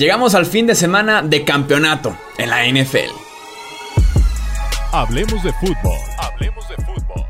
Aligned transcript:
Llegamos 0.00 0.36
al 0.36 0.46
fin 0.46 0.68
de 0.68 0.76
semana 0.76 1.22
de 1.22 1.44
campeonato 1.44 2.16
en 2.38 2.50
la 2.50 2.64
NFL. 2.68 3.10
Hablemos 4.92 5.42
de 5.42 5.52
fútbol. 5.54 5.98
Hablemos 6.18 6.68
de 6.68 6.76
fútbol. 6.76 7.26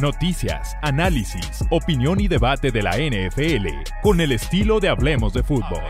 Noticias, 0.00 0.76
análisis, 0.82 1.64
opinión 1.70 2.18
y 2.18 2.26
debate 2.26 2.72
de 2.72 2.82
la 2.82 2.96
NFL 2.96 3.68
con 4.02 4.20
el 4.20 4.32
estilo 4.32 4.80
de 4.80 4.88
Hablemos 4.88 5.32
de 5.32 5.44
fútbol. 5.44 5.84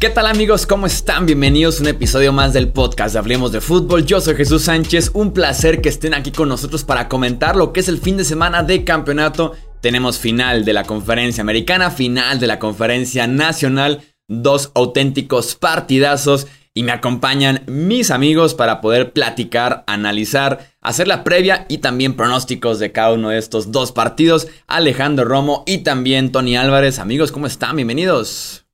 ¿Qué 0.00 0.08
tal 0.08 0.24
amigos? 0.24 0.64
¿Cómo 0.64 0.86
están? 0.86 1.26
Bienvenidos 1.26 1.78
a 1.78 1.82
un 1.82 1.88
episodio 1.88 2.32
más 2.32 2.54
del 2.54 2.68
podcast 2.68 3.12
de 3.12 3.18
Hablemos 3.18 3.52
de 3.52 3.60
Fútbol. 3.60 4.06
Yo 4.06 4.22
soy 4.22 4.34
Jesús 4.34 4.62
Sánchez, 4.62 5.10
un 5.12 5.34
placer 5.34 5.82
que 5.82 5.90
estén 5.90 6.14
aquí 6.14 6.32
con 6.32 6.48
nosotros 6.48 6.84
para 6.84 7.06
comentar 7.06 7.54
lo 7.54 7.74
que 7.74 7.80
es 7.80 7.88
el 7.88 7.98
fin 7.98 8.16
de 8.16 8.24
semana 8.24 8.62
de 8.62 8.82
campeonato. 8.82 9.52
Tenemos 9.82 10.18
final 10.18 10.64
de 10.64 10.72
la 10.72 10.84
conferencia 10.84 11.42
americana, 11.42 11.90
final 11.90 12.40
de 12.40 12.46
la 12.46 12.58
conferencia 12.58 13.26
nacional, 13.26 14.00
dos 14.26 14.72
auténticos 14.74 15.54
partidazos 15.54 16.46
y 16.72 16.82
me 16.82 16.92
acompañan 16.92 17.62
mis 17.66 18.10
amigos 18.10 18.54
para 18.54 18.80
poder 18.80 19.12
platicar, 19.12 19.84
analizar, 19.86 20.70
hacer 20.80 21.08
la 21.08 21.24
previa 21.24 21.66
y 21.68 21.76
también 21.76 22.16
pronósticos 22.16 22.78
de 22.78 22.90
cada 22.90 23.12
uno 23.12 23.28
de 23.28 23.38
estos 23.38 23.70
dos 23.70 23.92
partidos. 23.92 24.48
Alejandro 24.66 25.26
Romo 25.26 25.62
y 25.66 25.78
también 25.78 26.32
Tony 26.32 26.56
Álvarez. 26.56 26.98
Amigos, 26.98 27.32
¿cómo 27.32 27.46
están? 27.46 27.76
Bienvenidos. 27.76 28.64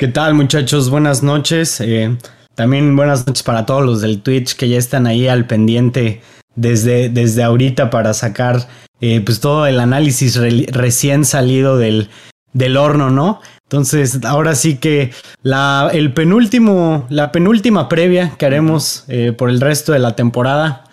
¿Qué 0.00 0.08
tal 0.08 0.32
muchachos? 0.32 0.88
Buenas 0.88 1.22
noches. 1.22 1.78
Eh, 1.82 2.16
también 2.54 2.96
buenas 2.96 3.26
noches 3.26 3.42
para 3.42 3.66
todos 3.66 3.84
los 3.84 4.00
del 4.00 4.22
Twitch 4.22 4.56
que 4.56 4.66
ya 4.66 4.78
están 4.78 5.06
ahí 5.06 5.28
al 5.28 5.46
pendiente 5.46 6.22
desde, 6.56 7.10
desde 7.10 7.42
ahorita 7.42 7.90
para 7.90 8.14
sacar 8.14 8.66
eh, 9.02 9.20
pues 9.20 9.40
todo 9.40 9.66
el 9.66 9.78
análisis 9.78 10.40
recién 10.72 11.26
salido 11.26 11.76
del, 11.76 12.08
del 12.54 12.78
horno, 12.78 13.10
¿no? 13.10 13.42
Entonces, 13.64 14.24
ahora 14.24 14.54
sí 14.54 14.78
que 14.78 15.12
la, 15.42 15.90
el 15.92 16.14
penúltimo, 16.14 17.04
la 17.10 17.30
penúltima 17.30 17.90
previa 17.90 18.32
que 18.38 18.46
haremos 18.46 19.04
eh, 19.08 19.32
por 19.36 19.50
el 19.50 19.60
resto 19.60 19.92
de 19.92 19.98
la 19.98 20.16
temporada, 20.16 20.84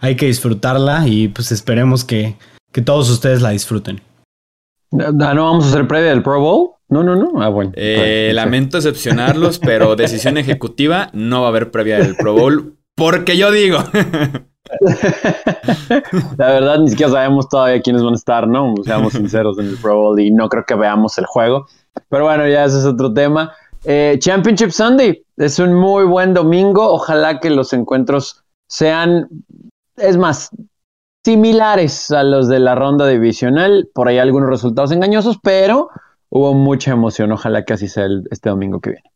hay 0.00 0.16
que 0.16 0.24
disfrutarla 0.24 1.06
y 1.06 1.28
pues 1.28 1.52
esperemos 1.52 2.02
que, 2.02 2.38
que 2.72 2.80
todos 2.80 3.10
ustedes 3.10 3.42
la 3.42 3.50
disfruten. 3.50 4.00
¿No 4.90 5.12
vamos 5.12 5.66
a 5.66 5.68
hacer 5.68 5.86
previa 5.86 6.08
del 6.08 6.22
Pro 6.22 6.40
Bowl? 6.40 6.70
No, 6.94 7.02
no, 7.02 7.16
no. 7.16 7.42
Ah, 7.42 7.48
bueno. 7.48 7.72
Eh, 7.74 8.30
lamento 8.34 8.76
decepcionarlos, 8.76 9.58
pero 9.58 9.96
decisión 9.96 10.38
ejecutiva 10.38 11.10
no 11.12 11.40
va 11.40 11.48
a 11.48 11.50
haber 11.50 11.72
previa 11.72 11.98
del 11.98 12.14
Pro 12.14 12.34
Bowl. 12.34 12.76
Porque 12.94 13.36
yo 13.36 13.50
digo. 13.50 13.78
La 16.38 16.46
verdad, 16.52 16.78
ni 16.78 16.90
siquiera 16.90 17.10
sabemos 17.10 17.48
todavía 17.48 17.82
quiénes 17.82 18.04
van 18.04 18.12
a 18.12 18.16
estar, 18.16 18.46
¿no? 18.46 18.72
Seamos 18.84 19.14
sinceros 19.14 19.58
en 19.58 19.70
el 19.70 19.76
Pro 19.76 19.96
Bowl 19.96 20.20
y 20.20 20.30
no 20.30 20.48
creo 20.48 20.64
que 20.64 20.76
veamos 20.76 21.18
el 21.18 21.26
juego. 21.26 21.66
Pero 22.08 22.26
bueno, 22.26 22.46
ya 22.46 22.64
ese 22.64 22.78
es 22.78 22.84
otro 22.84 23.12
tema. 23.12 23.52
Eh, 23.82 24.16
Championship 24.20 24.70
Sunday 24.70 25.20
es 25.36 25.58
un 25.58 25.74
muy 25.74 26.04
buen 26.04 26.32
domingo. 26.32 26.92
Ojalá 26.92 27.40
que 27.40 27.50
los 27.50 27.72
encuentros 27.72 28.44
sean, 28.68 29.28
es 29.96 30.16
más, 30.16 30.50
similares 31.24 32.12
a 32.12 32.22
los 32.22 32.46
de 32.48 32.60
la 32.60 32.76
ronda 32.76 33.08
divisional. 33.08 33.88
Por 33.92 34.06
ahí 34.06 34.18
algunos 34.18 34.48
resultados 34.48 34.92
engañosos, 34.92 35.40
pero 35.42 35.90
hubo 36.34 36.52
mucha 36.52 36.90
emoción. 36.90 37.32
Ojalá 37.32 37.64
que 37.64 37.72
así 37.72 37.88
sea 37.88 38.06
este 38.30 38.50
domingo 38.50 38.80
que 38.80 38.90
viene. 38.90 39.10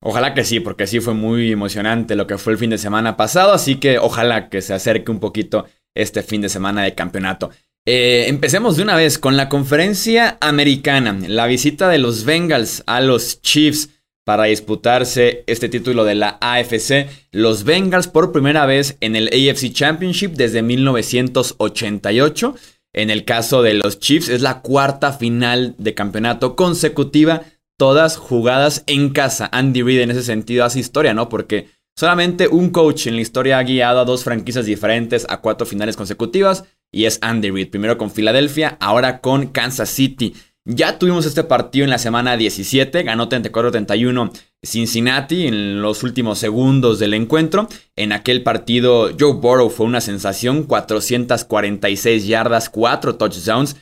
Ojalá 0.00 0.34
que 0.34 0.44
sí, 0.44 0.60
porque 0.60 0.86
sí 0.86 1.00
fue 1.00 1.14
muy 1.14 1.52
emocionante 1.52 2.16
lo 2.16 2.26
que 2.26 2.38
fue 2.38 2.54
el 2.54 2.58
fin 2.58 2.70
de 2.70 2.78
semana 2.78 3.16
pasado, 3.16 3.52
así 3.52 3.76
que 3.76 3.98
ojalá 3.98 4.48
que 4.48 4.60
se 4.60 4.74
acerque 4.74 5.10
un 5.10 5.20
poquito 5.20 5.66
este 5.94 6.22
fin 6.22 6.40
de 6.40 6.48
semana 6.48 6.82
de 6.82 6.94
campeonato. 6.94 7.50
Eh, 7.86 8.26
empecemos 8.28 8.76
de 8.76 8.82
una 8.82 8.96
vez 8.96 9.18
con 9.18 9.36
la 9.36 9.48
conferencia 9.48 10.38
americana, 10.40 11.16
la 11.26 11.46
visita 11.46 11.88
de 11.88 11.98
los 11.98 12.24
Bengals 12.24 12.82
a 12.86 13.00
los 13.00 13.40
Chiefs 13.40 13.90
para 14.24 14.44
disputarse 14.44 15.44
este 15.46 15.68
título 15.68 16.04
de 16.04 16.14
la 16.14 16.38
AFC. 16.40 17.08
Los 17.30 17.64
Bengals 17.64 18.08
por 18.08 18.32
primera 18.32 18.64
vez 18.64 18.96
en 19.00 19.16
el 19.16 19.28
AFC 19.28 19.72
Championship 19.72 20.32
desde 20.32 20.62
1988 20.62 22.56
en 22.94 23.10
el 23.10 23.24
caso 23.24 23.62
de 23.62 23.74
los 23.74 23.98
Chiefs 23.98 24.28
es 24.28 24.40
la 24.40 24.62
cuarta 24.62 25.12
final 25.12 25.74
de 25.78 25.94
campeonato 25.94 26.56
consecutiva, 26.56 27.42
todas 27.76 28.16
jugadas 28.16 28.84
en 28.86 29.10
casa. 29.10 29.48
Andy 29.52 29.82
Reid 29.82 30.00
en 30.00 30.12
ese 30.12 30.22
sentido 30.22 30.64
hace 30.64 30.78
historia, 30.78 31.12
¿no? 31.12 31.28
Porque 31.28 31.68
solamente 31.96 32.48
un 32.48 32.70
coach 32.70 33.08
en 33.08 33.16
la 33.16 33.22
historia 33.22 33.58
ha 33.58 33.64
guiado 33.64 34.00
a 34.00 34.04
dos 34.04 34.24
franquicias 34.24 34.64
diferentes 34.64 35.26
a 35.28 35.40
cuatro 35.40 35.66
finales 35.66 35.96
consecutivas 35.96 36.64
y 36.92 37.04
es 37.04 37.18
Andy 37.20 37.50
Reid. 37.50 37.70
Primero 37.70 37.98
con 37.98 38.10
Filadelfia, 38.10 38.76
ahora 38.80 39.20
con 39.20 39.48
Kansas 39.48 39.90
City. 39.90 40.34
Ya 40.66 40.98
tuvimos 40.98 41.26
este 41.26 41.44
partido 41.44 41.84
en 41.84 41.90
la 41.90 41.98
semana 41.98 42.38
17, 42.38 43.02
ganó 43.02 43.28
34-31 43.28 44.32
Cincinnati 44.62 45.46
en 45.46 45.82
los 45.82 46.02
últimos 46.02 46.38
segundos 46.38 46.98
del 46.98 47.12
encuentro. 47.12 47.68
En 47.96 48.12
aquel 48.12 48.42
partido 48.42 49.10
Joe 49.18 49.34
Burrow 49.34 49.68
fue 49.68 49.84
una 49.84 50.00
sensación, 50.00 50.62
446 50.62 52.26
yardas, 52.26 52.70
4 52.70 53.16
touchdowns, 53.16 53.76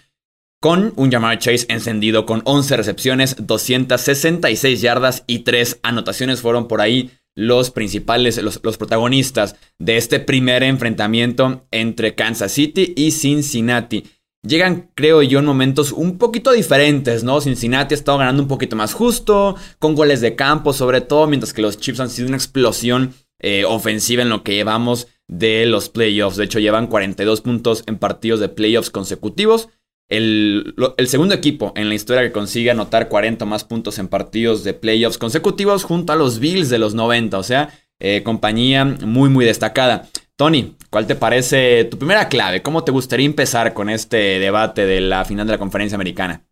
con 0.61 0.93
un 0.97 1.13
Jamar 1.13 1.39
Chase 1.39 1.67
encendido 1.69 2.27
con 2.27 2.43
11 2.45 2.77
recepciones, 2.77 3.37
266 3.39 4.81
yardas 4.81 5.23
y 5.29 5.41
3 5.41 5.79
anotaciones 5.85 6.41
fueron 6.41 6.67
por 6.67 6.81
ahí 6.81 7.13
los 7.37 7.71
principales, 7.71 8.43
los, 8.43 8.59
los, 8.63 8.77
protagonistas 8.77 9.55
de 9.79 9.99
este 9.99 10.19
primer 10.19 10.65
enfrentamiento 10.65 11.65
entre 11.71 12.17
Kansas 12.17 12.51
City 12.51 12.93
y 12.97 13.13
Cincinnati. 13.13 14.05
Llegan, 14.45 14.91
creo 14.97 15.23
yo, 15.23 15.39
en 15.39 15.45
momentos 15.45 15.93
un 15.93 16.19
poquito 16.19 16.51
diferentes, 16.51 17.23
¿no? 17.23 17.41
Cincinnati 17.41 17.95
ha 17.95 17.97
estado 17.97 18.19
ganando 18.19 18.43
un 18.43 18.49
poquito 18.49 18.75
más 18.75 18.93
justo, 18.93 19.55
con 19.79 19.95
goles 19.95 20.21
de 20.21 20.35
campo 20.35 20.73
sobre 20.73 21.01
todo, 21.01 21.29
mientras 21.29 21.53
que 21.53 21.63
los 21.63 21.79
Chiefs 21.79 22.01
han 22.01 22.11
sido 22.11 22.27
una 22.27 22.39
explosión 22.39 23.15
eh, 23.39 23.65
ofensiva 23.65 24.23
en 24.23 24.31
lo 24.31 24.43
que 24.43 24.55
llevamos 24.55 25.07
de 25.29 25.65
los 25.67 25.89
playoffs. 25.89 26.37
De 26.37 26.45
hecho, 26.45 26.59
llevan 26.59 26.89
42 26.89 27.41
puntos 27.41 27.85
en 27.87 27.99
partidos 27.99 28.41
de 28.41 28.49
playoffs 28.49 28.91
consecutivos. 28.91 29.69
El, 30.09 30.75
el, 30.97 31.09
segundo 31.09 31.35
equipo 31.35 31.73
en 31.77 31.89
la 31.89 31.95
historia 31.95 32.23
que 32.23 32.33
consigue 32.33 32.71
anotar 32.71 33.09
40 33.09 33.45
más 33.47 33.65
puntos 33.65 33.99
en 33.99 34.09
partidos 34.09 34.63
de 34.65 34.75
playoffs 34.75 35.19
consecutivos 35.19 35.85
junto 35.85 36.13
a 36.13 36.17
los 36.17 36.41
Bills 36.41 36.69
de 36.69 36.79
los 36.79 36.95
90. 36.95 37.39
O 37.39 37.43
sea, 37.45 37.71
eh, 38.05 38.25
compañía 38.25 38.85
muy, 38.85 39.31
muy 39.31 39.45
destacada. 39.45 40.07
Tony, 40.35 40.77
¿cuál 40.91 41.07
te 41.07 41.15
parece 41.15 41.85
tu 41.85 41.99
primera 41.99 42.29
clave? 42.29 42.61
¿Cómo 42.61 42.83
te 42.83 42.91
gustaría 42.91 43.27
empezar 43.27 43.75
con 43.75 43.89
este 43.89 44.41
debate 44.41 44.87
de 44.87 45.01
la 45.01 45.25
final 45.25 45.47
de 45.47 45.53
la 45.53 45.59
conferencia 45.59 45.95
americana? 45.95 46.43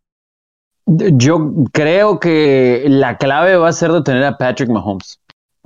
Yo 0.87 1.53
creo 1.73 2.21
que 2.21 2.85
la 2.87 3.17
clave 3.17 3.57
va 3.57 3.69
a 3.69 3.73
ser 3.73 3.91
de 3.91 4.03
tener 4.03 4.23
a 4.23 4.39
Patrick 4.39 4.71
Mahomes 4.71 5.21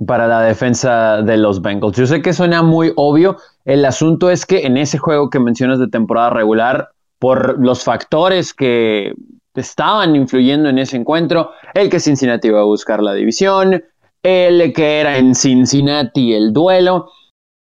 para 0.07 0.27
la 0.27 0.41
defensa 0.41 1.21
de 1.21 1.37
los 1.37 1.61
Bengals. 1.61 1.97
Yo 1.97 2.07
sé 2.07 2.23
que 2.23 2.33
suena 2.33 2.63
muy 2.63 2.91
obvio. 2.95 3.37
El 3.63 3.85
asunto 3.85 4.31
es 4.31 4.47
que 4.47 4.65
en 4.65 4.77
ese 4.77 4.97
juego 4.97 5.29
que 5.29 5.39
mencionas 5.39 5.77
de 5.77 5.87
temporada 5.87 6.31
regular, 6.31 6.89
por 7.19 7.63
los 7.63 7.83
factores 7.83 8.55
que 8.55 9.13
estaban 9.53 10.15
influyendo 10.15 10.67
en 10.69 10.79
ese 10.79 10.97
encuentro, 10.97 11.51
el 11.75 11.91
que 11.91 11.99
Cincinnati 11.99 12.47
iba 12.47 12.61
a 12.61 12.65
buscar 12.65 13.01
la 13.01 13.13
división, 13.13 13.83
el 14.25 14.73
que 14.73 14.99
era 15.01 15.17
en 15.17 15.35
Cincinnati 15.35 16.33
el 16.33 16.51
duelo, 16.51 17.11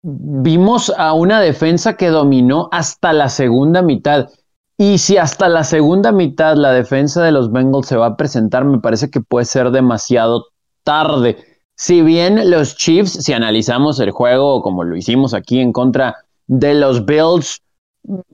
vimos 0.02 0.92
a 0.96 1.12
una 1.12 1.40
defensa 1.40 1.96
que 1.96 2.08
dominó 2.08 2.68
hasta 2.70 3.12
la 3.12 3.28
segunda 3.28 3.82
mitad. 3.82 4.30
Y 4.78 4.98
si 4.98 5.16
hasta 5.16 5.48
la 5.48 5.64
segunda 5.64 6.12
mitad 6.12 6.56
la 6.56 6.72
defensa 6.72 7.22
de 7.24 7.32
los 7.32 7.50
Bengals 7.50 7.88
se 7.88 7.96
va 7.96 8.06
a 8.06 8.16
presentar, 8.16 8.64
me 8.64 8.78
parece 8.78 9.10
que 9.10 9.20
puede 9.20 9.44
ser 9.44 9.72
demasiado 9.72 10.46
tarde. 10.84 11.36
Si 11.76 12.00
bien 12.00 12.48
los 12.48 12.76
Chiefs, 12.76 13.24
si 13.24 13.32
analizamos 13.32 13.98
el 13.98 14.12
juego 14.12 14.62
como 14.62 14.84
lo 14.84 14.96
hicimos 14.96 15.34
aquí 15.34 15.58
en 15.58 15.72
contra 15.72 16.14
de 16.46 16.74
los 16.74 17.04
Bills, 17.04 17.60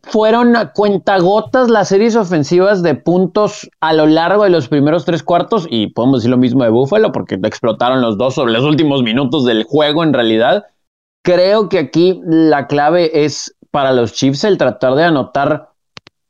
fueron 0.03 0.55
cuentagotas 0.75 1.69
las 1.69 1.89
series 1.89 2.17
ofensivas 2.17 2.83
de 2.83 2.95
puntos 2.95 3.69
a 3.81 3.93
lo 3.93 4.07
largo 4.07 4.45
de 4.45 4.51
los 4.51 4.69
primeros 4.69 5.05
tres 5.05 5.23
cuartos 5.23 5.67
y 5.71 5.89
podemos 5.89 6.21
decir 6.21 6.31
lo 6.31 6.39
mismo 6.39 6.65
de 6.65 6.71
Buffalo 6.71 7.13
porque 7.13 7.35
explotaron 7.35 8.01
los 8.01 8.17
dos 8.17 8.35
sobre 8.35 8.53
los 8.53 8.65
últimos 8.65 9.03
minutos 9.03 9.45
del 9.45 9.65
juego 9.65 10.03
en 10.03 10.15
realidad. 10.15 10.65
Creo 11.23 11.69
que 11.69 11.79
aquí 11.79 12.21
la 12.25 12.67
clave 12.67 13.25
es 13.25 13.55
para 13.71 13.93
los 13.93 14.15
Chiefs 14.15 14.45
el 14.45 14.57
tratar 14.57 14.95
de 14.95 15.05
anotar 15.05 15.71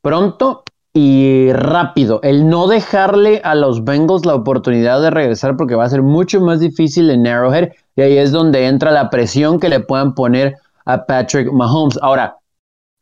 pronto 0.01 0.63
y 0.91 1.53
rápido, 1.53 2.19
el 2.23 2.49
no 2.49 2.67
dejarle 2.67 3.41
a 3.43 3.53
los 3.55 3.83
Bengals 3.85 4.25
la 4.25 4.35
oportunidad 4.35 5.01
de 5.01 5.11
regresar 5.11 5.55
porque 5.55 5.75
va 5.75 5.85
a 5.85 5.89
ser 5.89 6.01
mucho 6.01 6.41
más 6.41 6.59
difícil 6.59 7.09
en 7.11 7.27
Arrowhead 7.27 7.69
y 7.95 8.01
ahí 8.01 8.17
es 8.17 8.31
donde 8.31 8.65
entra 8.65 8.91
la 8.91 9.09
presión 9.09 9.59
que 9.59 9.69
le 9.69 9.79
puedan 9.79 10.15
poner 10.15 10.55
a 10.85 11.05
Patrick 11.05 11.51
Mahomes. 11.51 11.99
Ahora, 12.01 12.38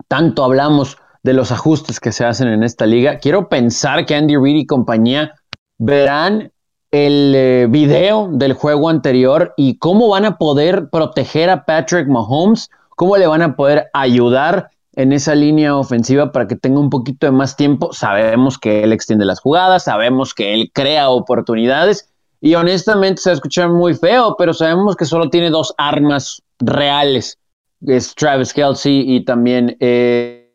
tanto 0.07 0.43
hablamos 0.43 0.97
de 1.23 1.33
los 1.33 1.51
ajustes 1.51 1.99
que 1.99 2.11
se 2.11 2.25
hacen 2.25 2.47
en 2.47 2.63
esta 2.63 2.85
liga, 2.85 3.19
quiero 3.19 3.49
pensar 3.49 4.05
que 4.05 4.15
Andy 4.15 4.37
Reid 4.37 4.55
y 4.55 4.65
compañía 4.65 5.33
verán 5.77 6.51
el 6.91 7.33
eh, 7.35 7.67
video 7.69 8.29
del 8.31 8.53
juego 8.53 8.89
anterior 8.89 9.53
y 9.57 9.77
cómo 9.77 10.09
van 10.09 10.25
a 10.25 10.37
poder 10.37 10.89
proteger 10.89 11.49
a 11.49 11.65
Patrick 11.65 12.07
Mahomes, 12.07 12.69
cómo 12.95 13.17
le 13.17 13.27
van 13.27 13.41
a 13.41 13.55
poder 13.55 13.87
ayudar 13.93 14.69
en 14.93 15.11
esa 15.11 15.35
línea 15.35 15.75
ofensiva 15.75 16.31
para 16.31 16.47
que 16.47 16.55
tenga 16.55 16.79
un 16.79 16.89
poquito 16.89 17.27
de 17.27 17.31
más 17.31 17.55
tiempo. 17.55 17.93
Sabemos 17.93 18.57
que 18.57 18.83
él 18.83 18.93
extiende 18.93 19.25
las 19.25 19.41
jugadas, 19.41 19.83
sabemos 19.83 20.33
que 20.33 20.53
él 20.53 20.71
crea 20.73 21.09
oportunidades 21.09 22.09
y 22.41 22.55
honestamente 22.55 23.21
se 23.21 23.31
escucha 23.31 23.67
muy 23.67 23.93
feo, 23.93 24.35
pero 24.37 24.53
sabemos 24.53 24.95
que 24.95 25.05
solo 25.05 25.29
tiene 25.29 25.49
dos 25.49 25.73
armas 25.77 26.41
reales. 26.59 27.37
Es 27.85 28.15
Travis 28.15 28.53
Kelsey 28.53 29.03
y 29.15 29.23
también 29.23 29.77
eh, 29.79 30.53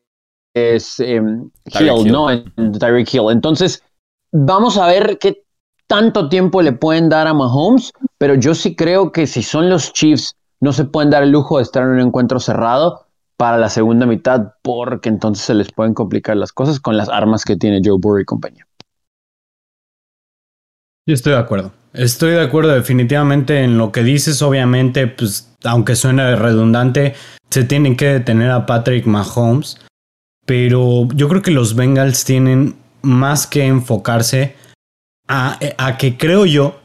es 0.55 0.99
em, 1.01 1.51
Hill, 1.67 2.11
¿no? 2.11 2.29
Tyreek 2.79 3.15
Hill. 3.15 3.31
Entonces, 3.31 3.83
vamos 4.33 4.77
a 4.77 4.87
ver 4.87 5.19
qué 5.19 5.45
tanto 5.87 6.29
tiempo 6.29 6.63
le 6.63 6.73
pueden 6.73 7.09
dar 7.09 7.27
a 7.27 7.35
Mahomes, 7.35 7.93
pero 8.19 8.35
yo 8.35 8.55
sí 8.55 8.75
creo 8.75 9.13
que 9.13 9.27
si 9.27 9.43
son 9.43 9.69
los 9.69 9.93
Chiefs, 9.93 10.37
no 10.61 10.73
se 10.73 10.85
pueden 10.85 11.11
dar 11.11 11.23
el 11.23 11.31
lujo 11.31 11.59
de 11.59 11.65
estar 11.65 11.83
en 11.83 11.91
un 11.91 12.01
encuentro 12.01 12.41
cerrado 12.41 13.07
para 13.37 13.59
la 13.59 13.69
segunda 13.69 14.07
mitad, 14.07 14.55
porque 14.63 15.09
entonces 15.09 15.45
se 15.45 15.55
les 15.55 15.73
pueden 15.73 15.95
complicar 15.95 16.37
las 16.37 16.53
cosas 16.53 16.79
con 16.79 16.97
las 16.97 17.09
armas 17.09 17.45
que 17.45 17.57
tiene 17.57 17.81
Joe 17.85 17.99
Burrow 18.01 18.21
y 18.21 18.25
compañía. 18.25 18.67
Yo 21.07 21.15
estoy 21.15 21.33
de 21.33 21.39
acuerdo. 21.39 21.73
Estoy 21.95 22.33
de 22.33 22.41
acuerdo 22.41 22.73
definitivamente 22.73 23.63
en 23.63 23.79
lo 23.79 23.93
que 23.93 24.03
dices. 24.03 24.41
Obviamente, 24.43 25.07
pues, 25.07 25.53
aunque 25.65 25.95
suene 25.97 26.37
redundante, 26.37 27.15
se 27.51 27.65
tienen 27.65 27.97
que 27.97 28.07
detener 28.07 28.51
a 28.51 28.67
Patrick 28.67 29.07
Mahomes. 29.07 29.79
Pero 30.47 31.07
yo 31.15 31.29
creo 31.29 31.43
que 31.43 31.51
los 31.51 31.77
Bengals 31.77 32.25
tienen 32.25 32.77
más 33.03 33.47
que 33.47 33.67
enfocarse 33.67 34.57
a, 35.29 35.59
que 35.99 36.17
creo 36.17 36.47
yo 36.47 36.81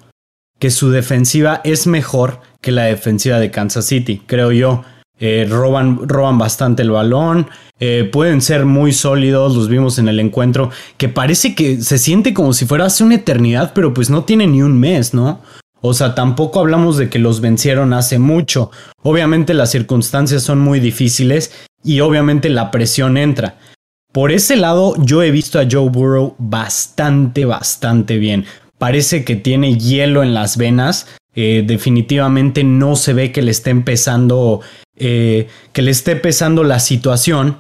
que 0.60 0.72
su 0.72 0.90
defensiva 0.90 1.62
es 1.64 1.86
mejor 1.86 2.40
que 2.62 2.72
la 2.72 2.86
defensiva 2.86 3.40
de 3.40 3.52
Kansas 3.52 3.86
City, 3.86 4.22
creo 4.26 4.52
yo. 4.52 4.84
Eh, 5.20 5.48
roban, 5.50 6.08
roban 6.08 6.38
bastante 6.38 6.84
el 6.84 6.92
balón, 6.92 7.48
eh, 7.80 8.08
pueden 8.12 8.42
ser 8.42 8.66
muy 8.66 8.94
sólidos, 8.94 9.56
los 9.56 9.68
vimos 9.68 9.98
en 9.98 10.08
el 10.08 10.20
encuentro, 10.20 10.70
que 10.98 11.10
parece 11.10 11.56
que 11.56 11.82
se 11.82 11.98
siente 11.98 12.34
como 12.34 12.54
si 12.54 12.66
fuera 12.66 12.86
hace 12.86 13.04
una 13.04 13.16
eternidad, 13.16 13.72
pero 13.74 13.94
pues 13.94 14.10
no 14.10 14.26
tiene 14.26 14.46
ni 14.46 14.62
un 14.62 14.80
mes, 14.80 15.14
¿no? 15.14 15.42
O 15.82 15.94
sea, 15.94 16.16
tampoco 16.16 16.60
hablamos 16.60 16.98
de 16.98 17.10
que 17.10 17.20
los 17.20 17.40
vencieron 17.42 17.94
hace 17.94 18.20
mucho. 18.20 18.72
Obviamente 19.04 19.54
las 19.54 19.72
circunstancias 19.72 20.44
son 20.44 20.60
muy 20.60 20.80
difíciles 20.80 21.52
y 21.84 22.00
obviamente 22.00 22.50
la 22.50 22.72
presión 22.72 23.18
entra. 23.18 23.58
Por 24.12 24.32
ese 24.32 24.56
lado, 24.56 24.96
yo 24.98 25.22
he 25.22 25.32
visto 25.32 25.60
a 25.60 25.68
Joe 25.70 25.90
Burrow 25.90 26.36
bastante, 26.40 27.46
bastante 27.46 28.18
bien. 28.18 28.46
Parece 28.78 29.24
que 29.24 29.36
tiene 29.36 29.78
hielo 29.78 30.24
en 30.24 30.34
las 30.34 30.58
venas. 30.58 31.08
Eh, 31.40 31.64
definitivamente 31.64 32.64
no 32.64 32.96
se 32.96 33.14
ve 33.14 33.32
que 33.32 33.44
le 33.44 33.52
esté 33.52 33.70
empezando, 33.70 34.62
eh, 34.96 35.48
que 35.72 35.84
le 35.84 35.92
esté 35.92 36.16
pesando 36.16 36.64
la 36.64 36.80
situación. 36.80 37.58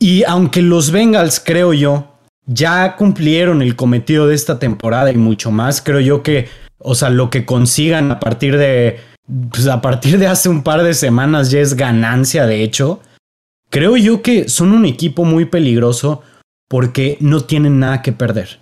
Y 0.00 0.24
aunque 0.24 0.60
los 0.60 0.90
Bengals, 0.90 1.38
creo 1.38 1.72
yo, 1.72 2.18
ya 2.44 2.96
cumplieron 2.96 3.62
el 3.62 3.76
cometido 3.76 4.26
de 4.26 4.34
esta 4.34 4.58
temporada 4.58 5.12
y 5.12 5.16
mucho 5.16 5.52
más, 5.52 5.80
creo 5.80 6.00
yo 6.00 6.24
que, 6.24 6.48
o 6.78 6.96
sea, 6.96 7.08
lo 7.08 7.30
que 7.30 7.44
consigan 7.44 8.10
a 8.10 8.18
partir 8.18 8.58
de, 8.58 8.98
pues 9.52 9.68
a 9.68 9.80
partir 9.80 10.18
de 10.18 10.26
hace 10.26 10.48
un 10.48 10.64
par 10.64 10.82
de 10.82 10.94
semanas 10.94 11.52
ya 11.52 11.60
es 11.60 11.74
ganancia, 11.74 12.46
de 12.46 12.64
hecho. 12.64 13.00
Creo 13.70 13.96
yo 13.96 14.22
que 14.22 14.48
son 14.48 14.72
un 14.72 14.86
equipo 14.86 15.24
muy 15.24 15.44
peligroso 15.44 16.22
porque 16.68 17.16
no 17.20 17.42
tienen 17.42 17.78
nada 17.78 18.02
que 18.02 18.10
perder. 18.10 18.58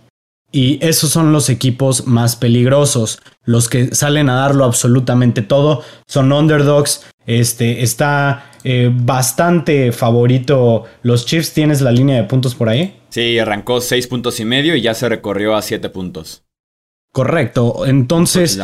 Y 0.53 0.79
esos 0.81 1.11
son 1.11 1.33
los 1.33 1.51
equipos 1.51 2.07
más 2.07 2.37
peligrosos, 2.37 3.21
los 3.45 3.69
que 3.69 3.95
salen 3.95 4.31
a 4.31 4.37
darlo 4.37 4.65
absolutamente 4.65 5.43
todo, 5.43 5.83
son 6.07 6.33
underdogs, 6.33 7.05
este, 7.27 7.83
está 7.83 8.53
eh, 8.63 8.91
bastante 8.93 9.91
favorito 9.93 10.85
los 11.03 11.27
Chiefs, 11.27 11.53
¿tienes 11.53 11.81
la 11.81 11.91
línea 11.91 12.17
de 12.17 12.25
puntos 12.25 12.55
por 12.55 12.69
ahí? 12.69 12.97
Sí, 13.11 13.39
arrancó 13.39 13.81
seis 13.81 14.07
puntos 14.07 14.39
y 14.41 14.45
medio 14.45 14.77
y 14.77 14.83
ya 14.83 14.95
se 14.95 15.09
recorrió 15.09 15.57
a 15.57 15.63
siete 15.63 15.89
puntos. 15.89 16.45
Correcto, 17.13 17.85
entonces 17.87 18.59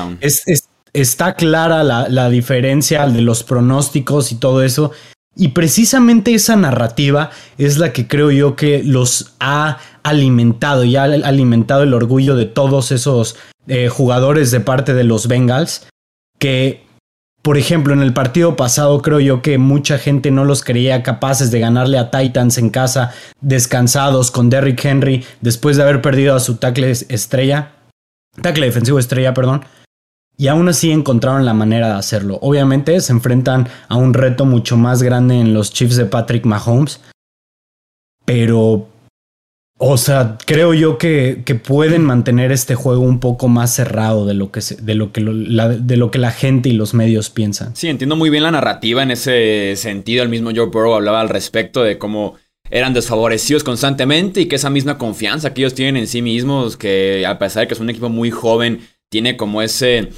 está 0.93 1.34
clara 1.34 1.82
la, 1.82 2.08
la 2.08 2.29
diferencia 2.29 3.06
de 3.06 3.23
los 3.23 3.43
pronósticos 3.43 4.31
y 4.31 4.37
todo 4.37 4.62
eso, 4.62 4.93
y 5.34 5.49
precisamente 5.49 6.34
esa 6.34 6.56
narrativa 6.56 7.31
es 7.56 7.79
la 7.79 7.93
que 7.93 8.06
creo 8.06 8.31
yo 8.31 8.55
que 8.55 8.82
los 8.84 9.32
ha 9.40 9.79
alimentado 10.02 10.84
y 10.84 10.96
ha 10.96 11.04
alimentado 11.04 11.82
el 11.82 11.94
orgullo 11.94 12.37
de 12.37 12.46
todos 12.46 12.93
esos 12.93 13.37
eh, 13.66 13.88
jugadores 13.88 14.50
de 14.50 14.60
parte 14.60 14.94
de 14.94 15.04
los 15.04 15.28
Bengals 15.28 15.87
que, 16.38 16.84
por 17.43 17.56
ejemplo, 17.56 17.93
en 17.93 18.02
el 18.02 18.12
partido 18.12 18.56
pasado 18.56 19.00
creo 19.02 19.20
yo 19.20 19.43
que 19.43 19.58
mucha 19.58 19.99
gente 19.99 20.31
no 20.31 20.44
los 20.44 20.62
creía 20.62 21.02
capaces 21.02 21.50
de 21.50 21.60
ganarle 21.60 21.99
a 21.99 22.10
Titans 22.10 22.58
en 22.58 22.70
casa 22.70 23.12
descansados 23.40 24.31
con 24.31 24.50
Derrick 24.50 24.84
Henry 24.84 25.25
después 25.40 25.76
de 25.76 25.84
haber 25.84 26.02
perdido 26.02 26.34
a 26.34 26.40
su 26.40 26.56
tackle 26.56 26.90
estrella, 26.90 27.72
tackle 28.40 28.66
defensivo 28.66 28.98
estrella, 28.98 29.34
perdón 29.34 29.64
y 30.37 30.48
aún 30.48 30.69
así 30.69 30.90
encontraron 30.90 31.44
la 31.44 31.55
manera 31.55 31.88
de 31.88 31.94
hacerlo. 31.94 32.38
Obviamente 32.43 33.00
se 33.00 33.12
enfrentan 33.12 33.69
a 33.88 33.96
un 33.96 34.14
reto 34.14 34.44
mucho 34.44 34.76
más 34.76 35.02
grande 35.02 35.38
en 35.38 35.55
los 35.55 35.72
Chiefs 35.72 35.96
de 35.96 36.06
Patrick 36.06 36.44
Mahomes, 36.44 37.00
pero, 38.25 38.88
o 39.84 39.96
sea, 39.96 40.38
creo 40.46 40.75
yo 40.75 40.96
que, 40.96 41.43
que 41.44 41.56
pueden 41.56 42.05
mantener 42.05 42.52
este 42.52 42.76
juego 42.76 43.02
un 43.02 43.19
poco 43.19 43.49
más 43.49 43.75
cerrado 43.75 44.26
de 44.26 44.34
lo 44.34 44.52
que, 44.52 44.61
de 44.81 44.94
lo 44.94 45.11
que, 45.11 45.20
la, 45.20 45.70
de 45.70 45.96
lo 45.96 46.12
que 46.12 46.20
la 46.20 46.31
gente 46.31 46.69
y 46.69 46.73
los 46.73 46.94
medios 46.94 47.31
piensan. 47.31 47.75
Sí, 47.75 47.88
entiendo 47.88 48.14
muy 48.14 48.31
bien 48.31 48.44
la 48.44 48.52
narrativa 48.52 49.02
en 49.02 49.11
ese 49.11 49.75
sentido. 49.75 50.23
El 50.23 50.29
mismo 50.29 50.50
Joe 50.55 50.67
Burrow 50.67 50.94
hablaba 50.94 51.20
al 51.20 51.29
respecto 51.29 51.82
de 51.82 51.99
cómo 51.99 52.37
eran 52.70 52.94
desfavorecidos 52.94 53.64
constantemente 53.64 54.43
y 54.43 54.46
que 54.46 54.55
esa 54.55 54.70
misma 54.70 54.99
confianza 54.99 55.52
que 55.52 55.62
ellos 55.62 55.75
tienen 55.75 55.96
en 55.96 56.06
sí 56.06 56.23
mismos, 56.23 56.76
que 56.76 57.26
a 57.26 57.40
pesar 57.40 57.62
de 57.62 57.67
que 57.67 57.75
es 57.75 57.81
un 57.81 57.90
equipo 57.90 58.08
muy 58.08 58.31
joven, 58.31 58.87
tiene 59.11 59.37
como 59.37 59.62
ese, 59.62 60.11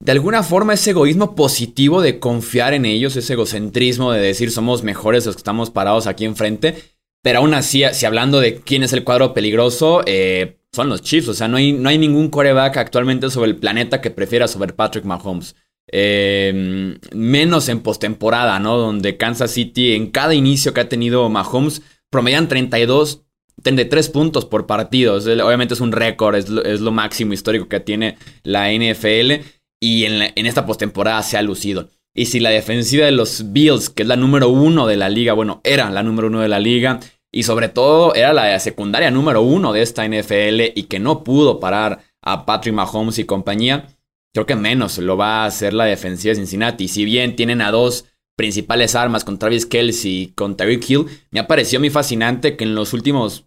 de 0.00 0.12
alguna 0.12 0.42
forma, 0.42 0.74
ese 0.74 0.90
egoísmo 0.90 1.36
positivo 1.36 2.02
de 2.02 2.18
confiar 2.18 2.74
en 2.74 2.86
ellos, 2.86 3.14
ese 3.14 3.34
egocentrismo 3.34 4.10
de 4.10 4.20
decir 4.20 4.50
somos 4.50 4.82
mejores 4.82 5.26
los 5.26 5.36
que 5.36 5.40
estamos 5.40 5.70
parados 5.70 6.08
aquí 6.08 6.24
enfrente. 6.24 6.74
Pero 7.22 7.40
aún 7.40 7.54
así, 7.54 7.82
si 7.92 8.06
hablando 8.06 8.40
de 8.40 8.60
quién 8.60 8.82
es 8.82 8.92
el 8.92 9.04
cuadro 9.04 9.34
peligroso, 9.34 10.02
eh, 10.06 10.58
son 10.72 10.88
los 10.88 11.02
Chiefs. 11.02 11.28
O 11.28 11.34
sea, 11.34 11.48
no 11.48 11.58
hay, 11.58 11.72
no 11.72 11.88
hay 11.88 11.98
ningún 11.98 12.28
coreback 12.28 12.78
actualmente 12.78 13.30
sobre 13.30 13.50
el 13.50 13.56
planeta 13.56 14.00
que 14.00 14.10
prefiera 14.10 14.48
sobre 14.48 14.72
Patrick 14.72 15.04
Mahomes. 15.04 15.56
Eh, 15.92 16.96
menos 17.12 17.68
en 17.68 17.80
postemporada, 17.80 18.58
¿no? 18.60 18.76
Donde 18.76 19.16
Kansas 19.16 19.50
City, 19.50 19.94
en 19.94 20.10
cada 20.10 20.34
inicio 20.34 20.72
que 20.72 20.80
ha 20.80 20.88
tenido 20.88 21.28
Mahomes, 21.28 21.82
promedian 22.10 22.48
32 22.48 23.24
33 23.62 24.08
puntos 24.08 24.46
por 24.46 24.66
partido. 24.66 25.16
obviamente 25.16 25.74
es 25.74 25.80
un 25.80 25.92
récord, 25.92 26.34
es 26.34 26.48
lo, 26.48 26.92
máximo 26.92 27.32
histórico 27.32 27.68
que 27.68 27.80
tiene 27.80 28.16
la 28.42 28.72
NFL. 28.72 29.44
Y 29.82 30.04
en, 30.04 30.32
en 30.34 30.46
esta 30.46 30.66
postemporada 30.66 31.22
se 31.22 31.36
ha 31.36 31.42
lucido. 31.42 31.90
Y 32.20 32.26
si 32.26 32.38
la 32.38 32.50
defensiva 32.50 33.06
de 33.06 33.12
los 33.12 33.50
Bills, 33.50 33.88
que 33.88 34.02
es 34.02 34.06
la 34.06 34.14
número 34.14 34.50
uno 34.50 34.86
de 34.86 34.98
la 34.98 35.08
liga, 35.08 35.32
bueno, 35.32 35.62
era 35.64 35.88
la 35.88 36.02
número 36.02 36.28
uno 36.28 36.40
de 36.40 36.48
la 36.48 36.60
liga, 36.60 37.00
y 37.32 37.44
sobre 37.44 37.70
todo 37.70 38.14
era 38.14 38.34
la 38.34 38.60
secundaria 38.60 39.10
número 39.10 39.40
uno 39.40 39.72
de 39.72 39.80
esta 39.80 40.06
NFL 40.06 40.72
y 40.74 40.82
que 40.82 40.98
no 40.98 41.24
pudo 41.24 41.60
parar 41.60 42.00
a 42.20 42.44
Patrick 42.44 42.74
Mahomes 42.74 43.18
y 43.18 43.24
compañía, 43.24 43.88
creo 44.34 44.44
que 44.44 44.54
menos 44.54 44.98
lo 44.98 45.16
va 45.16 45.44
a 45.44 45.46
hacer 45.46 45.72
la 45.72 45.86
defensiva 45.86 46.32
de 46.32 46.40
Cincinnati. 46.40 46.88
Si 46.88 47.06
bien 47.06 47.36
tienen 47.36 47.62
a 47.62 47.70
dos 47.70 48.04
principales 48.36 48.94
armas 48.94 49.24
con 49.24 49.38
Travis 49.38 49.64
Kelsey 49.64 50.12
y 50.12 50.26
con 50.32 50.58
Tyreek 50.58 50.90
Hill, 50.90 51.06
me 51.30 51.40
ha 51.40 51.46
parecido 51.46 51.80
muy 51.80 51.88
fascinante 51.88 52.54
que 52.54 52.64
en 52.64 52.74
los 52.74 52.92
últimos 52.92 53.46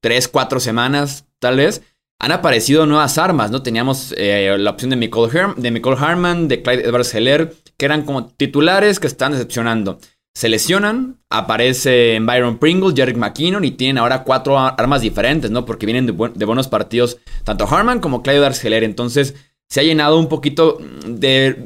tres, 0.00 0.28
cuatro 0.28 0.60
semanas, 0.60 1.26
tal 1.40 1.56
vez, 1.56 1.82
han 2.18 2.32
aparecido 2.32 2.86
nuevas 2.86 3.18
armas, 3.18 3.50
¿no? 3.50 3.62
Teníamos 3.62 4.14
eh, 4.16 4.56
la 4.58 4.70
opción 4.70 4.90
de 4.90 4.96
Michael, 4.96 5.54
de 5.56 5.96
Harman, 5.98 6.48
de 6.48 6.62
Clyde 6.62 6.84
Edwards 6.84 7.14
Heller, 7.14 7.54
que 7.76 7.84
eran 7.84 8.04
como 8.04 8.26
titulares 8.26 8.98
que 8.98 9.06
están 9.06 9.32
decepcionando. 9.32 9.98
Se 10.34 10.48
lesionan, 10.48 11.18
aparece 11.30 12.18
Byron 12.20 12.58
Pringle, 12.58 12.94
Jerry 12.94 13.14
McKinnon 13.14 13.64
y 13.64 13.70
tienen 13.70 13.98
ahora 13.98 14.22
cuatro 14.22 14.58
armas 14.58 15.00
diferentes, 15.00 15.50
¿no? 15.50 15.64
Porque 15.64 15.86
vienen 15.86 16.06
de, 16.06 16.12
buenos 16.12 16.68
partidos 16.68 17.18
tanto 17.44 17.66
Harman 17.66 18.00
como 18.00 18.22
Clyde 18.22 18.38
Edwards 18.38 18.64
Heller. 18.64 18.84
Entonces 18.84 19.34
se 19.68 19.80
ha 19.80 19.84
llenado 19.84 20.18
un 20.18 20.28
poquito 20.28 20.78
de, 21.06 21.56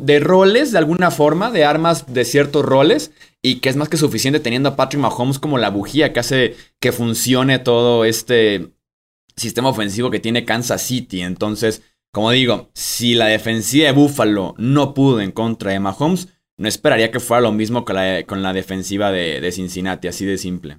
de 0.00 0.20
roles, 0.20 0.72
de 0.72 0.78
alguna 0.78 1.10
forma, 1.10 1.50
de 1.50 1.64
armas 1.64 2.12
de 2.12 2.24
ciertos 2.24 2.64
roles 2.64 3.10
y 3.42 3.56
que 3.56 3.68
es 3.68 3.76
más 3.76 3.88
que 3.88 3.96
suficiente 3.96 4.40
teniendo 4.40 4.70
a 4.70 4.76
Patrick 4.76 5.00
Mahomes 5.00 5.38
como 5.38 5.58
la 5.58 5.70
bujía 5.70 6.12
que 6.12 6.20
hace 6.20 6.56
que 6.80 6.92
funcione 6.92 7.58
todo 7.58 8.04
este 8.04 8.70
sistema 9.38 9.68
ofensivo 9.68 10.10
que 10.10 10.20
tiene 10.20 10.44
Kansas 10.44 10.82
City. 10.82 11.22
Entonces, 11.22 11.82
como 12.12 12.30
digo, 12.30 12.70
si 12.74 13.14
la 13.14 13.26
defensiva 13.26 13.86
de 13.86 13.92
Buffalo 13.92 14.54
no 14.58 14.94
pudo 14.94 15.20
en 15.20 15.32
contra 15.32 15.72
de 15.72 15.80
Mahomes, 15.80 16.28
no 16.58 16.68
esperaría 16.68 17.10
que 17.10 17.20
fuera 17.20 17.40
lo 17.40 17.52
mismo 17.52 17.84
con 17.84 17.96
la, 17.96 18.24
con 18.24 18.42
la 18.42 18.52
defensiva 18.52 19.12
de, 19.12 19.50
Cincinnati, 19.52 20.08
así 20.08 20.26
de 20.26 20.38
simple. 20.38 20.78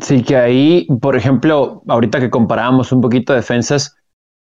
Sí, 0.00 0.22
que 0.22 0.36
ahí, 0.36 0.86
por 1.00 1.16
ejemplo, 1.16 1.82
ahorita 1.88 2.20
que 2.20 2.30
comparábamos 2.30 2.92
un 2.92 3.00
poquito 3.00 3.32
defensas, 3.34 3.96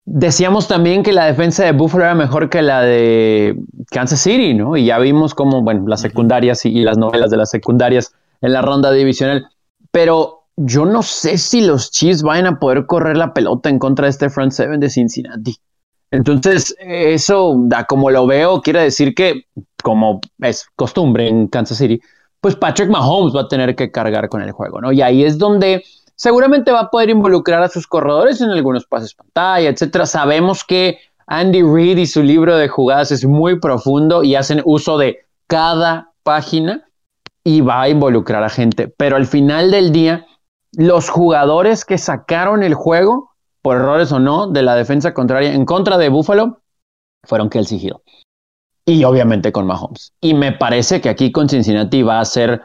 decíamos 0.05 0.67
también 0.67 1.01
que 1.01 1.11
la 1.11 1.25
defensa 1.25 1.65
de 1.65 1.71
Buffalo 1.71 2.03
era 2.03 2.13
mejor 2.13 2.49
que 2.49 2.61
la 2.61 2.81
de 2.81 3.57
Kansas 3.89 4.19
City, 4.19 4.53
¿no? 4.53 4.77
Y 4.77 4.85
ya 4.85 4.99
vimos 4.99 5.33
cómo, 5.33 5.63
bueno, 5.63 5.87
las 5.87 6.01
secundarias 6.01 6.63
y, 6.65 6.81
las 6.81 6.99
novelas 6.99 7.31
de 7.31 7.37
las 7.37 7.49
secundarias 7.49 8.13
en 8.41 8.53
la 8.53 8.61
ronda 8.61 8.91
divisional. 8.91 9.49
Pero 9.89 10.36
yo 10.57 10.85
no 10.85 11.03
sé 11.03 11.37
si 11.37 11.61
los 11.61 11.91
Chiefs 11.91 12.23
vayan 12.23 12.47
a 12.47 12.59
poder 12.59 12.85
correr 12.85 13.15
la 13.15 13.33
pelota 13.33 13.69
en 13.69 13.79
contra 13.79 14.05
de 14.05 14.09
este 14.09 14.29
front 14.29 14.51
seven 14.51 14.79
de 14.79 14.89
Cincinnati. 14.89 15.55
Entonces, 16.09 16.75
eso, 16.79 17.55
da 17.65 17.85
como 17.85 18.09
lo 18.09 18.25
veo, 18.25 18.61
quiere 18.61 18.81
decir 18.81 19.13
que, 19.13 19.43
como 19.83 20.21
es 20.39 20.67
costumbre 20.75 21.27
en 21.27 21.47
Kansas 21.47 21.77
City, 21.77 22.01
pues 22.41 22.55
Patrick 22.55 22.89
Mahomes 22.89 23.35
va 23.35 23.41
a 23.41 23.47
tener 23.47 23.75
que 23.75 23.91
cargar 23.91 24.29
con 24.29 24.41
el 24.41 24.51
juego, 24.51 24.81
¿no? 24.81 24.91
Y 24.91 25.01
ahí 25.01 25.23
es 25.23 25.37
donde 25.37 25.83
seguramente 26.15 26.71
va 26.71 26.81
a 26.81 26.89
poder 26.89 27.09
involucrar 27.09 27.61
a 27.61 27.69
sus 27.69 27.87
corredores 27.87 28.41
en 28.41 28.49
algunos 28.49 28.85
pases 28.85 29.13
pantalla, 29.13 29.69
etcétera. 29.69 30.05
Sabemos 30.05 30.63
que 30.63 30.97
Andy 31.27 31.61
Reid 31.61 31.97
y 31.97 32.05
su 32.05 32.23
libro 32.23 32.57
de 32.57 32.67
jugadas 32.67 33.11
es 33.11 33.25
muy 33.25 33.59
profundo 33.59 34.23
y 34.23 34.35
hacen 34.35 34.61
uso 34.65 34.97
de 34.97 35.25
cada 35.47 36.11
página 36.23 36.85
y 37.43 37.61
va 37.61 37.83
a 37.83 37.89
involucrar 37.89 38.43
a 38.43 38.49
gente, 38.49 38.87
pero 38.87 39.15
al 39.15 39.25
final 39.25 39.71
del 39.71 39.91
día, 39.91 40.25
los 40.77 41.09
jugadores 41.09 41.83
que 41.85 41.97
sacaron 41.97 42.61
el 42.61 42.75
juego, 42.75 43.31
por 43.61 43.77
errores 43.77 44.11
o 44.11 44.19
no, 44.19 44.47
de 44.47 44.61
la 44.61 44.75
defensa 44.75 45.13
contraria 45.13 45.53
en 45.53 45.65
contra 45.65 45.97
de 45.97 46.09
Buffalo, 46.09 46.61
fueron 47.25 47.49
Kelsey 47.49 47.79
Hill 47.83 47.95
y 48.85 49.03
obviamente 49.03 49.51
con 49.51 49.67
Mahomes. 49.67 50.13
Y 50.21 50.33
me 50.33 50.53
parece 50.53 51.01
que 51.01 51.09
aquí 51.09 51.31
con 51.31 51.49
Cincinnati 51.49 52.03
va 52.03 52.21
a 52.21 52.25
ser 52.25 52.61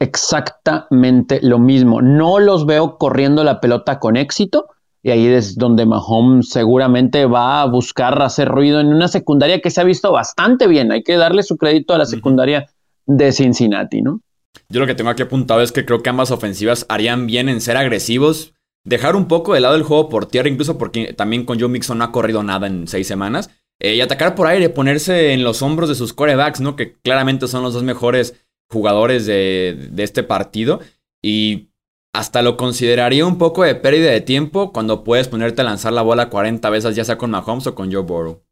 exactamente 0.00 1.38
lo 1.42 1.60
mismo. 1.60 2.02
No 2.02 2.40
los 2.40 2.66
veo 2.66 2.98
corriendo 2.98 3.44
la 3.44 3.60
pelota 3.60 4.00
con 4.00 4.16
éxito. 4.16 4.66
Y 5.02 5.10
ahí 5.10 5.26
es 5.28 5.56
donde 5.56 5.86
Mahomes 5.86 6.48
seguramente 6.50 7.24
va 7.24 7.62
a 7.62 7.66
buscar 7.66 8.20
hacer 8.20 8.48
ruido 8.48 8.80
en 8.80 8.88
una 8.88 9.06
secundaria 9.06 9.60
que 9.60 9.70
se 9.70 9.80
ha 9.80 9.84
visto 9.84 10.10
bastante 10.10 10.66
bien. 10.66 10.90
Hay 10.90 11.04
que 11.04 11.16
darle 11.16 11.42
su 11.42 11.56
crédito 11.56 11.94
a 11.94 11.98
la 11.98 12.04
secundaria 12.04 12.68
de 13.06 13.30
Cincinnati, 13.30 14.02
¿no? 14.02 14.20
Yo 14.68 14.80
lo 14.80 14.86
que 14.86 14.94
tengo 14.94 15.10
aquí 15.10 15.22
apuntado 15.22 15.62
es 15.62 15.72
que 15.72 15.84
creo 15.84 16.02
que 16.02 16.10
ambas 16.10 16.30
ofensivas 16.30 16.86
harían 16.88 17.26
bien 17.26 17.48
en 17.48 17.60
ser 17.60 17.76
agresivos, 17.76 18.54
dejar 18.84 19.16
un 19.16 19.28
poco 19.28 19.54
de 19.54 19.60
lado 19.60 19.76
el 19.76 19.82
juego 19.82 20.08
por 20.08 20.26
tierra, 20.26 20.48
incluso 20.48 20.78
porque 20.78 21.12
también 21.12 21.44
con 21.44 21.58
Joe 21.58 21.68
Mixon 21.68 21.98
no 21.98 22.04
ha 22.04 22.12
corrido 22.12 22.42
nada 22.42 22.66
en 22.66 22.86
seis 22.88 23.06
semanas. 23.06 23.50
Eh, 23.80 23.94
y 23.94 24.00
atacar 24.00 24.34
por 24.34 24.46
aire, 24.46 24.68
ponerse 24.68 25.32
en 25.32 25.42
los 25.42 25.62
hombros 25.62 25.88
de 25.88 25.94
sus 25.94 26.12
corebacks, 26.12 26.60
¿no? 26.60 26.76
Que 26.76 26.94
claramente 27.00 27.48
son 27.48 27.62
los 27.62 27.74
dos 27.74 27.82
mejores 27.82 28.34
jugadores 28.68 29.26
de, 29.26 29.88
de 29.90 30.02
este 30.02 30.22
partido. 30.22 30.80
Y 31.22 31.70
hasta 32.12 32.42
lo 32.42 32.56
consideraría 32.56 33.24
un 33.26 33.38
poco 33.38 33.64
de 33.64 33.74
pérdida 33.74 34.10
de 34.10 34.20
tiempo 34.20 34.72
cuando 34.72 35.04
puedes 35.04 35.28
ponerte 35.28 35.62
a 35.62 35.64
lanzar 35.64 35.92
la 35.92 36.02
bola 36.02 36.28
40 36.28 36.68
veces, 36.70 36.96
ya 36.96 37.04
sea 37.04 37.18
con 37.18 37.30
Mahomes 37.30 37.66
o 37.66 37.74
con 37.74 37.92
Joe 37.92 38.02
Burrow. 38.02 38.42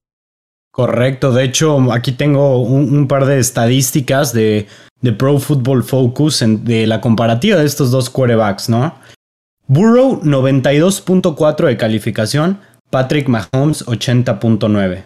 Correcto, 0.78 1.32
de 1.32 1.42
hecho 1.42 1.92
aquí 1.92 2.12
tengo 2.12 2.62
un, 2.62 3.08
par 3.08 3.26
de 3.26 3.40
estadísticas 3.40 4.32
de, 4.32 4.68
de, 5.00 5.12
Pro 5.12 5.40
Football 5.40 5.82
Focus 5.82 6.44
de 6.46 6.86
la 6.86 7.00
comparativa 7.00 7.58
de 7.58 7.66
estos 7.66 7.90
dos 7.90 8.08
quarterbacks, 8.08 8.68
¿no? 8.68 8.94
Burrow 9.66 10.20
92.4 10.22 11.66
de 11.66 11.76
calificación, 11.76 12.60
Patrick 12.90 13.26
Mahomes 13.26 13.84
80.9 13.86 15.02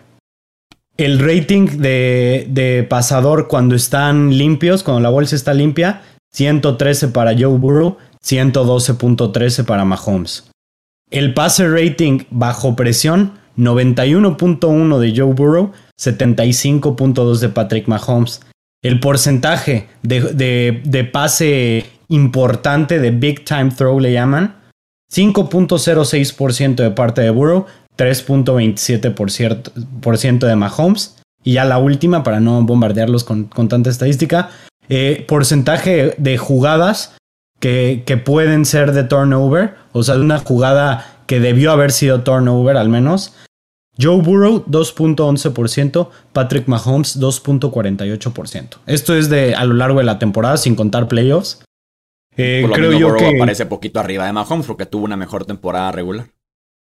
el 0.99 1.19
rating 1.19 1.79
de, 1.79 2.87
pasador 2.89 3.49
cuando 3.49 3.75
están 3.75 4.37
limpios, 4.37 4.83
cuando 4.83 5.01
la 5.01 5.09
bolsa 5.09 5.37
está 5.37 5.55
limpia, 5.55 6.03
113 6.33 7.09
para 7.09 7.33
Joe 7.33 7.59
Burrow, 7.59 7.97
112.13 8.23 9.65
para 9.65 9.85
Mahomes. 9.85 10.51
El 11.11 11.35
pase 11.35 11.67
rating 11.67 12.25
bajo 12.31 12.77
presión, 12.77 13.39
91.1 13.57 14.99
de 14.99 15.17
Joe 15.17 15.33
Burrow, 15.33 15.73
75.2 16.01 17.39
de 17.39 17.49
Patrick 17.49 17.89
Mahomes. 17.89 18.41
El 18.83 19.01
porcentaje 19.01 19.89
de, 20.03 20.81
de 20.85 21.05
pase 21.05 21.87
importante, 22.09 22.99
de 22.99 23.11
big 23.11 23.45
time 23.45 23.71
throw 23.71 24.01
le 24.01 24.13
llaman, 24.13 24.57
5.06% 25.13 26.77
de 26.77 26.91
parte 26.91 27.21
de 27.21 27.29
Burrow, 27.31 27.67
3.27% 27.99 30.47
de 30.47 30.57
Mahomes. 30.57 31.19
Y 31.45 31.55
ya 31.55 31.65
la 31.65 31.79
última, 31.79 32.23
para 32.23 32.39
no 32.41 32.63
bombardearlos 32.63 33.25
con, 33.25 33.49
tanta 33.49 33.91
estadística, 33.91 34.51
eh, 34.89 35.25
porcentaje 35.27 36.15
de 36.17 36.39
jugadas 36.39 37.17
que, 37.61 38.05
que, 38.07 38.17
pueden 38.17 38.65
ser 38.65 38.93
de 38.93 39.05
turnover, 39.05 39.75
o 39.93 40.03
sea, 40.03 40.15
de 40.15 40.23
una 40.23 40.39
jugada 40.39 41.12
que 41.27 41.41
debió 41.41 41.73
haber 41.73 41.93
sido 41.93 42.23
turnover 42.23 42.77
al 42.77 42.89
menos. 42.89 43.35
Joe 44.01 44.23
Burrow 44.23 44.65
2.11%, 44.67 46.09
Patrick 46.33 46.67
Mahomes 46.67 47.21
2.48%. 47.21 48.79
Esto 48.87 49.15
es 49.15 49.29
de 49.29 49.55
a 49.55 49.65
lo 49.65 49.75
largo 49.75 49.99
de 49.99 50.05
la 50.05 50.19
temporada 50.19 50.57
sin 50.57 50.75
contar 50.75 51.09
playoffs. 51.09 51.63
Eh, 52.37 52.67
creo 52.73 52.93
yo 52.93 53.15
que 53.17 53.37
aparece 53.37 53.67
poquito 53.67 54.01
arriba 54.01 54.25
de 54.25 54.33
Mahomes 54.33 54.67
porque 54.67 54.87
tuvo 54.87 55.05
una 55.05 55.17
mejor 55.17 55.45
temporada 55.45 55.93
regular. 55.93 56.27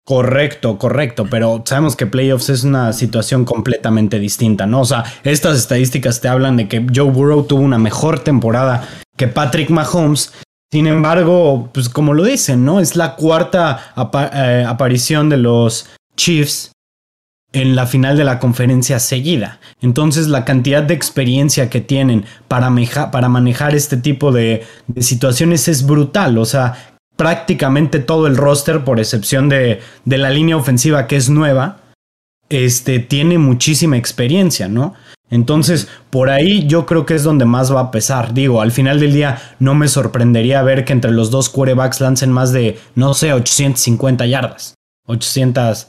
Correcto, 0.08 0.78
correcto, 0.78 1.28
pero 1.30 1.64
sabemos 1.66 1.98
que 1.98 2.08
playoffs 2.08 2.50
es 2.50 2.64
una 2.64 2.94
situación 2.94 3.44
completamente 3.44 4.20
distinta, 4.20 4.66
¿no? 4.66 4.80
O 4.80 4.86
sea, 4.86 5.04
estas 5.26 5.58
estadísticas 5.58 6.22
te 6.22 6.30
hablan 6.30 6.56
de 6.56 6.70
que 6.70 6.86
Joe 6.96 7.12
Burrow 7.12 7.44
tuvo 7.44 7.62
una 7.62 7.78
mejor 7.78 8.20
temporada 8.20 8.88
que 9.18 9.28
Patrick 9.28 9.70
Mahomes. 9.70 10.32
Sin 10.72 10.88
embargo, 10.88 11.70
pues 11.74 11.88
como 11.90 12.14
lo 12.14 12.24
dicen, 12.24 12.66
¿no? 12.66 12.80
Es 12.80 12.96
la 12.96 13.16
cuarta 13.16 13.94
eh, 14.34 14.66
aparición 14.68 15.30
de 15.30 15.38
los 15.38 15.90
Chiefs 16.16 16.72
en 17.54 17.76
la 17.76 17.88
final 17.88 18.18
de 18.18 18.26
la 18.26 18.40
conferencia 18.40 19.00
seguida. 19.00 19.60
Entonces 19.82 20.28
la 20.28 20.44
cantidad 20.44 20.84
de 20.84 20.94
experiencia 20.94 21.70
que 21.70 21.80
tienen 21.80 22.26
para, 22.48 22.70
manejar 22.70 23.76
este 23.76 23.98
tipo 23.98 24.32
de, 24.32 24.66
de, 24.88 25.02
situaciones 25.02 25.68
es 25.70 25.86
brutal. 25.86 26.38
O 26.38 26.46
sea, 26.46 26.98
prácticamente 27.16 28.00
todo 28.00 28.28
el 28.28 28.36
roster, 28.36 28.84
por 28.84 29.00
excepción 29.00 29.48
de, 29.48 29.80
de 30.04 30.18
la 30.18 30.30
línea 30.30 30.58
ofensiva 30.58 31.08
que 31.08 31.16
es 31.16 31.30
nueva, 31.30 31.80
este, 32.50 33.00
tiene 33.00 33.38
muchísima 33.38 33.98
experiencia, 33.98 34.68
¿no? 34.68 34.94
Entonces, 35.30 35.88
por 36.10 36.30
ahí 36.30 36.68
yo 36.68 36.86
creo 36.86 37.06
que 37.06 37.16
es 37.16 37.24
donde 37.24 37.46
más 37.46 37.74
va 37.74 37.82
a 37.82 37.92
pesar. 37.92 38.34
Digo, 38.34 38.62
al 38.62 38.72
final 38.72 39.00
del 39.00 39.14
día 39.14 39.40
no 39.60 39.76
me 39.76 39.88
sorprendería 39.88 40.64
ver 40.64 40.86
que 40.86 40.94
entre 40.94 41.12
los 41.12 41.32
dos 41.32 41.50
quarterbacks 41.50 42.00
lancen 42.02 42.32
más 42.32 42.54
de, 42.54 42.80
no 42.96 43.14
sé, 43.14 43.34
850 43.34 44.26
yardas. 44.26 44.76
800, 45.08 45.88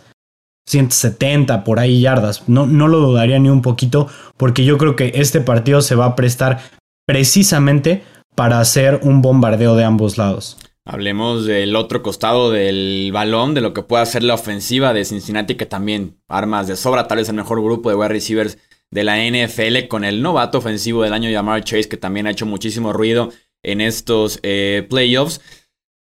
170 0.66 1.64
por 1.64 1.78
ahí 1.78 2.00
yardas. 2.00 2.48
No, 2.48 2.66
no 2.66 2.88
lo 2.88 2.98
dudaría 2.98 3.38
ni 3.38 3.48
un 3.48 3.62
poquito 3.62 4.08
porque 4.36 4.64
yo 4.64 4.76
creo 4.76 4.96
que 4.96 5.12
este 5.14 5.40
partido 5.40 5.82
se 5.82 5.94
va 5.94 6.06
a 6.06 6.16
prestar 6.16 6.60
precisamente 7.06 8.02
para 8.34 8.60
hacer 8.60 9.00
un 9.02 9.22
bombardeo 9.22 9.76
de 9.76 9.84
ambos 9.84 10.18
lados. 10.18 10.56
Hablemos 10.84 11.44
del 11.44 11.76
otro 11.76 12.02
costado 12.02 12.50
del 12.50 13.10
balón, 13.12 13.52
de 13.52 13.60
lo 13.60 13.74
que 13.74 13.82
puede 13.82 14.02
hacer 14.02 14.22
la 14.22 14.34
ofensiva 14.34 14.94
de 14.94 15.04
Cincinnati, 15.04 15.54
que 15.54 15.66
también 15.66 16.16
armas 16.28 16.66
de 16.66 16.76
sobra, 16.76 17.06
tal 17.06 17.18
vez 17.18 17.28
el 17.28 17.34
mejor 17.34 17.62
grupo 17.62 17.90
de 17.90 17.96
wide 17.96 18.08
receivers 18.08 18.56
de 18.90 19.04
la 19.04 19.18
NFL, 19.18 19.88
con 19.88 20.04
el 20.04 20.22
novato 20.22 20.58
ofensivo 20.58 21.02
del 21.02 21.12
año 21.12 21.30
Jamar 21.30 21.64
Chase, 21.64 21.88
que 21.88 21.96
también 21.96 22.26
ha 22.26 22.30
hecho 22.30 22.46
muchísimo 22.46 22.92
ruido 22.92 23.30
en 23.62 23.80
estos 23.80 24.40
eh, 24.42 24.86
playoffs. 24.88 25.40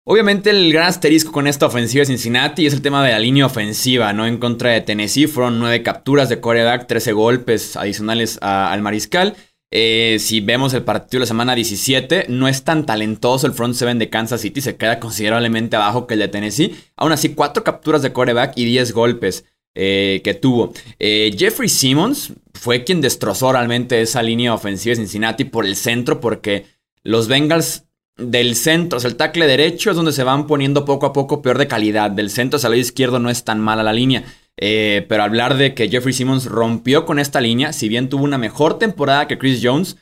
Obviamente 0.05 0.49
el 0.49 0.73
gran 0.73 0.87
asterisco 0.87 1.31
con 1.31 1.47
esta 1.47 1.65
ofensiva 1.65 2.01
de 2.01 2.07
Cincinnati 2.07 2.65
es 2.65 2.73
el 2.73 2.81
tema 2.81 3.05
de 3.05 3.11
la 3.11 3.19
línea 3.19 3.45
ofensiva, 3.45 4.11
¿no? 4.11 4.27
En 4.27 4.37
contra 4.37 4.71
de 4.71 4.81
Tennessee 4.81 5.27
fueron 5.27 5.59
nueve 5.59 5.81
capturas 5.81 6.27
de 6.27 6.41
quarterback, 6.41 6.87
13 6.87 7.13
golpes 7.13 7.77
adicionales 7.77 8.37
al 8.41 8.81
mariscal. 8.81 9.35
Eh, 9.71 10.17
si 10.19 10.41
vemos 10.41 10.73
el 10.73 10.83
partido 10.83 11.19
de 11.19 11.19
la 11.21 11.27
semana 11.27 11.55
17, 11.55 12.25
no 12.27 12.49
es 12.49 12.63
tan 12.63 12.85
talentoso 12.85 13.47
el 13.47 13.53
front 13.53 13.75
seven 13.75 13.97
de 13.97 14.09
Kansas 14.09 14.41
City, 14.41 14.61
se 14.61 14.75
queda 14.75 14.99
considerablemente 14.99 15.77
abajo 15.77 16.05
que 16.05 16.15
el 16.15 16.19
de 16.19 16.27
Tennessee. 16.27 16.75
Aún 16.97 17.13
así, 17.13 17.29
4 17.29 17.63
capturas 17.63 18.01
de 18.01 18.11
quarterback 18.11 18.53
y 18.57 18.65
10 18.65 18.91
golpes 18.91 19.45
eh, 19.75 20.21
que 20.23 20.35
tuvo. 20.35 20.71
Eh, 20.99 21.35
Jeffrey 21.35 21.67
Simmons 21.67 22.33
fue 22.53 22.83
quien 22.83 23.01
destrozó 23.01 23.51
realmente 23.51 24.01
esa 24.01 24.21
línea 24.21 24.53
ofensiva 24.53 24.91
de 24.91 24.97
Cincinnati 24.97 25.45
por 25.45 25.65
el 25.65 25.75
centro, 25.75 26.19
porque 26.19 26.65
los 27.03 27.27
Bengals 27.27 27.85
del 28.15 28.55
centro, 28.55 28.97
o 28.97 28.99
sea, 28.99 29.09
el 29.09 29.15
tackle 29.15 29.47
derecho 29.47 29.89
es 29.89 29.95
donde 29.95 30.11
se 30.11 30.23
van 30.23 30.45
poniendo 30.45 30.85
poco 30.85 31.07
a 31.07 31.13
poco 31.13 31.41
peor 31.41 31.57
de 31.57 31.67
calidad. 31.67 32.11
Del 32.11 32.29
centro 32.29 32.57
hacia 32.57 32.67
el 32.67 32.73
lado 32.73 32.81
izquierdo 32.81 33.17
no 33.17 33.31
es 33.31 33.43
tan 33.43 33.59
mala 33.59 33.81
la 33.81 33.93
línea. 33.93 34.23
Eh, 34.57 35.07
pero 35.09 35.23
hablar 35.23 35.57
de 35.57 35.73
que 35.73 35.89
Jeffrey 35.89 36.13
Simmons 36.13 36.45
rompió 36.45 37.07
con 37.07 37.17
esta 37.17 37.41
línea, 37.41 37.73
si 37.73 37.89
bien 37.89 38.09
tuvo 38.09 38.23
una 38.23 38.37
mejor 38.37 38.77
temporada 38.77 39.27
que 39.27 39.39
Chris 39.39 39.59
Jones, 39.63 39.97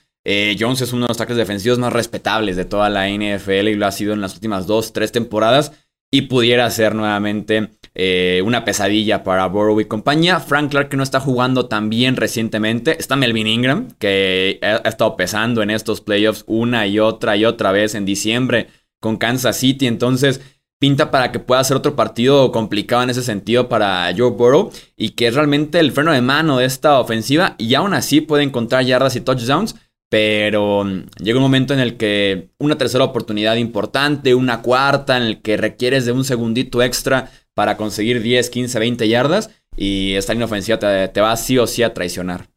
Jones 0.60 0.82
es 0.82 0.92
uno 0.92 1.06
de 1.06 1.08
los 1.08 1.18
tackles 1.18 1.38
defensivos 1.38 1.80
más 1.80 1.94
respetables 1.94 2.58
de 2.58 2.66
toda 2.66 2.90
la 2.90 3.10
NFL 3.10 3.70
y 3.70 3.76
lo 3.76 3.88
ha 3.88 3.92
sido 3.94 4.14
en 4.14 4.20
las 4.20 4.34
últimas 4.34 4.68
dos, 4.68 4.92
tres 4.92 5.14
temporadas. 5.14 5.72
Y 6.12 6.24
pudiera 6.24 6.70
ser 6.70 6.94
nuevamente 6.94 7.70
eh, 7.96 8.42
una 8.46 8.66
pesadilla 8.66 9.24
para 9.24 9.48
Burrow 9.48 9.80
y 9.80 9.86
compañía. 9.86 10.40
Frank 10.40 10.72
Clark 10.72 10.90
que 10.90 10.98
no 10.98 11.04
está 11.04 11.20
jugando 11.20 11.68
tan 11.68 11.90
bien 11.90 12.18
recientemente. 12.18 12.98
Está 13.00 13.16
Melvin 13.16 13.48
Ingram, 13.48 13.88
que 13.98 14.60
ha 14.62 14.88
estado 14.90 15.16
pesando 15.16 15.62
en 15.64 15.70
estos 15.70 16.02
playoffs 16.02 16.44
una 16.48 16.86
y 16.86 17.00
otra 17.00 17.38
y 17.38 17.46
otra 17.46 17.72
vez 17.72 17.96
en 17.96 18.06
diciembre 18.06 18.68
con 19.00 19.18
Kansas 19.18 19.58
City. 19.58 19.88
Entonces, 19.88 20.42
pinta 20.82 21.12
para 21.12 21.32
que 21.32 21.38
pueda 21.38 21.64
ser 21.64 21.78
otro 21.78 21.96
partido 21.96 22.52
complicado 22.52 23.04
en 23.04 23.12
ese 23.12 23.22
sentido 23.22 23.70
para 23.70 24.12
Joe 24.18 24.32
Burrow 24.32 24.72
y 24.98 25.10
que 25.10 25.28
es 25.28 25.36
realmente 25.36 25.80
el 25.80 25.92
freno 25.92 26.12
de 26.12 26.22
mano 26.22 26.58
de 26.58 26.66
esta 26.66 27.00
ofensiva 27.00 27.54
y 27.60 27.76
aún 27.76 27.94
así 27.94 28.20
puede 28.20 28.44
encontrar 28.44 28.84
yardas 28.84 29.16
y 29.16 29.22
touchdowns, 29.22 29.76
pero 30.12 30.84
mm, 30.84 31.06
llega 31.24 31.40
un 31.40 31.44
momento 31.44 31.74
en 31.74 31.80
el 31.80 31.96
que 31.96 32.50
una 32.60 32.78
tercera 32.78 33.06
oportunidad 33.06 33.56
importante, 33.56 34.36
una 34.36 34.62
cuarta 34.62 35.16
en 35.16 35.24
el 35.24 35.42
que 35.42 35.56
requieres 35.56 36.06
de 36.06 36.12
un 36.12 36.26
segundito 36.26 36.84
extra 36.84 37.30
para 37.54 37.78
conseguir 37.78 38.22
10, 38.22 38.50
15, 38.50 38.78
20 38.78 39.08
yardas 39.08 39.50
y 39.78 40.16
esta 40.16 40.34
línea 40.34 40.48
ofensiva 40.48 40.78
te, 40.78 41.08
te 41.08 41.22
va 41.22 41.38
sí 41.38 41.58
o 41.58 41.66
sí 41.66 41.82
a 41.82 41.94
traicionar. 41.94 42.50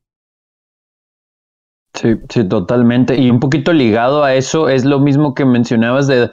Sí, 1.94 2.16
sí, 2.28 2.42
totalmente. 2.48 3.16
Y 3.16 3.30
un 3.30 3.38
poquito 3.38 3.72
ligado 3.72 4.24
a 4.24 4.34
eso 4.34 4.68
es 4.68 4.84
lo 4.84 4.98
mismo 4.98 5.32
que 5.32 5.44
mencionabas 5.44 6.08
de 6.08 6.32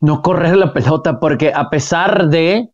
no 0.00 0.22
correr 0.22 0.56
la 0.56 0.72
pelota, 0.72 1.20
porque 1.20 1.52
a 1.54 1.70
pesar 1.70 2.30
de 2.30 2.68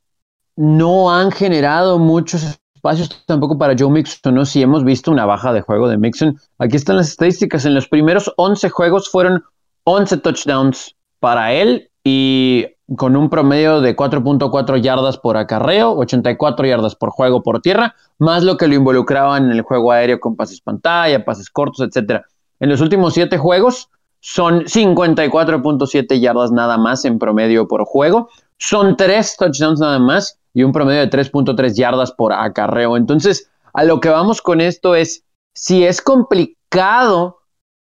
no 0.57 1.15
han 1.15 1.33
generado 1.33 1.99
muchos 1.99 2.63
espacios 2.89 3.25
tampoco 3.27 3.59
para 3.59 3.75
Joe 3.79 3.91
Mixon, 3.91 4.35
¿no? 4.35 4.45
Si 4.45 4.63
hemos 4.63 4.85
visto 4.85 5.11
una 5.11 5.27
baja 5.27 5.53
de 5.53 5.61
juego 5.61 5.89
de 5.89 5.99
Mixon, 5.99 6.39
aquí 6.59 6.77
están 6.77 6.97
las 6.97 7.09
estadísticas. 7.09 7.65
En 7.65 7.75
los 7.75 7.89
primeros 7.89 8.33
11 8.37 8.71
juegos 8.71 9.11
fueron 9.11 9.45
11 9.85 10.19
touchdowns 10.19 10.97
para 11.21 11.53
él 11.53 11.91
y 12.05 12.67
con 12.97 13.17
un 13.17 13.29
promedio 13.29 13.81
de 13.81 13.95
4.4 13.95 14.81
yardas 14.81 15.19
por 15.19 15.37
acarreo, 15.37 15.93
84 15.99 16.67
yardas 16.67 16.95
por 16.95 17.11
juego 17.11 17.43
por 17.43 17.61
tierra, 17.61 17.95
más 18.19 18.43
lo 18.43 18.57
que 18.57 18.67
lo 18.67 18.75
involucraban 18.75 19.47
en 19.47 19.53
el 19.53 19.63
juego 19.63 19.93
aéreo 19.93 20.19
con 20.21 20.37
pases 20.37 20.61
pantalla, 20.61 21.25
pases 21.25 21.51
cortos, 21.51 21.87
etc. 21.87 22.23
En 22.61 22.71
los 22.71 22.81
últimos 22.81 23.13
7 23.13 23.37
juegos, 23.37 23.91
son 24.21 24.65
54.7 24.65 26.19
yardas 26.19 26.51
nada 26.51 26.77
más 26.77 27.05
en 27.05 27.19
promedio 27.19 27.69
por 27.69 27.85
juego. 27.85 28.31
Son 28.59 28.97
tres 28.97 29.37
touchdowns 29.37 29.81
nada 29.81 29.99
más 29.99 30.39
y 30.55 30.63
un 30.65 30.73
promedio 30.73 31.01
de 31.01 31.11
3.3 31.11 31.75
yardas 31.75 32.13
por 32.13 32.33
acarreo. 32.33 32.97
Entonces, 32.97 33.51
a 33.73 33.85
lo 33.85 34.01
que 34.01 34.09
vamos 34.09 34.43
con 34.43 34.61
esto 34.61 34.95
es, 34.95 35.25
si 35.55 35.85
es 35.85 36.03
complicado 36.03 37.39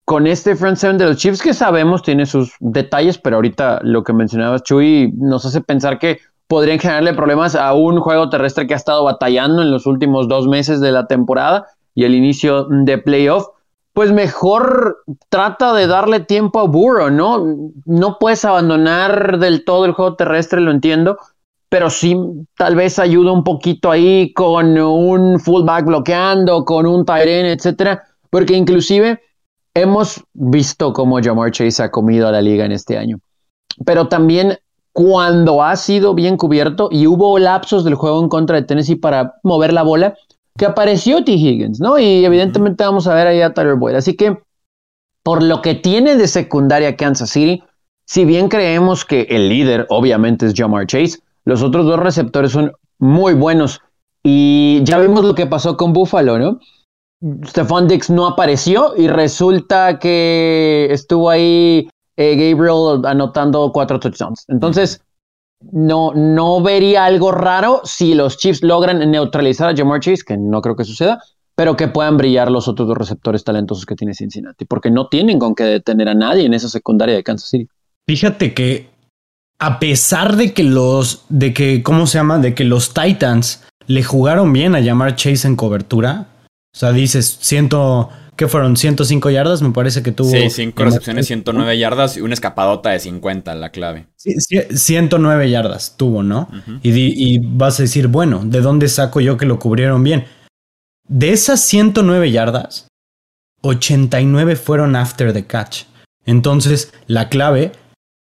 con 0.04 0.26
este 0.26 0.56
front 0.56 0.76
seven 0.76 0.98
de 0.98 1.06
los 1.06 1.16
Chiefs, 1.16 1.42
que 1.42 1.54
sabemos 1.54 2.02
tiene 2.02 2.26
sus 2.26 2.54
detalles, 2.60 3.18
pero 3.18 3.36
ahorita 3.36 3.80
lo 3.82 4.02
que 4.04 4.12
mencionabas, 4.12 4.62
Chuy, 4.62 5.12
nos 5.16 5.44
hace 5.44 5.60
pensar 5.60 5.98
que 5.98 6.18
podrían 6.48 6.78
generarle 6.78 7.14
problemas 7.14 7.54
a 7.54 7.72
un 7.72 8.00
juego 8.00 8.28
terrestre 8.28 8.66
que 8.66 8.74
ha 8.74 8.76
estado 8.76 9.04
batallando 9.04 9.62
en 9.62 9.70
los 9.70 9.86
últimos 9.86 10.28
dos 10.28 10.46
meses 10.48 10.80
de 10.80 10.92
la 10.92 11.06
temporada 11.06 11.66
y 11.94 12.04
el 12.04 12.14
inicio 12.14 12.66
de 12.68 12.98
playoff 12.98 13.46
pues 13.92 14.10
mejor 14.12 15.04
trata 15.28 15.74
de 15.74 15.86
darle 15.86 16.20
tiempo 16.20 16.60
a 16.60 16.66
Burrow, 16.66 17.10
¿no? 17.10 17.44
No 17.84 18.18
puedes 18.18 18.44
abandonar 18.44 19.38
del 19.38 19.64
todo 19.64 19.84
el 19.84 19.92
juego 19.92 20.16
terrestre, 20.16 20.60
lo 20.60 20.70
entiendo, 20.70 21.18
pero 21.68 21.90
sí 21.90 22.16
tal 22.56 22.74
vez 22.74 22.98
ayuda 22.98 23.32
un 23.32 23.44
poquito 23.44 23.90
ahí 23.90 24.32
con 24.32 24.78
un 24.78 25.38
fullback 25.40 25.84
bloqueando, 25.84 26.64
con 26.64 26.86
un 26.86 27.04
end, 27.08 27.48
etcétera, 27.48 28.02
porque 28.30 28.54
inclusive 28.54 29.20
hemos 29.74 30.22
visto 30.32 30.92
cómo 30.92 31.20
Jamar 31.22 31.50
Chase 31.50 31.82
ha 31.82 31.90
comido 31.90 32.28
a 32.28 32.32
la 32.32 32.42
liga 32.42 32.64
en 32.64 32.72
este 32.72 32.96
año. 32.96 33.20
Pero 33.84 34.08
también 34.08 34.58
cuando 34.92 35.62
ha 35.62 35.76
sido 35.76 36.14
bien 36.14 36.36
cubierto 36.36 36.88
y 36.90 37.06
hubo 37.06 37.38
lapsos 37.38 37.84
del 37.84 37.94
juego 37.94 38.22
en 38.22 38.28
contra 38.28 38.56
de 38.56 38.66
Tennessee 38.66 38.96
para 38.96 39.34
mover 39.42 39.72
la 39.72 39.82
bola, 39.82 40.14
que 40.56 40.66
apareció 40.66 41.24
T. 41.24 41.32
Higgins, 41.32 41.80
¿no? 41.80 41.98
Y 41.98 42.24
evidentemente 42.24 42.84
vamos 42.84 43.06
a 43.06 43.14
ver 43.14 43.26
ahí 43.26 43.40
a 43.40 43.54
Tyler 43.54 43.76
Boyd. 43.76 43.94
Así 43.94 44.14
que, 44.16 44.38
por 45.22 45.42
lo 45.42 45.62
que 45.62 45.74
tiene 45.74 46.16
de 46.16 46.28
secundaria 46.28 46.96
Kansas 46.96 47.30
City, 47.30 47.62
si 48.04 48.24
bien 48.24 48.48
creemos 48.48 49.04
que 49.04 49.22
el 49.30 49.48
líder 49.48 49.86
obviamente 49.88 50.46
es 50.46 50.54
Jamar 50.54 50.86
Chase, 50.86 51.20
los 51.44 51.62
otros 51.62 51.86
dos 51.86 51.98
receptores 51.98 52.52
son 52.52 52.72
muy 52.98 53.34
buenos. 53.34 53.80
Y 54.22 54.80
ya 54.84 54.98
vimos 54.98 55.24
lo 55.24 55.34
que 55.34 55.46
pasó 55.46 55.76
con 55.76 55.92
Buffalo, 55.92 56.38
¿no? 56.38 56.60
Stephon 57.46 57.88
Dix 57.88 58.10
no 58.10 58.26
apareció 58.26 58.94
y 58.96 59.08
resulta 59.08 59.98
que 59.98 60.88
estuvo 60.90 61.30
ahí 61.30 61.88
eh, 62.16 62.36
Gabriel 62.36 63.04
anotando 63.06 63.70
cuatro 63.72 64.00
touchdowns. 64.00 64.44
Entonces, 64.48 65.00
no, 65.70 66.12
no 66.14 66.62
vería 66.62 67.04
algo 67.04 67.32
raro 67.32 67.80
si 67.84 68.14
los 68.14 68.36
Chiefs 68.36 68.62
logran 68.62 69.10
neutralizar 69.10 69.68
a 69.68 69.76
Jamar 69.76 70.00
Chase, 70.00 70.22
que 70.26 70.36
no 70.36 70.60
creo 70.60 70.76
que 70.76 70.84
suceda, 70.84 71.22
pero 71.54 71.76
que 71.76 71.88
puedan 71.88 72.16
brillar 72.16 72.50
los 72.50 72.68
otros 72.68 72.88
dos 72.88 72.96
receptores 72.96 73.44
talentosos 73.44 73.86
que 73.86 73.94
tiene 73.94 74.14
Cincinnati, 74.14 74.64
porque 74.64 74.90
no 74.90 75.08
tienen 75.08 75.38
con 75.38 75.54
qué 75.54 75.64
detener 75.64 76.08
a 76.08 76.14
nadie 76.14 76.44
en 76.44 76.54
esa 76.54 76.68
secundaria 76.68 77.14
de 77.14 77.22
Kansas 77.22 77.50
City. 77.50 77.68
Fíjate 78.06 78.54
que 78.54 78.90
a 79.58 79.78
pesar 79.78 80.36
de 80.36 80.52
que 80.52 80.64
los, 80.64 81.24
de 81.28 81.54
que, 81.54 81.82
¿cómo 81.82 82.06
se 82.06 82.18
llama? 82.18 82.38
De 82.38 82.54
que 82.54 82.64
los 82.64 82.94
Titans 82.94 83.62
le 83.86 84.02
jugaron 84.02 84.52
bien 84.52 84.74
a 84.74 84.82
Jamar 84.82 85.14
Chase 85.14 85.46
en 85.46 85.54
cobertura. 85.54 86.26
O 86.74 86.78
sea, 86.78 86.90
dices, 86.90 87.38
siento, 87.40 88.10
¿Qué 88.36 88.48
fueron? 88.48 88.76
105 88.76 89.30
yardas, 89.30 89.60
me 89.60 89.72
parece 89.72 90.02
que 90.02 90.10
tuvo. 90.10 90.30
Sí, 90.30 90.48
5 90.48 90.84
recepciones, 90.84 91.26
109 91.26 91.78
yardas 91.78 92.16
y 92.16 92.22
una 92.22 92.34
escapadota 92.34 92.90
de 92.90 92.98
50, 92.98 93.54
la 93.54 93.70
clave. 93.70 94.06
Sí, 94.16 94.34
109 94.74 95.50
yardas 95.50 95.96
tuvo, 95.96 96.22
¿no? 96.22 96.48
y, 96.82 97.38
vas 97.40 97.78
a 97.78 97.82
decir, 97.82 98.08
bueno, 98.08 98.42
¿de 98.44 98.60
dónde 98.60 98.88
saco 98.88 99.20
yo 99.20 99.36
que 99.36 99.46
lo 99.46 99.58
cubrieron 99.58 100.02
bien? 100.02 100.24
De 101.06 101.32
esas 101.32 101.60
109 101.60 102.30
yardas, 102.30 102.88
89 103.62 104.56
fueron 104.56 104.96
after 104.96 105.32
the 105.32 105.44
catch. 105.44 105.84
Entonces, 106.24 106.92
la 107.06 107.28
clave 107.28 107.72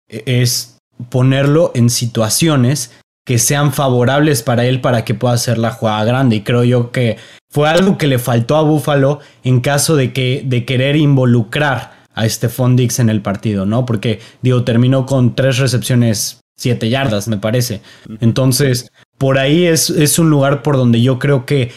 es 0.07 0.77
ponerlo 1.09 1.71
en 1.75 1.89
situaciones 1.89 2.91
que 3.27 3.37
sean 3.39 3.73
favorables 3.73 4.41
para 4.41 4.65
él 4.65 4.79
para 4.79 5.03
que 5.03 5.13
pueda 5.13 5.33
hacer 5.33 5.57
la 5.57 5.71
jugada 5.71 6.05
grande. 6.05 6.37
Y 6.37 6.41
creo 6.43 6.63
yo 6.63 6.91
que 6.91 7.17
fue 7.51 7.67
algo 7.67 7.97
que 7.97 8.07
le 8.07 8.19
faltó 8.19 8.55
a 8.55 8.61
Buffalo 8.61 9.19
en 9.43 9.59
caso 9.59 9.97
de, 9.97 10.13
que, 10.13 10.43
de 10.45 10.63
querer 10.63 10.95
involucrar 10.95 12.05
a 12.15 12.27
Stephon 12.27 12.77
Dix 12.77 12.99
en 12.99 13.09
el 13.09 13.21
partido, 13.21 13.65
¿no? 13.65 13.85
Porque, 13.85 14.21
digo, 14.41 14.63
terminó 14.63 15.05
con 15.05 15.35
tres 15.35 15.57
recepciones, 15.57 16.39
siete 16.55 16.89
yardas, 16.89 17.27
me 17.27 17.35
parece. 17.35 17.81
Entonces, 18.21 18.93
por 19.17 19.37
ahí 19.37 19.65
es, 19.65 19.89
es 19.89 20.17
un 20.19 20.29
lugar 20.29 20.63
por 20.63 20.77
donde 20.77 21.01
yo 21.01 21.19
creo 21.19 21.45
que 21.45 21.71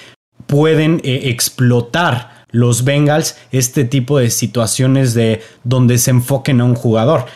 pueden 0.47 1.01
eh, 1.03 1.23
explotar 1.25 2.47
los 2.53 2.85
Bengals 2.85 3.37
este 3.51 3.85
tipo 3.85 4.19
de 4.21 4.31
situaciones 4.31 5.15
de 5.15 5.43
donde 5.65 5.99
se 5.99 6.13
enfoquen 6.13 6.61
a 6.61 6.65
un 6.65 6.77
jugador. 6.77 7.27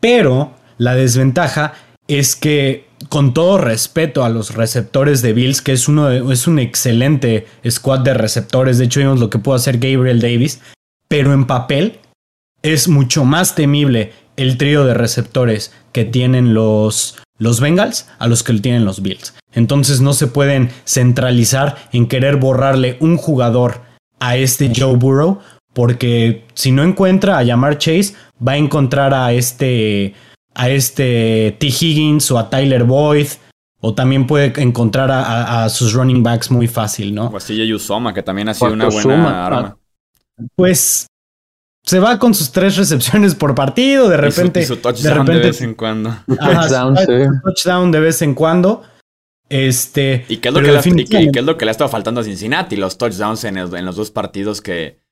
Pero 0.00 0.52
la 0.76 0.94
desventaja 0.94 1.72
es 2.08 2.36
que 2.36 2.92
con 3.08 3.34
todo 3.34 3.58
respeto 3.58 4.24
a 4.24 4.28
los 4.28 4.54
receptores 4.54 5.22
de 5.22 5.32
Bills, 5.32 5.62
que 5.62 5.72
es, 5.72 5.88
uno 5.88 6.10
es 6.10 6.46
un 6.46 6.58
excelente 6.58 7.46
squad 7.68 8.00
de 8.00 8.14
receptores, 8.14 8.78
de 8.78 8.84
hecho 8.84 9.00
vimos 9.00 9.20
lo 9.20 9.30
que 9.30 9.38
pudo 9.38 9.54
hacer 9.54 9.78
Gabriel 9.78 10.20
Davis, 10.20 10.60
pero 11.08 11.32
en 11.32 11.46
papel 11.46 11.98
es 12.62 12.88
mucho 12.88 13.24
más 13.24 13.54
temible 13.54 14.12
el 14.36 14.56
trío 14.56 14.84
de 14.84 14.94
receptores 14.94 15.72
que 15.92 16.04
tienen 16.04 16.54
los, 16.54 17.18
los 17.38 17.60
Bengals 17.60 18.08
a 18.18 18.26
los 18.26 18.42
que 18.42 18.54
tienen 18.54 18.84
los 18.84 19.02
Bills. 19.02 19.34
Entonces 19.52 20.00
no 20.00 20.12
se 20.12 20.26
pueden 20.26 20.70
centralizar 20.84 21.88
en 21.92 22.06
querer 22.06 22.36
borrarle 22.36 22.96
un 23.00 23.16
jugador 23.16 23.82
a 24.18 24.36
este 24.36 24.72
Joe 24.74 24.96
Burrow, 24.96 25.40
porque 25.72 26.44
si 26.54 26.72
no 26.72 26.82
encuentra 26.82 27.38
a 27.38 27.42
llamar 27.42 27.78
Chase, 27.78 28.14
va 28.46 28.52
a 28.52 28.56
encontrar 28.56 29.12
a 29.12 29.32
este 29.32 30.14
a 30.54 30.70
este 30.70 31.56
T. 31.58 31.66
Higgins 31.66 32.30
o 32.30 32.38
a 32.38 32.50
Tyler 32.50 32.84
Boyd. 32.84 33.28
O 33.80 33.92
también 33.92 34.26
puede 34.26 34.58
encontrar 34.62 35.10
a, 35.12 35.68
sus 35.68 35.92
running 35.92 36.22
backs 36.22 36.50
muy 36.50 36.68
fácil, 36.68 37.14
¿no? 37.14 37.26
O 37.26 37.36
así 37.36 37.54
Yusoma, 37.66 38.14
que 38.14 38.22
también 38.22 38.48
ha 38.48 38.54
sido 38.54 38.72
una 38.72 38.88
buena 38.88 39.46
arma. 39.46 39.76
Pues 40.56 41.06
se 41.82 41.98
va 41.98 42.18
con 42.18 42.32
sus 42.32 42.50
tres 42.50 42.78
recepciones 42.78 43.34
por 43.34 43.54
partido, 43.54 44.08
de 44.08 44.16
repente. 44.16 44.62
Y 44.62 44.64
su, 44.64 44.78
touchdown 44.78 45.26
de, 45.26 45.38
vez 45.38 45.60
en 45.60 45.74
cuando. 45.74 46.16
touchdown, 47.44 47.92
de 47.92 48.00
vez 48.00 48.22
en 48.22 48.34
cuando. 48.34 48.82
Este. 49.50 50.24
¿Y 50.30 50.38
qué 50.38 50.48
es 50.48 50.54
lo, 50.54 50.62
que 50.62 50.72
le, 50.72 50.78
es 50.78 51.44
lo 51.44 51.58
que 51.58 51.64
le 51.66 51.70
ha 51.70 51.72
estado 51.72 51.90
faltando 51.90 52.22
a 52.22 52.24
Cincinnati? 52.24 52.76
Los 52.76 52.96
touchdowns 52.96 53.44
en, 53.44 53.58
en 53.58 53.84
los 53.84 53.96
dos 53.96 54.10
partidos 54.10 54.62
que, 54.62 55.03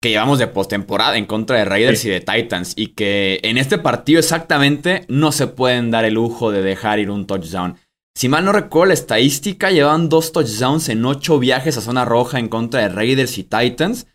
que 0.00 0.08
llevamos 0.08 0.38
de 0.38 0.46
postemporada 0.46 1.18
en 1.18 1.26
contra 1.26 1.58
de 1.58 1.66
Raiders 1.66 2.04
y 2.06 2.08
de 2.08 2.20
Titans 2.20 2.72
y 2.74 2.88
que 2.88 3.38
en 3.42 3.58
este 3.58 3.76
partido 3.76 4.18
exactamente 4.18 5.04
no 5.08 5.30
se 5.30 5.46
pueden 5.46 5.90
dar 5.90 6.06
el 6.06 6.14
lujo 6.14 6.50
de 6.50 6.62
dejar 6.62 6.98
ir 6.98 7.10
un 7.10 7.26
touchdown. 7.26 7.76
Si 8.14 8.28
mal 8.28 8.44
no 8.44 8.52
recuerdo 8.52 8.86
la 8.86 8.94
estadística, 8.94 9.70
llevan 9.70 10.08
dos 10.08 10.32
touchdowns 10.32 10.88
en 10.88 11.04
ocho 11.04 11.38
viajes 11.38 11.76
a 11.76 11.82
zona 11.82 12.04
roja 12.04 12.38
en 12.38 12.48
contra 12.48 12.80
de 12.80 12.88
Raiders 12.88 13.36
y 13.38 13.44
Titans. 13.44 14.06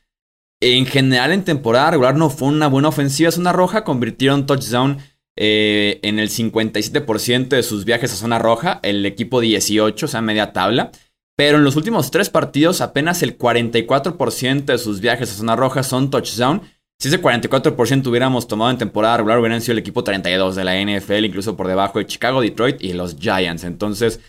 En 0.60 0.88
general 0.88 1.32
en 1.32 1.44
temporada 1.44 1.92
regular 1.92 2.16
no 2.16 2.32
fue 2.32 2.48
una 2.48 2.68
buena 2.68 2.90
ofensiva 2.90 3.30
a 3.30 3.32
zona 3.32 3.54
roja, 3.54 3.84
convirtieron 3.84 4.48
touchdown 4.48 4.98
eh, 5.38 6.00
en 6.02 6.18
el 6.18 6.30
57% 6.30 7.50
de 7.50 7.64
sus 7.64 7.86
viajes 7.86 8.12
a 8.12 8.16
zona 8.16 8.40
roja, 8.40 8.80
el 8.82 9.06
equipo 9.06 9.40
18, 9.40 10.06
o 10.06 10.10
sea, 10.10 10.22
media 10.22 10.52
tabla. 10.52 10.92
Pero 11.38 11.58
en 11.58 11.64
los 11.64 11.76
últimos 11.76 12.12
tres 12.12 12.30
partidos, 12.30 12.82
apenas 12.82 13.22
el 13.22 13.38
44% 13.38 14.66
de 14.66 14.78
sus 14.78 15.02
viajes 15.02 15.32
a 15.32 15.36
zona 15.36 15.56
roja 15.56 15.84
son 15.84 16.10
touchdown. 16.10 16.62
Si 16.98 17.10
ese 17.10 17.22
44% 17.22 18.08
hubiéramos 18.08 18.48
tomado 18.48 18.72
en 18.72 18.78
temporada 18.78 19.18
regular, 19.18 19.40
hubieran 19.40 19.60
sido 19.60 19.74
el 19.74 19.80
equipo 19.80 20.04
32 20.04 20.56
de 20.56 20.64
la 20.64 20.80
NFL, 20.80 21.26
incluso 21.26 21.58
por 21.58 21.68
debajo 21.68 22.00
de 22.00 22.06
Chicago, 22.06 22.40
Detroit 22.40 22.82
y 22.82 22.94
los 22.94 23.18
Giants. 23.20 23.66
Entonces, 23.66 24.22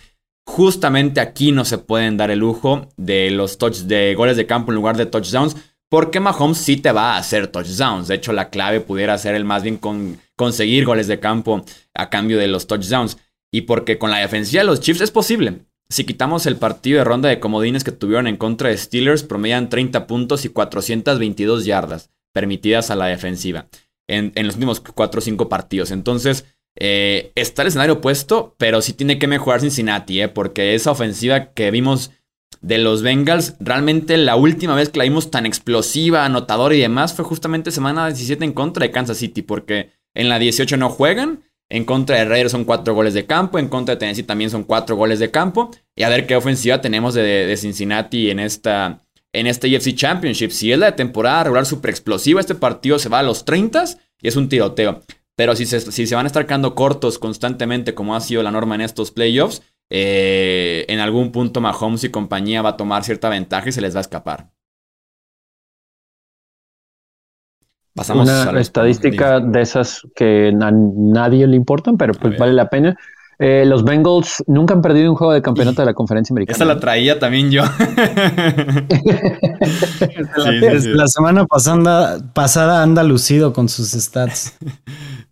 justamente 0.45 1.21
aquí 1.21 1.53
no 1.53 1.65
se 1.65 1.79
pueden 1.79 2.17
dar 2.17 2.33
el 2.33 2.41
lujo 2.41 2.89
de 2.97 3.31
los 3.31 3.59
touch 3.59 3.79
de 3.83 4.15
goles 4.17 4.37
de 4.37 4.47
campo 4.47 4.73
en 4.73 4.77
lugar 4.77 4.97
de 4.97 5.07
touchdowns. 5.07 5.57
Porque 5.89 6.19
Mahomes 6.19 6.59
sí 6.59 6.77
te 6.79 6.91
va 6.91 7.15
a 7.15 7.19
hacer 7.19 7.47
touchdowns. 7.47 8.09
De 8.09 8.17
hecho, 8.17 8.33
la 8.33 8.51
clave 8.51 8.81
pudiera 8.81 9.17
ser 9.19 9.37
el 9.37 9.45
más 9.45 9.63
bien 9.63 9.77
con 9.77 10.19
conseguir 10.35 10.85
goles 10.85 11.07
de 11.07 11.21
campo 11.21 11.65
a 11.95 12.11
cambio 12.11 12.39
de 12.39 12.49
los 12.49 12.67
touchdowns. 12.67 13.17
Y 13.53 13.63
porque 13.63 13.97
con 13.97 14.11
la 14.11 14.19
defensiva 14.19 14.63
de 14.63 14.67
los 14.67 14.81
Chiefs 14.81 15.03
es 15.03 15.13
posible. 15.13 15.61
Si 15.89 16.05
quitamos 16.05 16.47
el 16.47 16.57
partido 16.57 16.99
de 16.99 17.05
ronda 17.05 17.29
de 17.29 17.39
comodines 17.39 17.85
que 17.85 17.93
tuvieron 17.93 18.27
en 18.27 18.37
contra 18.37 18.71
de 18.71 18.77
Steelers, 18.77 19.23
promedian 19.23 19.69
30 19.69 20.07
puntos 20.07 20.45
y 20.45 20.49
422 20.49 21.65
yardas 21.65 22.11
permitidas 22.33 22.91
a 22.91 22.97
la 22.97 23.07
defensiva 23.07 23.69
en, 24.09 24.33
los 24.45 24.55
últimos 24.55 24.81
4 24.81 25.19
o 25.19 25.23
5 25.23 25.49
partidos. 25.49 25.91
Entonces, 25.91 26.45
eh, 26.79 27.33
está 27.35 27.63
el 27.63 27.69
escenario 27.69 27.95
opuesto, 27.95 28.55
pero 28.59 28.83
sí 28.83 28.93
tiene 28.93 29.19
que 29.19 29.29
mejorar 29.29 29.61
Cincinnati, 29.61 30.21
eh, 30.21 30.29
porque 30.29 30.75
esa 30.75 30.91
ofensiva 30.91 31.53
que 31.53 31.71
vimos 31.71 32.11
de 32.61 32.79
los 32.79 33.03
Bengals, 33.03 33.55
realmente 33.61 34.17
la 34.17 34.37
última 34.37 34.75
vez 34.75 34.89
que 34.89 34.99
la 34.99 35.05
vimos 35.05 35.31
tan 35.31 35.47
explosiva, 35.47 36.25
anotadora 36.25 36.75
y 36.75 36.81
demás, 36.81 37.15
fue 37.15 37.25
justamente 37.25 37.71
semana 37.71 38.07
17 38.07 38.45
en 38.45 38.53
contra 38.53 38.85
de 38.85 38.93
Kansas 38.93 39.19
City, 39.19 39.43
porque 39.43 39.91
en 40.15 40.29
la 40.29 40.39
18 40.39 40.77
no 40.77 40.89
juegan 40.89 41.45
en 41.69 41.85
contra 41.85 42.17
de 42.17 42.25
Raiders 42.25 42.53
son 42.53 42.65
cuatro 42.65 42.95
goles 42.95 43.15
de 43.15 43.27
campo. 43.27 43.59
En 43.59 43.69
contra 43.69 43.95
de 43.95 43.99
Tennessee 43.99 44.23
también 44.23 44.51
son 44.51 44.65
cuatro 44.65 44.97
goles 44.97 45.19
de 45.19 45.31
campo. 45.31 45.71
Y 45.95 46.05
a 46.05 46.09
ver 46.09 46.27
qué 46.27 46.37
ofensiva 46.37 46.81
tenemos 46.81 47.15
de, 47.15 47.55
Cincinnati 47.57 48.31
en 48.31 48.39
esta, 48.39 49.01
en 49.33 49.47
este 49.47 49.75
UFC 49.75 49.95
Championship. 49.95 50.51
Si 50.51 50.73
es 50.73 50.79
la 50.79 50.95
temporada 50.95 51.45
regular 51.45 51.67
super 51.67 51.91
explosiva, 51.91 52.41
este 52.41 52.55
partido 52.55 52.99
se 52.99 53.09
va 53.09 53.21
a 53.21 53.25
los 53.25 53.45
30 53.45 53.85
y 54.23 54.29
es 54.29 54.37
un 54.37 54.49
tiroteo. 54.49 55.03
Pero 55.35 55.55
si 55.55 55.67
se, 55.67 55.81
si 55.81 56.07
se 56.07 56.15
van 56.15 56.27
a 56.27 56.29
estar 56.29 56.47
quedando 56.47 56.75
cortos 56.75 57.19
constantemente, 57.19 57.95
como 57.95 58.15
ha 58.15 58.21
sido 58.21 58.43
la 58.43 58.51
norma 58.51 58.75
en 58.77 58.81
estos 58.81 59.11
playoffs, 59.11 59.63
eh, 59.91 60.85
en 60.89 60.99
algún 61.01 61.31
punto 61.31 61.61
Mahomes 61.61 62.05
y 62.05 62.11
compañía 62.11 62.63
va 62.63 62.71
a 62.71 62.77
tomar 62.77 63.05
cierta 63.05 63.29
ventaja 63.29 63.69
y 63.69 63.73
se 63.73 63.81
les 63.81 63.95
va 63.95 63.99
a 63.99 64.03
escapar. 64.03 64.51
Pasamos 67.97 68.29
una 68.29 68.61
estadística 68.61 69.41
de 69.41 69.63
esas 69.63 70.03
que 70.15 70.49
a 70.49 70.71
nadie 70.71 71.47
le 71.47 71.57
importan, 71.57 71.97
pero 71.97 72.13
pues 72.13 72.39
vale 72.39 72.53
la 72.53 72.69
pena. 72.69 72.95
Eh, 73.39 73.65
los 73.67 73.85
Bengals 73.85 74.43
nunca 74.47 74.73
han 74.73 74.81
perdido 74.81 75.11
un 75.11 75.17
juego 75.17 75.33
de 75.33 75.43
campeonato 75.43 75.83
de 75.83 75.87
la 75.87 75.95
conferencia 75.95 76.33
americana. 76.33 76.57
Esa 76.57 76.65
la 76.65 76.79
traía 76.79 77.19
también 77.19 77.51
yo. 77.51 77.65
La 80.95 81.09
semana 81.09 81.45
pasada, 81.47 82.19
pasada 82.33 82.83
anda 82.83 83.03
lucido 83.03 83.53
con 83.53 83.69
sus 83.69 83.91
stats. 83.91 84.57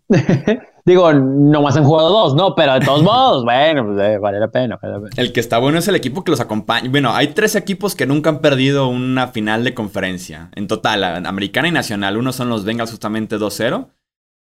Digo, 0.85 1.11
nomás 1.13 1.75
han 1.77 1.83
jugado 1.83 2.09
dos, 2.09 2.35
¿no? 2.35 2.53
Pero 2.53 2.73
de 2.73 2.81
todos 2.81 3.01
modos, 3.03 3.43
bueno, 3.43 3.85
pues, 3.87 4.07
eh, 4.07 4.17
vale, 4.19 4.39
la 4.39 4.49
pena, 4.49 4.79
El 5.17 5.33
que 5.33 5.39
está 5.39 5.57
bueno 5.57 5.79
es 5.79 5.87
el 5.87 5.95
equipo 5.95 6.23
que 6.23 6.29
los 6.29 6.39
acompaña. 6.39 6.89
Bueno, 6.89 7.11
hay 7.15 7.29
tres 7.29 7.55
equipos 7.55 7.95
que 7.95 8.05
nunca 8.05 8.29
han 8.29 8.39
perdido 8.39 8.87
una 8.87 9.27
final 9.29 9.63
de 9.63 9.73
conferencia. 9.73 10.51
En 10.53 10.67
total, 10.67 11.03
americana 11.25 11.67
y 11.67 11.71
nacional. 11.71 12.17
Uno 12.17 12.31
son 12.31 12.49
los 12.49 12.65
Bengals 12.65 12.91
justamente 12.91 13.37
2-0. 13.37 13.87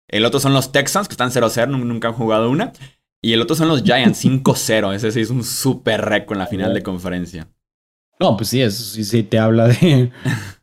El 0.09 0.25
otro 0.25 0.41
son 0.41 0.53
los 0.53 0.73
Texans, 0.73 1.07
que 1.07 1.13
están 1.13 1.31
0-0, 1.31 1.67
nunca 1.69 2.09
han 2.09 2.13
jugado 2.13 2.49
una. 2.49 2.73
Y 3.21 3.31
el 3.31 3.41
otro 3.41 3.55
son 3.55 3.69
los 3.69 3.83
Giants, 3.83 4.25
5-0. 4.25 4.93
Ese 4.93 5.11
sí 5.13 5.21
es 5.21 5.29
un 5.29 5.45
súper 5.45 6.01
récord 6.01 6.35
en 6.35 6.39
la 6.39 6.47
final 6.47 6.73
de 6.73 6.83
conferencia. 6.83 7.47
No, 8.19 8.35
pues 8.35 8.49
sí, 8.49 8.61
eso 8.61 8.83
sí, 8.83 9.05
sí 9.05 9.23
te 9.23 9.39
habla 9.39 9.69
de, 9.69 10.11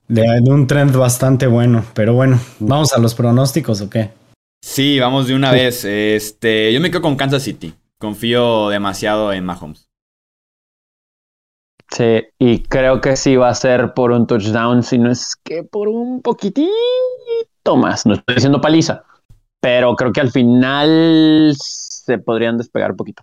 de 0.08 0.40
un 0.50 0.66
trend 0.66 0.94
bastante 0.94 1.46
bueno. 1.46 1.86
Pero 1.94 2.12
bueno, 2.12 2.38
¿vamos 2.58 2.92
a 2.92 2.98
los 2.98 3.14
pronósticos 3.14 3.80
o 3.80 3.88
qué? 3.88 4.19
Sí, 4.62 4.98
vamos 5.00 5.26
de 5.26 5.34
una 5.34 5.50
vez. 5.50 5.84
Este, 5.84 6.72
yo 6.72 6.80
me 6.80 6.90
quedo 6.90 7.02
con 7.02 7.16
Kansas 7.16 7.42
City. 7.42 7.74
Confío 7.98 8.68
demasiado 8.68 9.32
en 9.32 9.44
Mahomes. 9.44 9.88
Sí, 11.90 12.22
y 12.38 12.60
creo 12.60 13.00
que 13.00 13.16
sí 13.16 13.34
va 13.36 13.48
a 13.48 13.54
ser 13.54 13.94
por 13.94 14.12
un 14.12 14.26
touchdown, 14.26 14.82
si 14.82 14.96
no 14.96 15.10
es 15.10 15.34
que 15.42 15.64
por 15.64 15.88
un 15.88 16.22
poquitito 16.22 16.70
más. 17.76 18.06
No 18.06 18.14
estoy 18.14 18.36
diciendo 18.36 18.60
paliza, 18.60 19.02
pero 19.60 19.96
creo 19.96 20.12
que 20.12 20.20
al 20.20 20.30
final 20.30 21.52
se 21.58 22.18
podrían 22.18 22.58
despegar 22.58 22.92
un 22.92 22.96
poquito. 22.96 23.22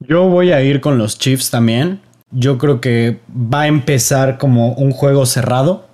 Yo 0.00 0.28
voy 0.28 0.50
a 0.52 0.62
ir 0.62 0.80
con 0.80 0.98
los 0.98 1.18
Chiefs 1.18 1.50
también. 1.50 2.00
Yo 2.30 2.56
creo 2.56 2.80
que 2.80 3.20
va 3.30 3.62
a 3.62 3.66
empezar 3.66 4.38
como 4.38 4.72
un 4.72 4.90
juego 4.90 5.26
cerrado 5.26 5.91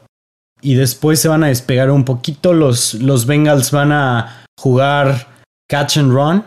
y 0.61 0.75
después 0.75 1.21
se 1.21 1.29
van 1.29 1.45
a 1.45 1.49
despegar 1.49 1.91
un 1.91 2.05
poquito. 2.05 2.53
Los, 2.53 2.95
los 2.95 3.27
Bengals 3.27 3.71
van 3.71 3.93
a 3.93 4.45
jugar 4.59 5.29
catch 5.69 5.99
and 5.99 6.13
run. 6.13 6.45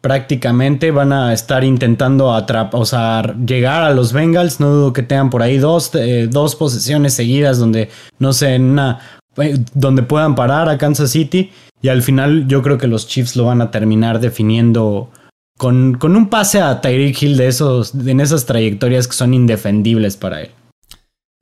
Prácticamente 0.00 0.90
van 0.90 1.12
a 1.12 1.32
estar 1.32 1.62
intentando 1.62 2.34
atrapar, 2.34 2.80
o 2.80 2.84
sea, 2.84 3.22
llegar 3.46 3.84
a 3.84 3.92
los 3.92 4.12
Bengals. 4.12 4.58
No 4.58 4.70
dudo 4.70 4.92
que 4.92 5.04
tengan 5.04 5.30
por 5.30 5.42
ahí 5.42 5.58
dos, 5.58 5.94
eh, 5.94 6.26
dos 6.28 6.56
posesiones 6.56 7.14
seguidas 7.14 7.58
donde, 7.58 7.88
no 8.18 8.32
sé, 8.32 8.56
una, 8.56 8.98
eh, 9.36 9.58
donde 9.74 10.02
puedan 10.02 10.34
parar 10.34 10.68
a 10.68 10.76
Kansas 10.76 11.10
City. 11.10 11.52
Y 11.80 11.88
al 11.88 12.02
final 12.02 12.48
yo 12.48 12.62
creo 12.62 12.78
que 12.78 12.88
los 12.88 13.06
Chiefs 13.06 13.36
lo 13.36 13.44
van 13.44 13.60
a 13.60 13.70
terminar 13.70 14.18
definiendo 14.18 15.10
con, 15.56 15.94
con 15.94 16.16
un 16.16 16.28
pase 16.28 16.60
a 16.60 16.80
Tyreek 16.80 17.22
Hill 17.22 17.36
de 17.36 17.46
esos, 17.46 17.94
en 17.94 18.20
esas 18.20 18.46
trayectorias 18.46 19.06
que 19.06 19.14
son 19.14 19.34
indefendibles 19.34 20.16
para 20.16 20.42
él. 20.42 20.50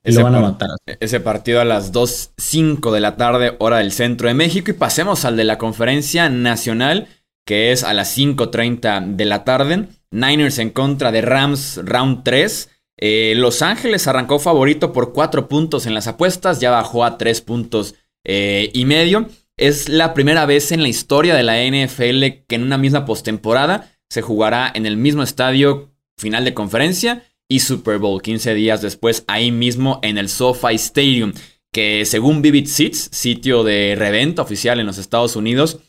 Ese, 0.02 0.22
van 0.22 0.34
a 0.34 0.40
matar. 0.40 0.70
ese 0.86 1.20
partido 1.20 1.60
a 1.60 1.64
las 1.64 1.92
2.05 1.92 2.90
de 2.90 3.00
la 3.00 3.16
tarde, 3.16 3.56
hora 3.58 3.78
del 3.78 3.92
centro 3.92 4.28
de 4.28 4.34
México. 4.34 4.70
Y 4.70 4.74
pasemos 4.74 5.24
al 5.24 5.36
de 5.36 5.44
la 5.44 5.58
conferencia 5.58 6.28
nacional, 6.30 7.08
que 7.44 7.72
es 7.72 7.84
a 7.84 7.92
las 7.92 8.16
5.30 8.16 9.16
de 9.16 9.24
la 9.24 9.44
tarde. 9.44 9.88
Niners 10.10 10.58
en 10.58 10.70
contra 10.70 11.12
de 11.12 11.20
Rams, 11.20 11.80
round 11.84 12.22
3. 12.24 12.70
Eh, 12.98 13.34
Los 13.36 13.62
Ángeles 13.62 14.06
arrancó 14.06 14.38
favorito 14.38 14.92
por 14.92 15.12
4 15.12 15.48
puntos 15.48 15.86
en 15.86 15.94
las 15.94 16.06
apuestas, 16.06 16.60
ya 16.60 16.70
bajó 16.70 17.04
a 17.04 17.18
3 17.18 17.40
puntos 17.42 17.94
eh, 18.24 18.70
y 18.72 18.84
medio. 18.84 19.28
Es 19.56 19.88
la 19.88 20.14
primera 20.14 20.46
vez 20.46 20.72
en 20.72 20.82
la 20.82 20.88
historia 20.88 21.34
de 21.34 21.42
la 21.42 21.62
NFL 21.62 22.44
que 22.46 22.56
en 22.56 22.62
una 22.62 22.78
misma 22.78 23.04
postemporada 23.04 23.90
se 24.08 24.22
jugará 24.22 24.70
en 24.74 24.86
el 24.86 24.96
mismo 24.96 25.22
estadio 25.22 25.90
final 26.16 26.44
de 26.44 26.54
conferencia 26.54 27.22
y 27.50 27.60
Super 27.60 27.98
Bowl. 27.98 28.22
15 28.22 28.54
días 28.54 28.80
después 28.80 29.24
ahí 29.26 29.50
mismo 29.50 29.98
en 30.02 30.16
el 30.16 30.30
SoFi 30.30 30.76
Stadium, 30.76 31.34
que 31.72 32.06
según 32.06 32.40
Vivid 32.40 32.66
Seats, 32.66 33.10
sitio 33.12 33.64
de 33.64 33.96
reventa 33.98 34.40
oficial 34.40 34.80
en 34.80 34.86
los 34.86 34.96
Estados 34.96 35.36
Unidos, 35.36 35.80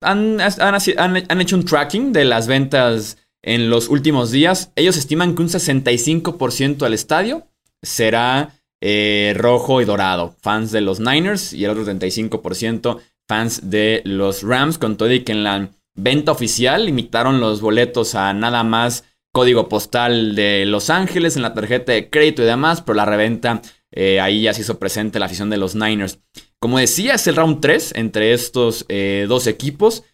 han, 0.00 0.38
hecho 1.40 1.56
un 1.56 1.64
tracking 1.64 2.12
de 2.12 2.24
las 2.24 2.46
ventas 2.46 3.16
en 3.42 3.70
los 3.70 3.88
últimos 3.88 4.30
días. 4.30 4.70
Ellos 4.76 4.96
estiman 4.96 5.34
que 5.34 5.42
un 5.42 5.48
65% 5.48 6.76
del 6.76 6.94
estadio 6.94 7.48
será 7.82 8.54
eh, 8.80 9.34
rojo 9.36 9.80
y 9.80 9.86
dorado, 9.86 10.36
fans 10.40 10.70
de 10.70 10.82
los 10.82 11.00
Niners, 11.00 11.52
y 11.52 11.64
el 11.64 11.70
otro 11.70 11.84
35% 11.84 12.98
fans 13.26 13.70
de 13.70 14.02
los 14.04 14.42
Rams, 14.42 14.78
con 14.78 14.96
todo 14.96 15.12
y 15.12 15.20
que 15.20 15.32
en 15.32 15.42
la 15.42 15.70
venta 15.94 16.32
oficial 16.32 16.84
limitaron 16.84 17.40
los 17.40 17.60
boletos 17.60 18.14
a 18.14 18.32
nada 18.34 18.62
más 18.62 19.04
código 19.32 19.68
postal 19.68 20.34
de 20.34 20.64
Los 20.66 20.90
Ángeles 20.90 21.36
en 21.36 21.42
la 21.42 21.54
tarjeta 21.54 21.92
de 21.92 22.10
crédito 22.10 22.42
y 22.42 22.46
demás, 22.46 22.82
pero 22.82 22.96
la 22.96 23.04
reventa 23.04 23.62
eh, 23.90 24.20
ahí 24.20 24.42
ya 24.42 24.54
se 24.54 24.62
hizo 24.62 24.78
presente 24.78 25.18
la 25.18 25.26
afición 25.26 25.50
de 25.50 25.56
los 25.56 25.74
Niners. 25.74 26.20
Como 26.60 26.78
decía, 26.78 27.14
es 27.14 27.26
el 27.26 27.36
round 27.36 27.60
3 27.60 27.94
entre 27.96 28.32
estos 28.32 28.84
eh, 28.88 29.26
dos 29.28 29.46
equipos. 29.46 30.04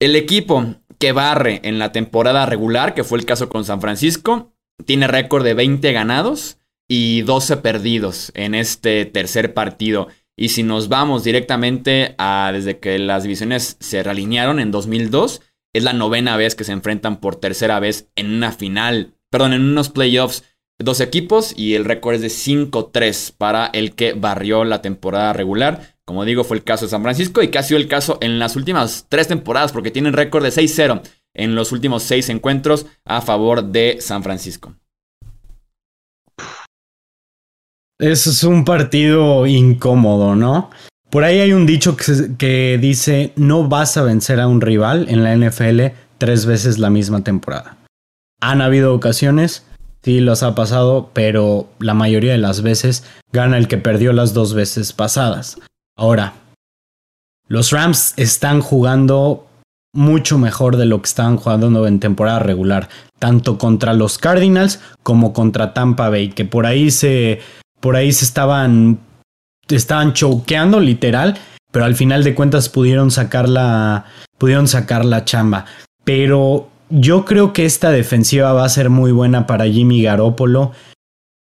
El 0.00 0.16
equipo 0.16 0.74
que 0.98 1.12
barre 1.12 1.60
en 1.64 1.78
la 1.78 1.92
temporada 1.92 2.46
regular, 2.46 2.94
que 2.94 3.04
fue 3.04 3.18
el 3.18 3.24
caso 3.24 3.48
con 3.48 3.64
San 3.64 3.80
Francisco, 3.80 4.52
tiene 4.84 5.06
récord 5.06 5.44
de 5.44 5.54
20 5.54 5.92
ganados 5.92 6.58
y 6.88 7.22
12 7.22 7.58
perdidos 7.58 8.32
en 8.34 8.54
este 8.54 9.04
tercer 9.06 9.54
partido. 9.54 10.08
Y 10.36 10.48
si 10.48 10.64
nos 10.64 10.88
vamos 10.88 11.22
directamente 11.22 12.16
a 12.18 12.50
desde 12.52 12.78
que 12.78 12.98
las 12.98 13.22
divisiones 13.22 13.76
se 13.78 14.02
realinearon 14.02 14.58
en 14.58 14.72
2002, 14.72 15.42
es 15.74 15.84
la 15.84 15.92
novena 15.92 16.36
vez 16.38 16.54
que 16.54 16.64
se 16.64 16.72
enfrentan 16.72 17.20
por 17.20 17.36
tercera 17.36 17.78
vez 17.80 18.08
en 18.16 18.32
una 18.32 18.52
final, 18.52 19.14
perdón, 19.30 19.52
en 19.52 19.62
unos 19.62 19.90
playoffs. 19.90 20.44
Dos 20.78 21.00
equipos 21.00 21.52
y 21.56 21.74
el 21.74 21.84
récord 21.84 22.14
es 22.14 22.22
de 22.22 22.28
5-3 22.28 23.34
para 23.36 23.66
el 23.66 23.94
que 23.94 24.12
barrió 24.12 24.64
la 24.64 24.82
temporada 24.82 25.32
regular. 25.32 25.98
Como 26.04 26.24
digo, 26.24 26.42
fue 26.42 26.56
el 26.56 26.64
caso 26.64 26.86
de 26.86 26.90
San 26.90 27.02
Francisco 27.02 27.42
y 27.42 27.48
que 27.48 27.58
ha 27.58 27.62
sido 27.62 27.78
el 27.78 27.88
caso 27.88 28.18
en 28.20 28.38
las 28.38 28.56
últimas 28.56 29.06
tres 29.08 29.28
temporadas 29.28 29.72
porque 29.72 29.90
tienen 29.90 30.14
récord 30.14 30.42
de 30.42 30.50
6-0 30.50 31.02
en 31.34 31.54
los 31.54 31.72
últimos 31.72 32.02
seis 32.02 32.28
encuentros 32.28 32.86
a 33.04 33.20
favor 33.20 33.64
de 33.64 33.98
San 34.00 34.22
Francisco. 34.22 34.74
Eso 37.98 38.30
es 38.30 38.42
un 38.42 38.64
partido 38.64 39.46
incómodo, 39.46 40.34
¿no? 40.34 40.70
Por 41.14 41.22
ahí 41.22 41.38
hay 41.38 41.52
un 41.52 41.64
dicho 41.64 41.96
que, 41.96 42.76
dice, 42.82 43.32
no 43.36 43.68
vas 43.68 43.96
a 43.96 44.02
vencer 44.02 44.40
a 44.40 44.48
un 44.48 44.60
rival 44.60 45.06
en 45.08 45.22
la 45.22 45.36
NFL 45.36 45.96
tres 46.18 46.44
veces 46.44 46.80
la 46.80 46.90
misma 46.90 47.22
temporada. 47.22 47.76
Han 48.40 48.60
habido 48.60 48.92
ocasiones, 48.92 49.64
sí 50.02 50.18
los 50.18 50.42
ha 50.42 50.56
pasado, 50.56 51.10
pero 51.12 51.68
la 51.78 51.94
mayoría 51.94 52.32
de 52.32 52.38
las 52.38 52.62
veces 52.62 53.04
gana 53.32 53.58
el 53.58 53.68
que 53.68 53.78
perdió 53.78 54.12
las 54.12 54.34
dos 54.34 54.54
veces 54.54 54.92
pasadas. 54.92 55.60
Ahora, 55.96 56.32
los 57.46 57.70
Rams 57.70 58.14
están 58.16 58.60
jugando 58.60 59.46
mucho 59.92 60.36
mejor 60.36 60.76
de 60.76 60.86
lo 60.86 61.00
que 61.00 61.06
estaban 61.06 61.36
jugando 61.36 61.86
en 61.86 62.00
temporada 62.00 62.40
regular, 62.40 62.88
tanto 63.20 63.56
contra 63.56 63.94
los 63.94 64.18
Cardinals 64.18 64.80
como 65.04 65.32
contra 65.32 65.74
Tampa 65.74 66.10
Bay, 66.10 66.30
que 66.30 66.44
por 66.44 66.66
ahí 66.66 66.90
se 66.90 67.40
por 67.78 67.94
ahí 67.94 68.12
se 68.12 68.24
estaban 68.24 68.98
estaban 69.68 70.12
choqueando 70.12 70.80
literal, 70.80 71.38
pero 71.70 71.84
al 71.84 71.94
final 71.94 72.24
de 72.24 72.34
cuentas 72.34 72.68
pudieron 72.68 73.10
sacar 73.10 73.48
la 73.48 74.06
pudieron 74.38 74.68
sacar 74.68 75.04
la 75.04 75.24
chamba. 75.24 75.64
Pero 76.04 76.68
yo 76.90 77.24
creo 77.24 77.52
que 77.52 77.64
esta 77.64 77.90
defensiva 77.90 78.52
va 78.52 78.64
a 78.64 78.68
ser 78.68 78.90
muy 78.90 79.12
buena 79.12 79.46
para 79.46 79.66
Jimmy 79.66 80.02
Garoppolo. 80.02 80.72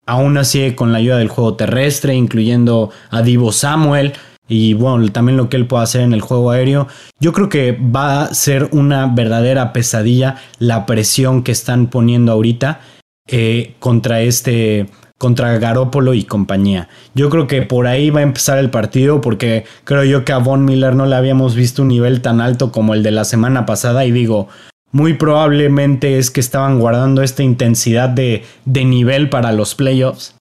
Aún 0.05 0.37
así, 0.37 0.71
con 0.71 0.93
la 0.93 0.99
ayuda 0.99 1.17
del 1.17 1.27
juego 1.27 1.55
terrestre, 1.55 2.15
incluyendo 2.15 2.91
a 3.09 3.21
Divo 3.21 3.51
Samuel 3.51 4.13
y 4.47 4.73
bueno, 4.73 5.09
también 5.11 5.37
lo 5.37 5.49
que 5.49 5.57
él 5.57 5.67
puede 5.67 5.83
hacer 5.83 6.01
en 6.01 6.13
el 6.13 6.21
juego 6.21 6.51
aéreo. 6.51 6.87
Yo 7.19 7.33
creo 7.33 7.49
que 7.49 7.73
va 7.73 8.23
a 8.23 8.33
ser 8.33 8.69
una 8.71 9.07
verdadera 9.07 9.73
pesadilla 9.73 10.37
la 10.59 10.85
presión 10.85 11.43
que 11.43 11.51
están 11.51 11.87
poniendo 11.87 12.31
ahorita 12.31 12.79
eh, 13.27 13.75
contra 13.79 14.21
este 14.21 14.87
contra 15.17 15.57
Garópolo 15.57 16.13
y 16.13 16.23
compañía. 16.23 16.89
Yo 17.15 17.29
creo 17.29 17.47
que 17.47 17.61
por 17.61 17.87
ahí 17.87 18.09
va 18.09 18.19
a 18.19 18.23
empezar 18.23 18.57
el 18.57 18.69
partido 18.69 19.21
porque 19.21 19.65
creo 19.83 20.03
yo 20.03 20.25
que 20.25 20.33
a 20.33 20.37
Von 20.37 20.65
Miller 20.65 20.95
no 20.95 21.05
le 21.05 21.15
habíamos 21.15 21.55
visto 21.55 21.81
un 21.81 21.87
nivel 21.87 22.21
tan 22.21 22.41
alto 22.41 22.71
como 22.71 22.93
el 22.93 23.03
de 23.03 23.11
la 23.11 23.25
semana 23.25 23.65
pasada 23.65 24.05
y 24.05 24.11
digo, 24.11 24.47
muy 24.91 25.15
probablemente 25.15 26.17
es 26.17 26.31
que 26.31 26.39
estaban 26.39 26.79
guardando 26.79 27.23
esta 27.23 27.43
intensidad 27.43 28.09
de, 28.09 28.45
de 28.65 28.85
nivel 28.85 29.29
para 29.29 29.51
los 29.51 29.75
playoffs. 29.75 30.35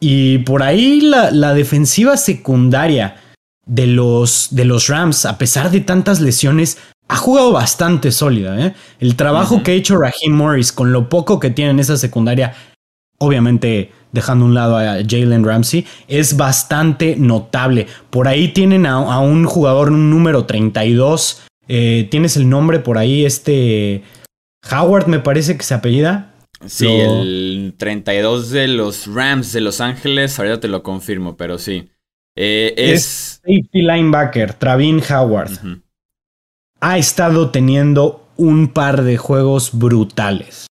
Y 0.00 0.38
por 0.38 0.62
ahí 0.62 1.00
la, 1.00 1.30
la 1.30 1.54
defensiva 1.54 2.16
secundaria 2.16 3.16
de 3.64 3.86
los, 3.86 4.48
de 4.50 4.64
los, 4.64 4.88
Rams, 4.88 5.24
a 5.24 5.38
pesar 5.38 5.70
de 5.70 5.80
tantas 5.80 6.20
lesiones, 6.20 6.78
ha 7.08 7.16
jugado 7.16 7.52
bastante 7.52 8.12
sólida. 8.12 8.58
¿eh? 8.66 8.74
El 8.98 9.16
trabajo 9.16 9.62
que 9.62 9.72
ha 9.72 9.74
hecho 9.74 9.96
Raheem 9.96 10.32
Morris 10.32 10.72
con 10.72 10.92
lo 10.92 11.08
poco 11.08 11.40
que 11.40 11.50
tiene 11.50 11.70
en 11.70 11.80
esa 11.80 11.96
secundaria 11.96 12.54
obviamente 13.24 13.90
dejando 14.12 14.44
un 14.44 14.54
lado 14.54 14.78
a 14.78 14.98
Jalen 15.06 15.44
Ramsey, 15.44 15.84
es 16.06 16.36
bastante 16.36 17.16
notable. 17.16 17.88
Por 18.10 18.28
ahí 18.28 18.48
tienen 18.48 18.86
a, 18.86 19.18
un 19.18 19.44
jugador 19.44 19.90
número 19.90 20.44
32. 20.44 21.42
Eh, 21.66 22.08
¿Tienes 22.10 22.36
el 22.36 22.48
nombre 22.48 22.78
por 22.78 22.96
ahí? 22.96 23.24
Este. 23.24 24.02
Howard 24.70 25.08
me 25.08 25.18
parece 25.18 25.56
que 25.56 25.64
se 25.64 25.74
apellida. 25.74 26.32
Sí, 26.66 26.86
el 26.86 27.74
32 27.76 28.50
de 28.50 28.68
los 28.68 29.06
Rams 29.06 29.52
de 29.52 29.60
Los 29.60 29.80
Ángeles, 29.80 30.38
ahorita 30.38 30.60
te 30.60 30.68
lo 30.68 30.82
confirmo, 30.82 31.36
pero 31.36 31.58
sí. 31.58 31.90
Eh, 32.36 32.74
es... 32.76 33.40
safety 33.44 33.82
linebacker, 33.82 34.54
Travin 34.54 35.02
Howard. 35.10 35.50
Ha 36.80 36.98
estado 36.98 37.50
teniendo 37.50 38.26
un 38.36 38.68
par 38.68 39.02
de 39.02 39.16
juegos 39.16 39.70
brutales. 39.72 40.66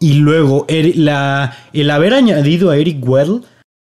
Y 0.00 0.14
luego 0.14 0.64
el 0.68 1.08
haber 1.08 2.14
añadido 2.14 2.70
a 2.70 2.76
Eric 2.76 3.06
Weddle 3.06 3.40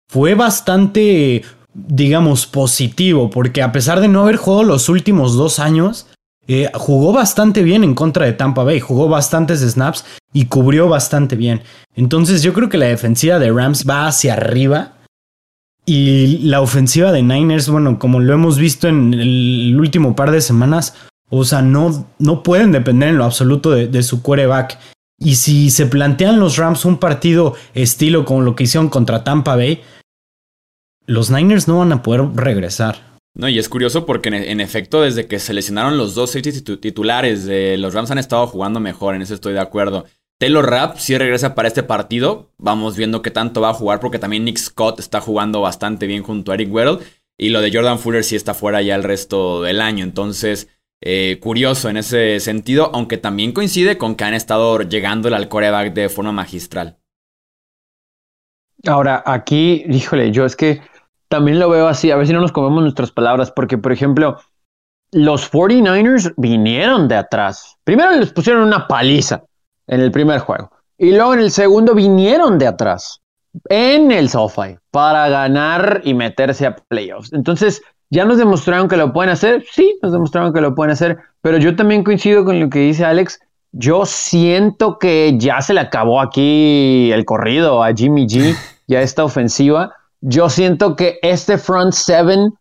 fue 0.09 0.35
bastante, 0.35 1.43
digamos, 1.75 2.47
positivo, 2.47 3.29
porque 3.31 3.63
a 3.63 3.73
pesar 3.73 4.01
de 4.01 4.09
no 4.09 4.23
haber 4.23 4.37
jugado 4.37 4.65
los 4.65 4.89
últimos 4.89 5.35
dos 5.35 5.59
años, 5.59 6.07
eh, 6.51 6.71
jugó 6.73 7.13
bastante 7.13 7.63
bien 7.63 7.85
en 7.85 7.95
contra 7.95 8.25
de 8.25 8.33
Tampa 8.33 8.65
Bay, 8.65 8.81
jugó 8.81 9.09
bastantes 9.09 9.61
snaps 9.61 10.05
y 10.33 10.47
cubrió 10.47 10.89
bastante 10.89 11.37
bien. 11.37 11.61
Entonces 11.95 12.43
yo 12.43 12.55
creo 12.55 12.71
que 12.71 12.79
la 12.79 12.87
defensiva 12.87 13.39
de 13.39 13.53
Rams 13.53 13.85
va 13.89 14.07
hacia 14.07 14.33
arriba. 14.33 14.95
Y 15.85 16.39
la 16.41 16.61
ofensiva 16.61 17.13
de 17.13 17.23
Niners, 17.23 17.69
bueno, 17.69 17.99
como 17.99 18.21
lo 18.21 18.35
hemos 18.35 18.59
visto 18.59 18.89
en 18.89 19.15
el 19.15 19.77
último 19.79 20.15
par 20.15 20.31
de 20.31 20.43
semanas, 20.43 20.95
o 21.31 21.45
sea, 21.45 21.63
no, 21.63 22.07
no 22.19 22.43
pueden 22.43 22.73
depender 22.73 23.11
en 23.11 23.19
lo 23.19 23.25
absoluto 23.25 23.71
de, 23.71 23.89
de 23.89 24.03
su 24.03 24.23
quarterback. 24.23 24.79
Y 25.19 25.35
si 25.35 25.71
se 25.71 25.87
plantean 25.87 26.39
los 26.39 26.57
Rams 26.57 26.85
un 26.85 26.99
partido 26.99 27.55
estilo 27.75 28.25
como 28.25 28.43
lo 28.43 28.55
que 28.55 28.65
hicieron 28.65 28.89
contra 28.89 29.25
Tampa 29.25 29.57
Bay, 29.57 29.83
los 31.07 31.31
Niners 31.31 31.67
no 31.67 31.79
van 31.79 31.93
a 31.93 32.03
poder 32.03 32.23
regresar. 32.35 33.19
No, 33.35 33.49
y 33.49 33.59
es 33.59 33.69
curioso 33.69 34.07
porque 34.07 34.29
en, 34.29 34.61
efecto, 34.61 35.03
desde 35.03 35.27
que 35.27 35.39
se 35.39 35.55
lesionaron 35.55 35.97
los 35.97 36.15
dos 36.15 36.37
titulares 36.81 37.45
de 37.45 37.77
los 37.79 37.95
Rams 37.95 38.11
han 38.11 38.19
estado 38.19 38.47
jugando 38.47 38.81
mejor, 38.81 39.15
en 39.15 39.23
eso 39.23 39.35
estoy 39.35 39.53
de 39.53 39.61
acuerdo. 39.61 40.07
Taylor 40.39 40.69
Rapp 40.69 40.99
sí 40.99 41.19
regresa 41.19 41.55
para 41.55 41.69
este 41.69 41.83
partido. 41.83 42.53
Vamos 42.59 42.97
viendo 42.97 43.23
qué 43.23 43.31
tanto 43.31 43.61
va 43.61 43.71
a 43.71 43.75
jugar 43.75 43.99
porque 43.99 44.21
también 44.21 44.45
Nick 44.45 44.59
Scott 44.59 45.01
está 45.01 45.21
jugando 45.21 45.61
bastante 45.61 46.07
bien 46.07 46.23
junto 46.23 46.53
a 46.53 46.55
Eric 46.55 46.73
Weddle. 46.73 46.99
Y 47.37 47.51
lo 47.51 47.61
de 47.61 47.73
Jordan 47.73 47.99
Fuller 47.99 48.23
sí 48.23 48.37
está 48.37 48.55
fuera 48.55 48.81
ya 48.83 48.95
el 48.95 49.03
resto 49.03 49.63
del 49.63 49.81
año. 49.81 50.05
Entonces, 50.05 50.69
eh, 51.01 51.39
curioso 51.41 51.89
en 51.89 51.97
ese 51.97 52.41
sentido, 52.41 52.91
aunque 52.93 53.19
también 53.19 53.53
coincide 53.53 53.99
con 53.99 54.15
que 54.15 54.25
han 54.25 54.35
estado 54.35 54.81
llegando 54.83 55.35
al 55.35 55.49
coreback 55.49 55.93
de 55.93 56.09
forma 56.09 56.33
magistral. 56.33 56.99
Ahora, 58.87 59.23
aquí, 59.27 59.85
híjole, 59.89 60.31
yo 60.31 60.45
es 60.45 60.57
que 60.57 60.81
también 61.29 61.59
lo 61.59 61.69
veo 61.69 61.89
así, 61.89 62.11
a 62.11 62.17
ver 62.17 62.27
si 62.27 62.33
no 62.33 62.41
nos 62.41 62.53
comemos 62.53 62.83
nuestras 62.83 63.11
palabras, 63.11 63.51
porque, 63.51 63.79
por 63.79 63.93
ejemplo, 63.93 64.41
los 65.13 65.51
49ers 65.51 66.35
vinieron 66.37 67.09
de 67.09 67.17
atrás. 67.17 67.77
Primero 67.85 68.13
les 68.13 68.33
pusieron 68.33 68.63
una 68.63 68.87
paliza 68.87 69.45
en 69.87 70.01
el 70.01 70.11
primer 70.11 70.41
juego, 70.41 70.71
y 70.97 71.13
luego 71.13 71.35
en 71.35 71.41
el 71.41 71.51
segundo 71.51 71.95
vinieron 71.95 72.59
de 72.59 72.67
atrás, 72.67 73.21
en 73.69 74.11
el 74.11 74.29
SoFi, 74.29 74.79
para 74.91 75.29
ganar 75.29 76.01
y 76.05 76.15
meterse 76.15 76.67
a 76.67 76.77
playoffs. 76.77 77.33
Entonces, 77.33 77.83
¿Ya 78.11 78.25
nos 78.25 78.39
demostraron 78.39 78.89
que 78.89 78.97
lo 78.97 79.13
pueden 79.13 79.31
hacer? 79.31 79.65
Sí, 79.71 79.99
nos 80.03 80.13
demostraron 80.13 80.53
que 80.53 80.63
lo 80.63 80.75
pueden 80.75 80.93
hacer, 80.93 81.19
pero 81.43 81.59
yo 81.59 81.77
también 81.77 82.05
coincido 82.05 82.45
con 82.45 82.59
lo 82.59 82.71
que 82.71 82.81
dice 82.81 83.05
Alex. 83.05 83.41
Yo 83.73 84.07
siento 84.07 84.99
que 84.99 85.37
ya 85.39 85.61
se 85.61 85.75
le 85.75 85.81
acabó 85.81 86.23
aquí 86.23 87.13
el 87.13 87.27
corrido 87.27 87.83
a 87.83 87.93
Jimmy 87.93 88.27
G 88.27 88.57
y 88.87 88.95
a 88.95 89.03
esta 89.03 89.25
ofensiva. 89.25 89.95
Yo 90.23 90.49
siento 90.49 90.97
que 90.97 91.19
este 91.21 91.59
front 91.59 91.93
seven 91.93 92.55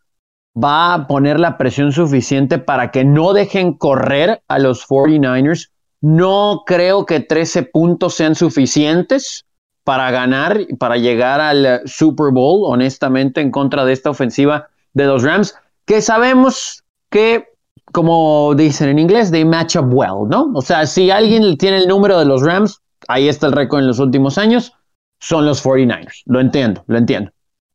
va 0.54 0.92
a 0.92 1.06
poner 1.06 1.40
la 1.40 1.56
presión 1.56 1.92
suficiente 1.92 2.58
para 2.58 2.90
que 2.90 3.04
no 3.04 3.32
dejen 3.32 3.72
correr 3.72 4.42
a 4.48 4.58
los 4.58 4.86
49ers. 4.86 5.70
No 6.02 6.62
creo 6.66 7.06
que 7.06 7.20
13 7.20 7.62
puntos 7.64 8.14
sean 8.14 8.34
suficientes 8.34 9.46
para 9.82 10.10
ganar, 10.10 10.60
para 10.78 10.98
llegar 10.98 11.40
al 11.40 11.80
Super 11.86 12.32
Bowl, 12.32 12.70
honestamente, 12.70 13.40
en 13.40 13.50
contra 13.50 13.86
de 13.86 13.94
esta 13.94 14.10
ofensiva 14.10 14.68
de 14.94 15.06
los 15.06 15.22
Rams, 15.22 15.54
que 15.84 16.00
sabemos 16.02 16.82
que, 17.10 17.48
como 17.92 18.54
dicen 18.54 18.90
en 18.90 18.98
inglés, 18.98 19.30
they 19.30 19.44
match 19.44 19.76
up 19.76 19.88
well, 19.92 20.28
¿no? 20.28 20.50
O 20.54 20.62
sea, 20.62 20.86
si 20.86 21.10
alguien 21.10 21.56
tiene 21.56 21.78
el 21.78 21.88
número 21.88 22.18
de 22.18 22.24
los 22.24 22.42
Rams, 22.42 22.80
ahí 23.08 23.28
está 23.28 23.46
el 23.46 23.52
récord 23.52 23.80
en 23.80 23.86
los 23.86 23.98
últimos 23.98 24.38
años, 24.38 24.72
son 25.20 25.46
los 25.46 25.64
49ers. 25.64 26.22
Lo 26.26 26.40
entiendo, 26.40 26.84
lo 26.86 26.98
entiendo. 26.98 27.32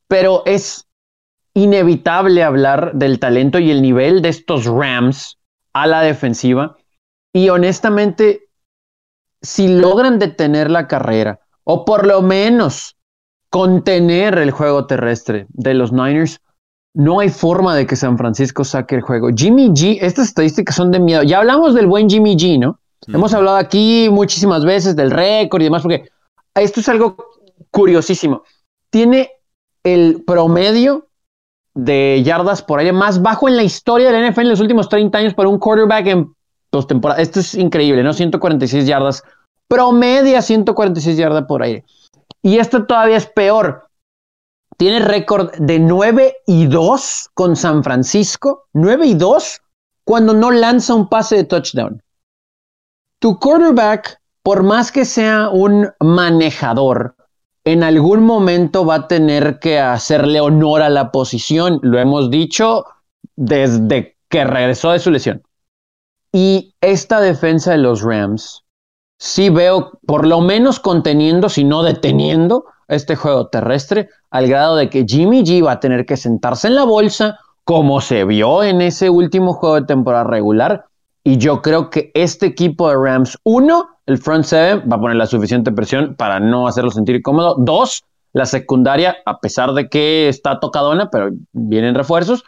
Pero 0.07 0.43
es 0.45 0.87
inevitable 1.53 2.43
hablar 2.43 2.93
del 2.93 3.19
talento 3.19 3.59
y 3.59 3.71
el 3.71 3.81
nivel 3.81 4.21
de 4.21 4.29
estos 4.29 4.65
Rams 4.65 5.37
a 5.73 5.87
la 5.87 6.01
defensiva. 6.01 6.77
Y 7.33 7.49
honestamente, 7.49 8.47
si 9.41 9.67
logran 9.67 10.19
detener 10.19 10.71
la 10.71 10.87
carrera, 10.87 11.39
o 11.63 11.85
por 11.85 12.05
lo 12.05 12.21
menos 12.21 12.97
contener 13.49 14.37
el 14.37 14.51
juego 14.51 14.87
terrestre 14.87 15.45
de 15.49 15.73
los 15.73 15.91
Niners, 15.91 16.41
no 16.93 17.19
hay 17.19 17.29
forma 17.29 17.75
de 17.75 17.87
que 17.87 17.95
San 17.95 18.17
Francisco 18.17 18.63
saque 18.63 18.95
el 18.95 19.01
juego. 19.01 19.29
Jimmy 19.35 19.69
G, 19.69 19.97
estas 20.01 20.27
estadísticas 20.27 20.75
son 20.75 20.91
de 20.91 20.99
miedo. 20.99 21.23
Ya 21.23 21.39
hablamos 21.39 21.73
del 21.73 21.87
buen 21.87 22.09
Jimmy 22.09 22.35
G, 22.35 22.59
¿no? 22.59 22.79
Hemos 23.07 23.33
hablado 23.33 23.57
aquí 23.57 24.07
muchísimas 24.11 24.63
veces 24.63 24.95
del 24.95 25.11
récord 25.11 25.61
y 25.61 25.65
demás, 25.65 25.81
porque 25.81 26.09
esto 26.55 26.79
es 26.79 26.87
algo 26.87 27.17
curiosísimo. 27.69 28.43
Tiene 28.89 29.31
el 29.83 30.23
promedio 30.25 31.07
de 31.73 32.21
yardas 32.23 32.61
por 32.61 32.79
aire 32.79 32.93
más 32.93 33.21
bajo 33.21 33.49
en 33.49 33.57
la 33.57 33.63
historia 33.63 34.11
del 34.11 34.31
NFL 34.31 34.41
en 34.41 34.49
los 34.49 34.59
últimos 34.61 34.87
30 34.87 35.17
años 35.17 35.33
para 35.33 35.49
un 35.49 35.57
quarterback 35.57 36.07
en 36.07 36.33
postemporada. 36.69 37.21
Esto 37.21 37.39
es 37.39 37.55
increíble, 37.55 38.03
¿no? 38.03 38.13
146 38.13 38.85
yardas. 38.85 39.23
Promedia 39.67 40.41
146 40.41 41.17
yardas 41.17 41.45
por 41.45 41.63
aire. 41.63 41.83
Y 42.41 42.57
esto 42.57 42.85
todavía 42.85 43.17
es 43.17 43.25
peor 43.25 43.82
tiene 44.77 44.99
récord 44.99 45.51
de 45.57 45.79
9 45.79 46.35
y 46.47 46.67
2 46.67 47.29
con 47.33 47.55
San 47.55 47.83
Francisco, 47.83 48.67
9 48.73 49.07
y 49.07 49.13
2 49.15 49.61
cuando 50.03 50.33
no 50.33 50.51
lanza 50.51 50.93
un 50.93 51.07
pase 51.07 51.37
de 51.37 51.43
touchdown. 51.45 52.01
Tu 53.19 53.39
quarterback, 53.39 54.19
por 54.41 54.63
más 54.63 54.91
que 54.91 55.05
sea 55.05 55.49
un 55.49 55.89
manejador, 55.99 57.15
en 57.63 57.83
algún 57.83 58.23
momento 58.23 58.85
va 58.85 58.95
a 58.95 59.07
tener 59.07 59.59
que 59.59 59.79
hacerle 59.79 60.41
honor 60.41 60.81
a 60.81 60.89
la 60.89 61.11
posición, 61.11 61.79
lo 61.81 61.99
hemos 61.99 62.29
dicho 62.29 62.85
desde 63.35 64.17
que 64.27 64.43
regresó 64.43 64.91
de 64.91 64.99
su 64.99 65.11
lesión. 65.11 65.43
Y 66.33 66.75
esta 66.81 67.21
defensa 67.21 67.71
de 67.71 67.77
los 67.77 68.01
Rams, 68.01 68.63
sí 69.17 69.49
veo 69.49 69.99
por 70.05 70.27
lo 70.27 70.41
menos 70.41 70.79
conteniendo, 70.79 71.47
si 71.47 71.63
no 71.63 71.83
deteniendo, 71.83 72.65
este 72.87 73.15
juego 73.15 73.47
terrestre 73.47 74.09
al 74.29 74.47
grado 74.47 74.75
de 74.75 74.89
que 74.89 75.05
Jimmy 75.07 75.43
G 75.43 75.65
va 75.65 75.73
a 75.73 75.79
tener 75.79 76.05
que 76.05 76.17
sentarse 76.17 76.67
en 76.67 76.75
la 76.75 76.83
bolsa 76.83 77.39
como 77.63 78.01
se 78.01 78.25
vio 78.25 78.63
en 78.63 78.81
ese 78.81 79.09
último 79.09 79.53
juego 79.53 79.75
de 79.75 79.85
temporada 79.85 80.25
regular. 80.25 80.85
Y 81.23 81.37
yo 81.37 81.61
creo 81.61 81.89
que 81.89 82.11
este 82.13 82.47
equipo 82.47 82.89
de 82.89 82.95
Rams, 82.95 83.37
uno, 83.43 83.87
el 84.05 84.17
front 84.17 84.43
seven 84.43 84.83
va 84.91 84.97
a 84.97 84.99
poner 84.99 85.15
la 85.15 85.25
suficiente 85.25 85.71
presión 85.71 86.15
para 86.15 86.39
no 86.39 86.67
hacerlo 86.67 86.91
sentir 86.91 87.21
cómodo. 87.21 87.55
Dos, 87.57 88.03
la 88.33 88.45
secundaria, 88.45 89.15
a 89.25 89.39
pesar 89.39 89.73
de 89.73 89.87
que 89.87 90.27
está 90.27 90.59
tocadona, 90.59 91.09
pero 91.09 91.29
vienen 91.53 91.95
refuerzos, 91.95 92.43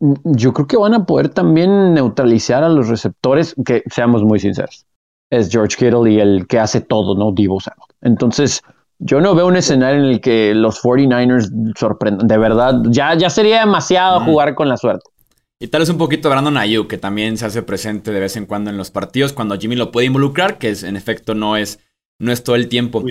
yo 0.00 0.52
creo 0.52 0.66
que 0.66 0.76
van 0.76 0.94
a 0.94 1.06
poder 1.06 1.28
también 1.28 1.94
neutralizar 1.94 2.64
a 2.64 2.68
los 2.68 2.88
receptores, 2.88 3.54
que 3.64 3.82
seamos 3.86 4.22
muy 4.24 4.40
sinceros. 4.40 4.84
Es 5.30 5.48
George 5.50 5.76
Kittle 5.76 6.12
y 6.12 6.20
el 6.20 6.46
que 6.46 6.58
hace 6.58 6.80
todo, 6.80 7.14
¿no? 7.14 7.32
Divo 7.32 7.60
Samuel. 7.60 7.88
Entonces, 8.02 8.60
yo 9.04 9.20
no 9.20 9.34
veo 9.34 9.46
un 9.46 9.56
escenario 9.56 10.00
en 10.04 10.10
el 10.10 10.20
que 10.20 10.54
los 10.54 10.80
49ers 10.80 11.50
sorprendan. 11.76 12.26
De 12.26 12.38
verdad, 12.38 12.74
ya, 12.88 13.14
ya 13.14 13.30
sería 13.30 13.60
demasiado 13.60 14.20
jugar 14.20 14.54
con 14.54 14.68
la 14.68 14.76
suerte. 14.76 15.10
Y 15.58 15.68
tal 15.68 15.80
vez 15.80 15.90
un 15.90 15.98
poquito 15.98 16.30
Brandon 16.30 16.56
Ayuk, 16.56 16.88
que 16.88 16.98
también 16.98 17.36
se 17.36 17.46
hace 17.46 17.62
presente 17.62 18.12
de 18.12 18.20
vez 18.20 18.36
en 18.36 18.46
cuando 18.46 18.70
en 18.70 18.76
los 18.76 18.90
partidos, 18.90 19.32
cuando 19.32 19.58
Jimmy 19.58 19.76
lo 19.76 19.92
puede 19.92 20.06
involucrar, 20.06 20.58
que 20.58 20.70
es, 20.70 20.82
en 20.82 20.96
efecto 20.96 21.34
no 21.34 21.56
es, 21.56 21.80
no 22.18 22.32
es 22.32 22.42
todo 22.42 22.56
el 22.56 22.68
tiempo. 22.68 23.04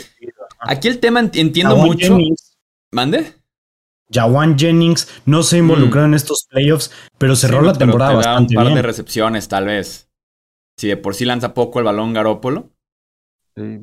Aquí 0.60 0.88
el 0.88 1.00
tema 1.00 1.20
entiendo 1.20 1.76
mucho. 1.78 2.18
¿Mande? 2.92 3.36
Jawan 4.12 4.58
Jennings 4.58 5.08
no 5.26 5.44
se 5.44 5.60
involucró 5.60 6.02
mm. 6.02 6.06
en 6.06 6.14
estos 6.14 6.46
playoffs, 6.50 6.92
pero 7.18 7.36
cerró 7.36 7.62
la 7.62 7.74
temporada 7.74 8.14
bastante 8.14 8.58
un 8.58 8.64
par 8.64 8.74
de 8.74 8.82
recepciones, 8.82 9.48
tal 9.48 9.66
vez. 9.66 10.10
Si 10.78 10.88
de 10.88 10.98
por 10.98 11.16
sí 11.16 11.26
lanza 11.26 11.54
poco 11.54 11.80
el 11.80 11.86
balón 11.86 12.14
Garópolo. 12.14 12.71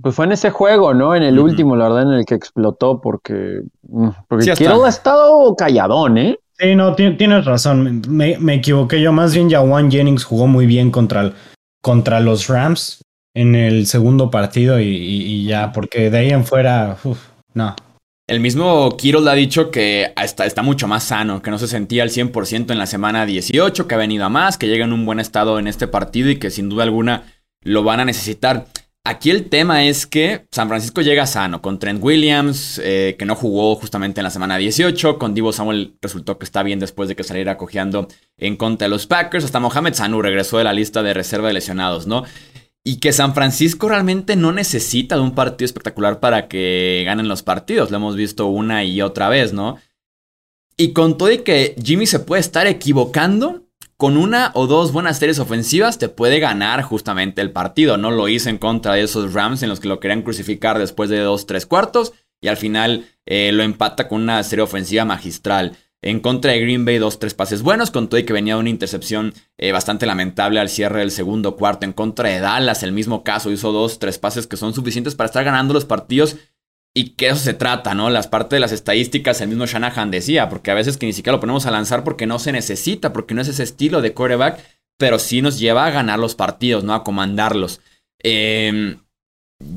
Pues 0.03 0.15
fue 0.15 0.27
en 0.27 0.33
ese 0.33 0.51
juego, 0.51 0.95
¿no? 0.95 1.15
En 1.15 1.23
el 1.23 1.39
último, 1.39 1.77
la 1.77 1.89
verdad, 1.89 2.13
en 2.13 2.19
el 2.19 2.25
que 2.25 2.35
explotó, 2.35 3.01
porque, 3.01 3.63
mm, 3.83 4.09
porque 4.29 4.51
ha 4.51 4.89
estado 4.89 5.55
calladón, 5.57 6.19
¿eh? 6.19 6.39
Sí, 6.59 6.75
no, 6.75 6.95
tienes 6.95 7.45
razón. 7.45 8.03
Me, 8.09 8.55
equivoqué 8.55 9.01
yo. 9.01 9.13
Más 9.13 9.33
bien, 9.33 9.49
Jawan 9.49 9.91
Jennings 9.91 10.25
jugó 10.25 10.49
muy 10.49 10.67
bien 10.67 10.91
contra, 10.91 11.33
contra 11.81 12.19
los 12.19 12.49
Rams 12.49 13.01
en 13.35 13.55
el 13.55 13.87
segundo 13.87 14.31
partido 14.31 14.81
y, 14.81 15.45
ya, 15.45 15.73
porque 15.73 16.11
de 16.11 16.19
ahí 16.19 16.31
en 16.31 16.45
fuera, 16.45 16.97
no. 17.55 17.77
El 18.27 18.41
mismo 18.41 18.95
Kittle 18.97 19.31
ha 19.31 19.35
dicho 19.35 19.71
que 19.71 20.13
está, 20.21 20.45
está 20.45 20.63
mucho 20.63 20.89
más 20.89 21.05
sano, 21.05 21.41
que 21.41 21.51
no 21.51 21.59
se 21.59 21.69
sentía 21.69 22.03
al 22.03 22.11
100% 22.11 22.73
en 22.73 22.79
la 22.79 22.87
semana 22.87 23.25
18, 23.25 23.87
que 23.87 23.95
ha 23.95 23.99
venido 23.99 24.25
a 24.25 24.29
más, 24.29 24.59
que 24.59 24.67
llega 24.67 24.85
en 24.85 24.93
un 24.93 25.07
buen 25.07 25.21
estado 25.21 25.59
en 25.59 25.67
este 25.67 25.87
partido 25.87 26.29
y 26.29 26.37
que 26.37 26.51
sin 26.51 26.69
duda 26.69 26.83
alguna 26.83 27.23
lo 27.63 27.85
van 27.85 28.01
a 28.01 28.05
necesitar. 28.05 28.67
Aquí 29.09 29.31
el 29.31 29.49
tema 29.49 29.87
es 29.87 30.07
que 30.07 30.45
San 30.51 30.69
Francisco 30.69 31.01
llega 31.01 31.27
sano, 31.27 31.63
con 31.63 31.79
Trent 31.79 32.05
Williams, 32.05 32.79
eh, 32.85 33.17
que 33.19 33.25
no 33.25 33.35
jugó 33.35 33.75
justamente 33.75 34.21
en 34.21 34.25
la 34.25 34.29
semana 34.31 34.59
18, 34.59 35.19
con 35.19 35.33
Divo 35.33 35.51
Samuel 35.51 35.97
resultó 36.03 36.37
que 36.37 36.45
está 36.45 36.63
bien 36.63 36.79
después 36.79 37.09
de 37.09 37.17
que 37.17 37.25
saliera 37.25 37.57
cojeando 37.57 38.07
en 38.37 38.57
contra 38.57 38.85
de 38.85 38.91
los 38.91 39.07
Packers, 39.07 39.47
hasta 39.47 39.61
Mohamed 39.61 39.95
Sanu 39.95 40.21
regresó 40.21 40.59
de 40.59 40.65
la 40.65 40.75
lista 40.75 41.03
de 41.03 41.15
reserva 41.15 41.49
de 41.49 41.55
lesionados, 41.55 42.07
¿no? 42.07 42.25
Y 42.85 42.99
que 42.99 43.15
San 43.15 43.33
Francisco 43.33 43.89
realmente 43.89 44.37
no 44.37 44.53
necesita 44.53 45.15
de 45.15 45.23
un 45.23 45.35
partido 45.35 45.65
espectacular 45.65 46.21
para 46.21 46.47
que 46.47 47.03
ganen 47.07 47.29
los 47.29 47.43
partidos. 47.43 47.91
Lo 47.91 47.97
hemos 47.97 48.15
visto 48.15 48.49
una 48.49 48.85
y 48.85 49.01
otra 49.01 49.31
vez, 49.31 49.55
¿no? 49.55 49.79
Y 50.77 50.93
con 50.93 51.17
todo 51.17 51.33
y 51.33 51.39
que 51.39 51.75
Jimmy 51.83 52.05
se 52.05 52.19
puede 52.19 52.41
estar 52.41 52.67
equivocando, 52.67 53.68
con 53.99 54.17
una 54.17 54.53
o 54.55 54.69
dos 54.69 54.93
buenas 54.93 55.19
series 55.19 55.41
ofensivas 55.41 55.99
te 55.99 56.09
puede 56.09 56.39
ganar 56.39 56.83
justamente 56.83 57.43
el 57.43 57.51
partido. 57.51 57.97
No 57.97 58.13
lo 58.13 58.29
hizo 58.29 58.49
en 58.49 58.57
contra 58.57 58.95
de 58.95 59.03
esos 59.03 59.35
Rams 59.35 59.65
en 59.65 59.69
los 59.69 59.81
que 59.81 59.89
lo 59.89 59.99
querían 59.99 60.23
crucificar 60.23 60.79
después 60.79 61.11
de 61.11 61.19
dos, 61.19 61.47
tres 61.47 61.67
cuartos. 61.67 62.13
Y 62.41 62.47
al 62.47 62.57
final 62.57 63.07
eh, 63.27 63.51
lo 63.51 63.65
empata 63.65 64.07
con 64.07 64.23
una 64.23 64.41
serie 64.45 64.63
ofensiva 64.63 65.05
magistral. 65.05 65.77
En 66.01 66.21
contra 66.21 66.53
de 66.53 66.61
Green 66.61 66.85
Bay, 66.85 66.99
dos, 66.99 67.19
tres 67.19 67.35
pases 67.35 67.63
buenos, 67.63 67.91
con 67.91 68.09
todo 68.09 68.21
y 68.21 68.25
que 68.25 68.33
venía 68.33 68.57
una 68.57 68.71
intercepción 68.71 69.35
eh, 69.57 69.73
bastante 69.73 70.07
lamentable 70.07 70.61
al 70.61 70.69
cierre 70.69 71.01
del 71.01 71.11
segundo 71.11 71.57
cuarto. 71.57 71.85
En 71.85 71.93
contra 71.93 72.29
de 72.29 72.39
Dallas, 72.39 72.85
el 72.85 72.93
mismo 72.93 73.25
caso, 73.25 73.51
hizo 73.51 73.73
dos, 73.73 73.99
tres 73.99 74.17
pases 74.21 74.47
que 74.47 74.57
son 74.57 74.75
suficientes 74.75 75.17
para 75.17 75.27
estar 75.27 75.43
ganando 75.43 75.75
los 75.75 75.87
partidos. 75.87 76.37
Y 76.99 77.11
que 77.11 77.29
eso 77.29 77.37
se 77.37 77.55
trata, 77.55 77.95
¿no? 77.95 78.11
Las 78.11 78.27
partes 78.27 78.57
de 78.57 78.59
las 78.59 78.73
estadísticas, 78.73 79.41
el 79.41 79.51
mismo 79.51 79.67
Shanahan 79.67 80.11
decía, 80.11 80.49
porque 80.49 80.73
a 80.73 80.75
veces 80.75 80.97
que 80.97 81.07
ni 81.07 81.13
siquiera 81.13 81.37
lo 81.37 81.41
ponemos 81.41 81.65
a 81.65 81.71
lanzar 81.71 82.03
porque 82.03 82.27
no 82.27 82.41
se 82.41 82.51
necesita, 82.51 83.13
porque 83.13 83.35
no 83.35 83.41
es 83.41 83.47
ese 83.47 83.63
estilo 83.63 84.03
de 84.03 84.15
quarterback, 84.15 84.59
pero 84.97 85.21
sí 85.21 85.41
nos 85.41 85.61
lleva 85.61 85.87
a 85.87 85.93
ganar 85.93 86.19
los 86.19 86.35
partidos, 86.35 86.83
¿no? 86.83 86.95
A 86.95 87.05
comandarlos. 87.05 87.81
Em, 88.19 88.99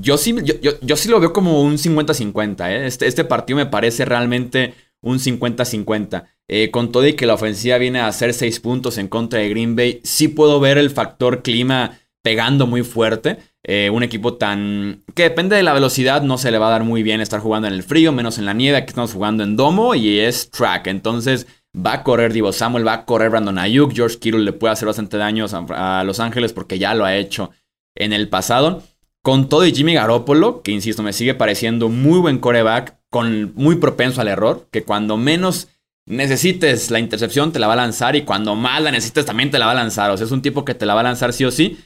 yo, 0.01 0.17
sí, 0.17 0.35
yo, 0.81 0.95
sí 0.97 1.09
lo 1.09 1.19
veo 1.19 1.31
como 1.31 1.61
un 1.61 1.77
50-50, 1.77 2.71
¿eh? 2.71 2.87
Este, 2.87 3.05
este 3.05 3.23
partido 3.23 3.57
me 3.57 3.67
parece 3.67 4.03
realmente 4.03 4.73
un 4.99 5.19
50-50. 5.19 6.25
Eh, 6.47 6.71
con 6.71 6.91
todo 6.91 7.05
y 7.05 7.13
que 7.13 7.27
la 7.27 7.35
ofensiva 7.35 7.77
viene 7.77 7.99
a 7.99 8.07
hacer 8.07 8.33
6 8.33 8.59
puntos 8.61 8.97
en 8.97 9.07
contra 9.07 9.41
de 9.41 9.49
Green 9.49 9.75
Bay, 9.75 10.01
sí 10.03 10.27
puedo 10.27 10.59
ver 10.59 10.79
el 10.79 10.89
factor 10.89 11.43
clima 11.43 11.99
pegando 12.23 12.65
muy 12.65 12.81
fuerte. 12.81 13.37
Eh, 13.63 13.91
un 13.91 14.01
equipo 14.01 14.35
tan... 14.35 15.03
que 15.13 15.23
depende 15.23 15.55
de 15.55 15.63
la 15.63 15.73
velocidad, 15.73 16.23
no 16.23 16.37
se 16.37 16.49
le 16.49 16.57
va 16.57 16.67
a 16.67 16.71
dar 16.71 16.83
muy 16.83 17.03
bien 17.03 17.21
estar 17.21 17.39
jugando 17.39 17.67
en 17.67 17.75
el 17.75 17.83
frío, 17.83 18.11
menos 18.11 18.39
en 18.39 18.45
la 18.45 18.53
nieve, 18.53 18.77
aquí 18.77 18.89
estamos 18.89 19.13
jugando 19.13 19.43
en 19.43 19.55
domo 19.55 19.93
y 19.93 20.19
es 20.19 20.49
track. 20.49 20.87
Entonces 20.87 21.45
va 21.75 21.93
a 21.93 22.03
correr 22.03 22.33
Divo 22.33 22.53
Samuel, 22.53 22.87
va 22.87 22.93
a 22.93 23.05
correr 23.05 23.29
Brandon 23.29 23.59
Ayuk, 23.59 23.93
George 23.93 24.17
Kittle 24.17 24.41
le 24.41 24.53
puede 24.53 24.73
hacer 24.73 24.87
bastante 24.87 25.17
daño 25.17 25.45
a 25.69 26.03
Los 26.03 26.19
Ángeles 26.19 26.53
porque 26.53 26.79
ya 26.79 26.95
lo 26.95 27.05
ha 27.05 27.15
hecho 27.15 27.51
en 27.95 28.13
el 28.13 28.29
pasado. 28.29 28.83
Con 29.23 29.49
todo 29.49 29.67
y 29.67 29.73
Jimmy 29.73 29.93
Garoppolo, 29.93 30.63
que 30.63 30.71
insisto, 30.71 31.03
me 31.03 31.13
sigue 31.13 31.35
pareciendo 31.35 31.89
muy 31.89 32.19
buen 32.19 32.39
coreback, 32.39 32.97
con 33.11 33.53
muy 33.53 33.75
propenso 33.75 34.21
al 34.21 34.29
error, 34.29 34.67
que 34.71 34.83
cuando 34.83 35.17
menos 35.17 35.67
necesites 36.07 36.89
la 36.89 36.99
intercepción 36.99 37.51
te 37.51 37.59
la 37.59 37.67
va 37.67 37.73
a 37.73 37.77
lanzar 37.77 38.15
y 38.15 38.23
cuando 38.23 38.55
más 38.55 38.81
la 38.81 38.91
necesites 38.91 39.25
también 39.27 39.51
te 39.51 39.59
la 39.59 39.67
va 39.67 39.73
a 39.73 39.75
lanzar. 39.75 40.09
O 40.09 40.17
sea, 40.17 40.25
es 40.25 40.31
un 40.31 40.41
tipo 40.41 40.65
que 40.65 40.73
te 40.73 40.87
la 40.87 40.95
va 40.95 41.01
a 41.01 41.03
lanzar 41.03 41.33
sí 41.33 41.45
o 41.45 41.51
sí. 41.51 41.77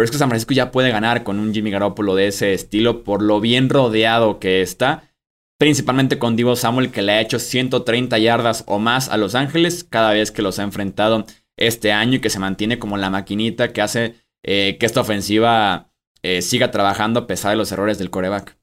Pero 0.00 0.06
es 0.06 0.12
que 0.12 0.16
San 0.16 0.30
Francisco 0.30 0.54
ya 0.54 0.70
puede 0.70 0.90
ganar 0.90 1.24
con 1.24 1.38
un 1.38 1.52
Jimmy 1.52 1.70
Garoppolo 1.70 2.14
de 2.14 2.28
ese 2.28 2.54
estilo 2.54 3.04
por 3.04 3.20
lo 3.20 3.38
bien 3.38 3.68
rodeado 3.68 4.38
que 4.38 4.62
está. 4.62 5.12
Principalmente 5.58 6.18
con 6.18 6.36
Divo 6.36 6.56
Samuel 6.56 6.90
que 6.90 7.02
le 7.02 7.12
ha 7.12 7.20
hecho 7.20 7.38
130 7.38 8.16
yardas 8.16 8.64
o 8.66 8.78
más 8.78 9.10
a 9.10 9.18
Los 9.18 9.34
Ángeles 9.34 9.84
cada 9.84 10.12
vez 10.12 10.30
que 10.30 10.40
los 10.40 10.58
ha 10.58 10.62
enfrentado 10.62 11.26
este 11.58 11.92
año 11.92 12.14
y 12.14 12.20
que 12.20 12.30
se 12.30 12.38
mantiene 12.38 12.78
como 12.78 12.96
la 12.96 13.10
maquinita 13.10 13.74
que 13.74 13.82
hace 13.82 14.14
eh, 14.42 14.78
que 14.80 14.86
esta 14.86 15.02
ofensiva 15.02 15.92
eh, 16.22 16.40
siga 16.40 16.70
trabajando 16.70 17.20
a 17.20 17.26
pesar 17.26 17.50
de 17.50 17.58
los 17.58 17.70
errores 17.70 17.98
del 17.98 18.08
coreback. 18.08 18.56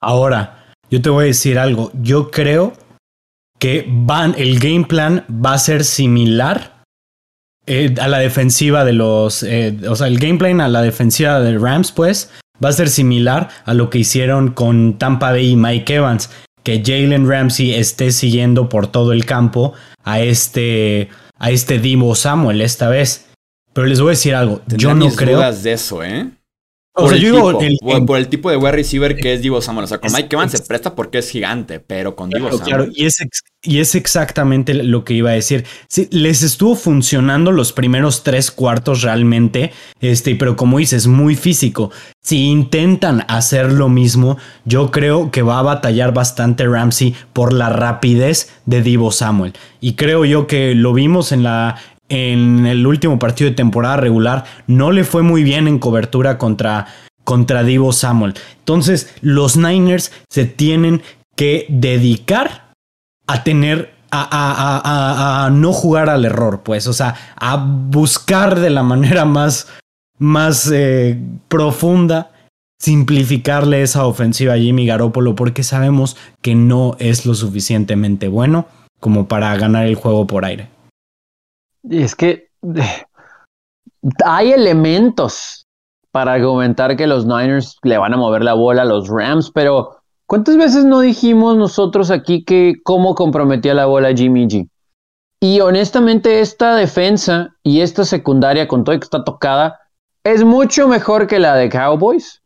Ahora, 0.00 0.72
yo 0.88 1.02
te 1.02 1.10
voy 1.10 1.24
a 1.24 1.26
decir 1.26 1.58
algo. 1.58 1.90
Yo 2.00 2.30
creo 2.30 2.72
que 3.58 3.84
van, 3.86 4.34
el 4.38 4.58
game 4.58 4.86
plan 4.86 5.26
va 5.28 5.52
a 5.52 5.58
ser 5.58 5.84
similar 5.84 6.79
eh, 7.70 7.94
a 8.00 8.08
la 8.08 8.18
defensiva 8.18 8.84
de 8.84 8.92
los. 8.92 9.44
Eh, 9.44 9.76
o 9.88 9.94
sea, 9.94 10.08
el 10.08 10.18
game 10.18 10.38
plan 10.38 10.60
a 10.60 10.66
la 10.66 10.82
defensiva 10.82 11.38
de 11.38 11.56
Rams, 11.56 11.92
pues, 11.92 12.30
va 12.62 12.70
a 12.70 12.72
ser 12.72 12.88
similar 12.88 13.48
a 13.64 13.74
lo 13.74 13.90
que 13.90 13.98
hicieron 13.98 14.50
con 14.50 14.98
Tampa 14.98 15.30
Bay 15.30 15.50
y 15.50 15.56
Mike 15.56 15.94
Evans. 15.94 16.30
Que 16.64 16.82
Jalen 16.84 17.28
Ramsey 17.28 17.72
esté 17.74 18.10
siguiendo 18.10 18.68
por 18.68 18.88
todo 18.88 19.12
el 19.12 19.24
campo 19.24 19.72
a 20.02 20.20
este. 20.20 21.10
a 21.38 21.52
este 21.52 21.78
Dimo 21.78 22.14
Samuel 22.16 22.60
esta 22.60 22.88
vez. 22.88 23.28
Pero 23.72 23.86
les 23.86 24.00
voy 24.00 24.08
a 24.08 24.10
decir 24.10 24.34
algo. 24.34 24.62
Yo 24.66 24.92
no 24.94 25.08
creo. 25.10 25.40
de 25.52 25.72
eso, 25.72 26.02
¿eh? 26.02 26.28
Por, 26.92 27.14
el 27.14 27.20
tipo, 27.20 28.06
por 28.06 28.18
el 28.18 28.28
tipo 28.28 28.50
de 28.50 28.56
wide 28.56 28.72
receiver 28.72 29.16
que 29.16 29.32
es 29.32 29.42
Divo 29.42 29.62
Samuel. 29.62 29.84
O 29.84 29.86
sea, 29.86 29.98
con 29.98 30.12
Mike 30.12 30.34
Evans 30.34 30.52
se 30.52 30.60
presta 30.60 30.94
porque 30.96 31.18
es 31.18 31.30
gigante, 31.30 31.78
pero 31.78 32.16
con 32.16 32.30
Divo 32.30 32.50
Samuel. 32.50 32.64
Claro, 32.64 32.86
y 32.92 33.04
es, 33.06 33.18
y 33.62 33.78
es 33.78 33.94
exactamente 33.94 34.74
lo 34.74 35.04
que 35.04 35.14
iba 35.14 35.30
a 35.30 35.34
decir. 35.34 35.64
Sí, 35.88 36.08
les 36.10 36.42
estuvo 36.42 36.74
funcionando 36.74 37.52
los 37.52 37.72
primeros 37.72 38.24
tres 38.24 38.50
cuartos 38.50 39.02
realmente, 39.02 39.72
este, 40.00 40.34
pero 40.34 40.56
como 40.56 40.78
dices, 40.78 41.06
muy 41.06 41.36
físico. 41.36 41.92
Si 42.22 42.46
intentan 42.46 43.24
hacer 43.28 43.72
lo 43.72 43.88
mismo, 43.88 44.36
yo 44.64 44.90
creo 44.90 45.30
que 45.30 45.42
va 45.42 45.60
a 45.60 45.62
batallar 45.62 46.12
bastante 46.12 46.66
Ramsey 46.66 47.14
por 47.32 47.52
la 47.52 47.68
rapidez 47.68 48.50
de 48.66 48.82
Divo 48.82 49.12
Samuel. 49.12 49.52
Y 49.80 49.94
creo 49.94 50.24
yo 50.24 50.48
que 50.48 50.74
lo 50.74 50.92
vimos 50.92 51.30
en 51.30 51.44
la, 51.44 51.76
en 52.10 52.66
el 52.66 52.86
último 52.86 53.18
partido 53.18 53.48
de 53.48 53.56
temporada 53.56 53.96
regular 53.96 54.44
no 54.66 54.90
le 54.90 55.04
fue 55.04 55.22
muy 55.22 55.42
bien 55.42 55.66
en 55.66 55.78
cobertura 55.78 56.36
contra, 56.36 56.86
contra 57.24 57.62
Divo 57.62 57.92
Samuel. 57.92 58.34
Entonces, 58.58 59.14
los 59.22 59.56
Niners 59.56 60.12
se 60.28 60.44
tienen 60.44 61.02
que 61.36 61.64
dedicar 61.70 62.72
a 63.26 63.42
tener 63.44 63.94
a, 64.12 65.50
no 65.52 65.72
jugar 65.72 66.10
al 66.10 66.24
error, 66.24 66.62
pues, 66.64 66.88
o 66.88 66.92
sea, 66.92 67.14
a 67.36 67.56
buscar 67.56 68.58
de 68.58 68.70
la 68.70 68.82
manera 68.82 69.24
más, 69.24 69.68
más 70.18 70.68
eh, 70.72 71.16
profunda 71.46 72.32
simplificarle 72.80 73.82
esa 73.82 74.06
ofensiva 74.06 74.54
a 74.54 74.58
Jimmy 74.58 74.86
Garoppolo 74.86 75.36
porque 75.36 75.62
sabemos 75.62 76.16
que 76.42 76.54
no 76.54 76.96
es 76.98 77.26
lo 77.26 77.34
suficientemente 77.34 78.26
bueno 78.26 78.66
como 78.98 79.28
para 79.28 79.54
ganar 79.56 79.86
el 79.86 79.94
juego 79.94 80.26
por 80.26 80.44
aire. 80.44 80.68
Es 81.88 82.14
que 82.14 82.48
hay 84.24 84.52
elementos 84.52 85.66
para 86.10 86.32
argumentar 86.34 86.96
que 86.96 87.06
los 87.06 87.24
Niners 87.24 87.76
le 87.82 87.98
van 87.98 88.14
a 88.14 88.16
mover 88.16 88.42
la 88.42 88.54
bola 88.54 88.82
a 88.82 88.84
los 88.86 89.08
Rams, 89.08 89.50
pero 89.52 89.96
¿cuántas 90.26 90.56
veces 90.56 90.84
no 90.84 91.00
dijimos 91.00 91.56
nosotros 91.56 92.10
aquí 92.10 92.44
que 92.44 92.74
cómo 92.82 93.14
comprometía 93.14 93.74
la 93.74 93.86
bola 93.86 94.14
Jimmy 94.14 94.46
G? 94.46 94.68
Y 95.40 95.60
honestamente 95.60 96.40
esta 96.40 96.74
defensa 96.74 97.56
y 97.62 97.80
esta 97.80 98.04
secundaria 98.04 98.68
con 98.68 98.84
todo 98.84 98.98
que 98.98 99.04
está 99.04 99.24
tocada 99.24 99.78
es 100.22 100.44
mucho 100.44 100.86
mejor 100.86 101.26
que 101.26 101.38
la 101.38 101.54
de 101.54 101.70
Cowboys 101.70 102.42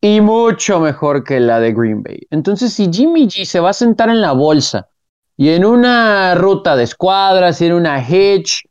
y 0.00 0.22
mucho 0.22 0.80
mejor 0.80 1.22
que 1.24 1.38
la 1.38 1.60
de 1.60 1.74
Green 1.74 2.02
Bay. 2.02 2.20
Entonces 2.30 2.72
si 2.72 2.90
Jimmy 2.90 3.26
G 3.26 3.44
se 3.44 3.60
va 3.60 3.70
a 3.70 3.74
sentar 3.74 4.08
en 4.08 4.22
la 4.22 4.32
bolsa 4.32 4.88
y 5.36 5.50
en 5.50 5.66
una 5.66 6.34
ruta 6.34 6.76
de 6.76 6.84
escuadras 6.84 7.60
y 7.60 7.66
en 7.66 7.74
una 7.74 8.00
hitch 8.08 8.62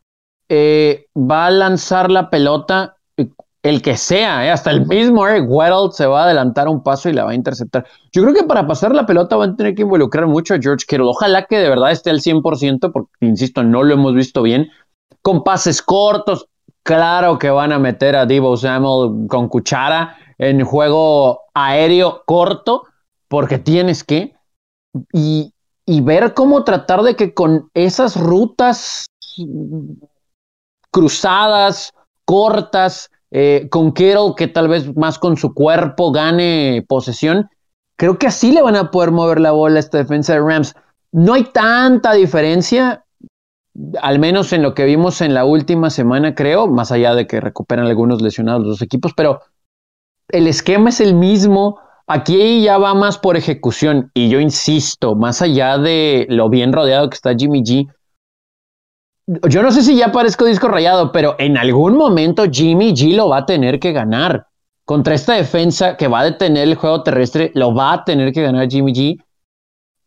eh, 0.49 1.05
va 1.15 1.45
a 1.45 1.51
lanzar 1.51 2.11
la 2.11 2.29
pelota 2.29 2.95
el 3.61 3.81
que 3.81 3.97
sea, 3.97 4.45
eh, 4.45 4.51
hasta 4.51 4.71
el 4.71 4.85
mismo 4.85 5.27
Eric 5.27 5.45
Weddle 5.49 5.91
se 5.91 6.05
va 6.05 6.21
a 6.21 6.25
adelantar 6.25 6.67
un 6.67 6.81
paso 6.81 7.09
y 7.09 7.13
la 7.13 7.25
va 7.25 7.31
a 7.31 7.35
interceptar. 7.35 7.85
Yo 8.11 8.21
creo 8.21 8.33
que 8.33 8.43
para 8.43 8.65
pasar 8.65 8.95
la 8.95 9.05
pelota 9.05 9.35
van 9.35 9.51
a 9.51 9.55
tener 9.55 9.75
que 9.75 9.81
involucrar 9.81 10.27
mucho 10.27 10.53
a 10.53 10.59
George 10.61 10.85
Kittle. 10.87 11.07
Ojalá 11.07 11.45
que 11.45 11.57
de 11.57 11.69
verdad 11.69 11.91
esté 11.91 12.09
al 12.09 12.21
100%, 12.21 12.91
porque, 12.91 13.11
insisto, 13.21 13.63
no 13.63 13.83
lo 13.83 13.93
hemos 13.93 14.15
visto 14.15 14.41
bien. 14.41 14.69
Con 15.21 15.43
pases 15.43 15.81
cortos, 15.81 16.47
claro 16.83 17.37
que 17.37 17.49
van 17.49 17.73
a 17.73 17.79
meter 17.79 18.15
a 18.15 18.25
Divo 18.25 18.55
Samuel 18.55 19.27
con 19.27 19.49
cuchara 19.49 20.15
en 20.37 20.63
juego 20.63 21.41
aéreo 21.53 22.23
corto, 22.25 22.83
porque 23.27 23.57
tienes 23.57 24.05
que. 24.05 24.33
Y, 25.11 25.53
y 25.85 26.01
ver 26.01 26.33
cómo 26.33 26.63
tratar 26.63 27.01
de 27.03 27.17
que 27.17 27.33
con 27.33 27.69
esas 27.73 28.15
rutas 28.15 29.05
cruzadas, 30.91 31.93
cortas, 32.25 33.09
eh, 33.31 33.67
con 33.69 33.93
Kittle, 33.93 34.33
que 34.35 34.47
tal 34.47 34.67
vez 34.67 34.95
más 34.95 35.19
con 35.19 35.37
su 35.37 35.53
cuerpo 35.53 36.11
gane 36.11 36.83
posesión. 36.87 37.49
Creo 37.95 38.17
que 38.17 38.27
así 38.27 38.51
le 38.51 38.61
van 38.61 38.75
a 38.75 38.91
poder 38.91 39.11
mover 39.11 39.39
la 39.39 39.51
bola 39.51 39.77
a 39.77 39.79
esta 39.79 39.97
defensa 39.97 40.33
de 40.33 40.39
Rams. 40.39 40.73
No 41.11 41.33
hay 41.33 41.43
tanta 41.43 42.13
diferencia, 42.13 43.05
al 44.01 44.19
menos 44.19 44.53
en 44.53 44.63
lo 44.63 44.73
que 44.73 44.85
vimos 44.85 45.21
en 45.21 45.33
la 45.33 45.45
última 45.45 45.89
semana, 45.89 46.33
creo, 46.33 46.67
más 46.67 46.91
allá 46.91 47.13
de 47.13 47.27
que 47.27 47.39
recuperan 47.39 47.85
algunos 47.85 48.21
lesionados 48.21 48.65
los 48.65 48.81
equipos, 48.81 49.13
pero 49.15 49.41
el 50.29 50.47
esquema 50.47 50.89
es 50.89 51.01
el 51.01 51.13
mismo. 51.13 51.79
Aquí 52.07 52.63
ya 52.63 52.77
va 52.79 52.95
más 52.95 53.19
por 53.19 53.37
ejecución. 53.37 54.09
Y 54.15 54.29
yo 54.29 54.39
insisto, 54.39 55.15
más 55.15 55.41
allá 55.41 55.77
de 55.77 56.25
lo 56.29 56.49
bien 56.49 56.73
rodeado 56.73 57.09
que 57.09 57.15
está 57.15 57.35
Jimmy 57.35 57.61
G, 57.63 57.87
yo 59.47 59.61
no 59.61 59.71
sé 59.71 59.83
si 59.83 59.95
ya 59.95 60.11
parezco 60.11 60.45
disco 60.45 60.67
rayado, 60.67 61.11
pero 61.11 61.35
en 61.37 61.57
algún 61.57 61.95
momento 61.95 62.45
Jimmy 62.51 62.93
G 62.93 63.15
lo 63.15 63.29
va 63.29 63.39
a 63.39 63.45
tener 63.45 63.79
que 63.79 63.91
ganar. 63.91 64.47
Contra 64.85 65.13
esta 65.13 65.35
defensa 65.35 65.95
que 65.97 66.07
va 66.07 66.21
a 66.21 66.23
detener 66.23 66.67
el 66.67 66.73
juego 66.73 67.03
terrestre, 67.03 67.51
lo 67.53 67.75
va 67.75 67.93
a 67.93 68.03
tener 68.03 68.33
que 68.33 68.41
ganar 68.41 68.67
Jimmy 68.67 68.91
G. 68.91 69.23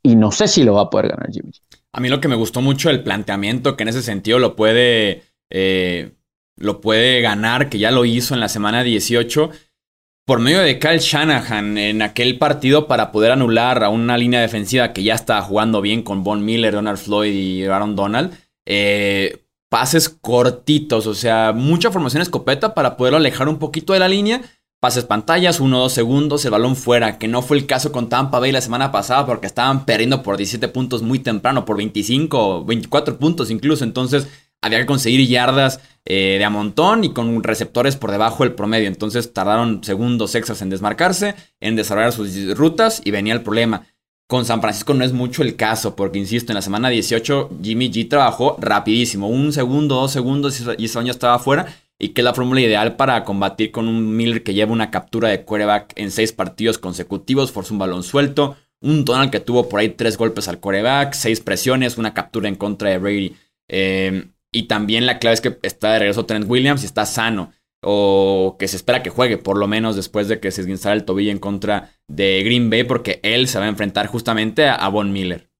Y 0.03 0.17
no 0.17 0.33
sé 0.33 0.49
si 0.49 0.65
lo 0.65 0.75
va 0.75 0.83
a 0.83 0.91
poder 0.91 1.09
ganar 1.09 1.31
Jimmy 1.31 1.53
G. 1.53 1.61
A 1.93 2.01
mí 2.01 2.09
lo 2.09 2.21
que 2.21 2.27
me 2.27 2.35
gustó 2.35 2.61
mucho 2.61 2.91
el 2.91 3.05
planteamiento, 3.05 3.77
que 3.77 3.85
en 3.85 3.91
ese 3.91 4.03
sentido 4.03 4.41
lo 4.41 4.57
puede, 4.57 5.23
eh, 5.51 6.15
lo 6.57 6.81
puede 6.81 7.21
ganar, 7.21 7.69
que 7.69 7.79
ya 7.79 7.93
lo 7.93 8.05
hizo 8.05 8.35
en 8.35 8.41
la 8.41 8.49
semana 8.49 8.83
18, 8.83 9.51
por 10.27 10.41
medio 10.41 10.61
de 10.61 10.81
Kyle 10.81 10.99
Shanahan 10.99 11.79
en 11.79 12.03
aquel 12.03 12.39
partido 12.39 12.89
para 12.89 13.13
poder 13.13 13.31
anular 13.31 13.85
a 13.85 13.89
una 13.89 14.19
línea 14.19 14.41
defensiva 14.41 14.93
que 14.93 15.05
ya 15.05 15.15
estaba 15.15 15.43
jugando 15.43 15.81
bien 15.81 16.03
con 16.03 16.25
Von 16.25 16.45
Miller, 16.45 16.75
Donald 16.75 16.99
Floyd 16.99 17.33
y 17.33 17.65
Aaron 17.67 17.95
Donald 17.95 18.33
eh, 18.67 19.45
pases 19.69 20.09
cortitos, 20.09 21.07
o 21.07 21.15
sea, 21.15 21.53
mucha 21.53 21.91
formación 21.91 22.23
escopeta 22.23 22.75
para 22.75 22.97
poderlo 22.97 23.17
alejar 23.17 23.49
un 23.49 23.59
poquito 23.59 23.93
de 23.93 23.99
la 23.99 24.09
línea. 24.09 24.43
Pases 24.81 25.05
pantallas, 25.05 25.61
uno 25.61 25.79
o 25.79 25.83
dos 25.83 25.93
segundos, 25.93 26.45
el 26.45 26.51
balón 26.51 26.75
fuera, 26.75 27.17
que 27.17 27.29
no 27.29 27.41
fue 27.41 27.57
el 27.57 27.67
caso 27.67 27.93
con 27.93 28.09
Tampa 28.09 28.41
Bay 28.41 28.51
la 28.51 28.61
semana 28.61 28.91
pasada 28.91 29.25
porque 29.25 29.47
estaban 29.47 29.87
perdiendo 29.87 30.23
por 30.23 30.37
17 30.37 30.69
puntos 30.69 31.03
muy 31.03 31.21
temprano, 31.21 31.65
por 31.65 31.77
25, 31.77 32.65
24 32.65 33.17
puntos 33.17 33.51
incluso. 33.51 33.85
Entonces 33.85 34.27
había 34.61 34.81
que 34.81 34.87
conseguir 34.87 35.27
yardas 35.29 35.81
eh, 36.05 36.37
de 36.39 36.45
a 36.45 36.51
montón 36.51 37.05
y 37.05 37.13
con 37.13 37.43
receptores 37.43 37.97
por 37.97 38.11
debajo 38.11 38.45
del 38.45 38.55
promedio. 38.55 38.89
Entonces 38.89 39.33
tardaron 39.33 39.85
segundos 39.85 40.35
extras 40.35 40.63
en 40.63 40.71
desmarcarse, 40.71 41.35
en 41.61 41.77
desarrollar 41.77 42.13
sus 42.13 42.57
rutas 42.57 43.01
y 43.05 43.11
venía 43.11 43.35
el 43.35 43.43
problema. 43.43 43.87
Con 44.33 44.47
San 44.47 44.63
Francisco 44.63 44.95
no 44.95 45.05
es 45.05 45.13
mucho 45.13 45.43
el 45.43 45.57
caso, 45.57 45.95
porque 45.95 46.19
insisto, 46.19 46.53
en 46.53 46.55
la 46.55 46.63
semana 46.63 46.89
18 46.89 47.51
Jimmy 47.63 47.91
G 47.91 48.09
trabajó 48.09 48.57
rapidísimo, 48.59 49.29
un 49.29 49.53
segundo, 49.53 49.97
dos 49.97 50.11
segundos 50.11 50.59
y 50.79 50.87
ese 50.87 50.99
año 50.99 51.11
estaba 51.11 51.39
fuera, 51.39 51.67
y 51.99 52.09
que 52.09 52.23
es 52.23 52.25
la 52.25 52.33
fórmula 52.33 52.63
ideal 52.63 52.97
para 52.97 53.25
combatir 53.25 53.71
con 53.73 53.89
un 53.89 54.17
Miller 54.17 54.43
que 54.43 54.55
lleva 54.55 54.73
una 54.73 54.91
captura 54.91 55.29
de 55.29 55.45
quarterback 55.45 55.93
en 55.97 56.11
seis 56.11 56.33
partidos 56.33 56.79
consecutivos, 56.79 57.53
forzó 57.53 57.75
un 57.75 57.81
balón 57.81 58.03
suelto, 58.03 58.57
un 58.81 59.05
Donald 59.05 59.31
que 59.31 59.41
tuvo 59.41 59.69
por 59.69 59.81
ahí 59.81 59.91
tres 59.91 60.17
golpes 60.17 60.49
al 60.49 60.61
quarterback, 60.61 61.13
seis 61.13 61.41
presiones, 61.41 61.99
una 61.99 62.15
captura 62.15 62.49
en 62.49 62.55
contra 62.55 62.89
de 62.89 62.97
Brady. 62.97 63.37
Eh, 63.69 64.29
y 64.51 64.63
también 64.63 65.05
la 65.05 65.19
clave 65.19 65.35
es 65.35 65.41
que 65.43 65.59
está 65.61 65.93
de 65.93 65.99
regreso 65.99 66.25
Trent 66.25 66.49
Williams 66.49 66.85
y 66.85 66.87
está 66.87 67.05
sano 67.05 67.53
o 67.83 68.57
que 68.59 68.69
se 68.69 68.77
espera 68.77 69.03
que 69.03 69.11
juegue, 69.11 69.39
por 69.39 69.59
lo 69.59 69.67
menos 69.67 69.97
después 69.97 70.29
de 70.29 70.41
que 70.41 70.51
se 70.51 70.61
esguinzara 70.61 70.95
el 70.95 71.05
tobillo 71.05 71.33
en 71.33 71.39
contra 71.39 71.91
de 72.09 72.43
Green 72.45 72.71
Bay, 72.71 72.85
porque 72.85 73.21
él 73.23 73.49
se 73.49 73.59
va 73.59 73.65
a 73.65 73.69
enfrentar 73.69 74.07
justamente 74.07 74.69
a, 74.69 74.89
Von 74.89 75.13
Miller. 75.13 75.51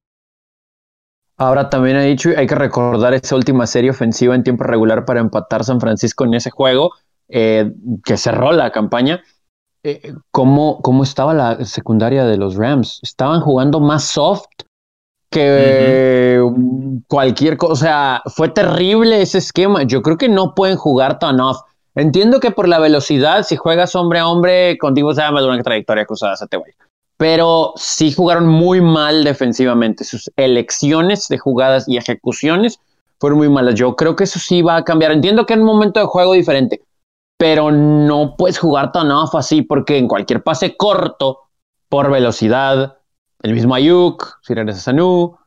Ahora 1.37 1.69
también 1.69 1.97
ha 1.97 2.03
dicho, 2.03 2.29
hay 2.35 2.47
que 2.47 2.55
recordar 2.55 3.13
esa 3.13 3.35
última 3.35 3.67
serie 3.67 3.89
ofensiva 3.89 4.35
en 4.35 4.43
tiempo 4.43 4.63
regular 4.63 5.03
para 5.03 5.19
empatar 5.19 5.63
San 5.63 5.81
Francisco 5.81 6.23
en 6.23 6.35
ese 6.35 6.51
juego, 6.51 6.91
eh, 7.27 7.71
que 8.05 8.15
cerró 8.17 8.51
la 8.53 8.71
campaña. 8.71 9.21
Eh, 9.83 10.13
¿cómo, 10.31 10.81
¿Cómo 10.81 11.03
estaba 11.03 11.33
la 11.33 11.65
secundaria 11.65 12.23
de 12.25 12.37
los 12.37 12.55
Rams? 12.55 12.99
Estaban 13.03 13.41
jugando 13.41 13.81
más 13.81 14.05
soft 14.05 14.45
que 15.29 16.39
cualquier 17.07 17.57
cosa. 17.57 17.73
O 17.73 17.75
sea, 17.75 18.21
fue 18.27 18.49
terrible 18.49 19.21
ese 19.21 19.39
esquema. 19.39 19.83
Yo 19.83 20.01
creo 20.01 20.17
que 20.17 20.29
no 20.29 20.53
pueden 20.55 20.77
jugar 20.77 21.19
tan 21.19 21.41
off. 21.41 21.57
Entiendo 21.95 22.39
que 22.39 22.51
por 22.51 22.67
la 22.67 22.79
velocidad, 22.79 23.43
si 23.43 23.55
juegas 23.55 23.95
hombre 23.95 24.19
a 24.19 24.27
hombre, 24.27 24.77
contigo 24.77 25.13
se 25.13 25.21
llama 25.21 25.45
una 25.45 25.61
trayectoria 25.61 26.05
cruzada, 26.05 26.35
se 26.35 26.47
te 26.47 26.57
güey. 26.57 26.73
Pero 27.17 27.73
sí 27.75 28.11
jugaron 28.11 28.47
muy 28.47 28.81
mal 28.81 29.23
defensivamente. 29.23 30.03
Sus 30.03 30.31
elecciones 30.35 31.27
de 31.27 31.37
jugadas 31.37 31.87
y 31.87 31.97
ejecuciones 31.97 32.79
fueron 33.19 33.37
muy 33.37 33.49
malas. 33.49 33.75
Yo 33.75 33.95
creo 33.95 34.15
que 34.15 34.23
eso 34.23 34.39
sí 34.39 34.61
va 34.61 34.77
a 34.77 34.83
cambiar. 34.83 35.11
Entiendo 35.11 35.45
que 35.45 35.53
en 35.53 35.61
un 35.61 35.67
momento 35.67 35.99
de 35.99 36.07
juego 36.07 36.33
diferente, 36.33 36.81
pero 37.37 37.71
no 37.71 38.35
puedes 38.37 38.57
jugar 38.57 38.91
tan 38.91 39.11
off 39.11 39.35
así 39.35 39.61
porque 39.61 39.97
en 39.97 40.07
cualquier 40.07 40.41
pase 40.41 40.75
corto, 40.75 41.41
por 41.89 42.09
velocidad, 42.09 42.97
el 43.43 43.53
mismo 43.53 43.75
Ayuk, 43.75 44.39
si 44.41 44.55
regresas 44.55 44.87
a 44.87 44.93
Nu, 44.93 45.37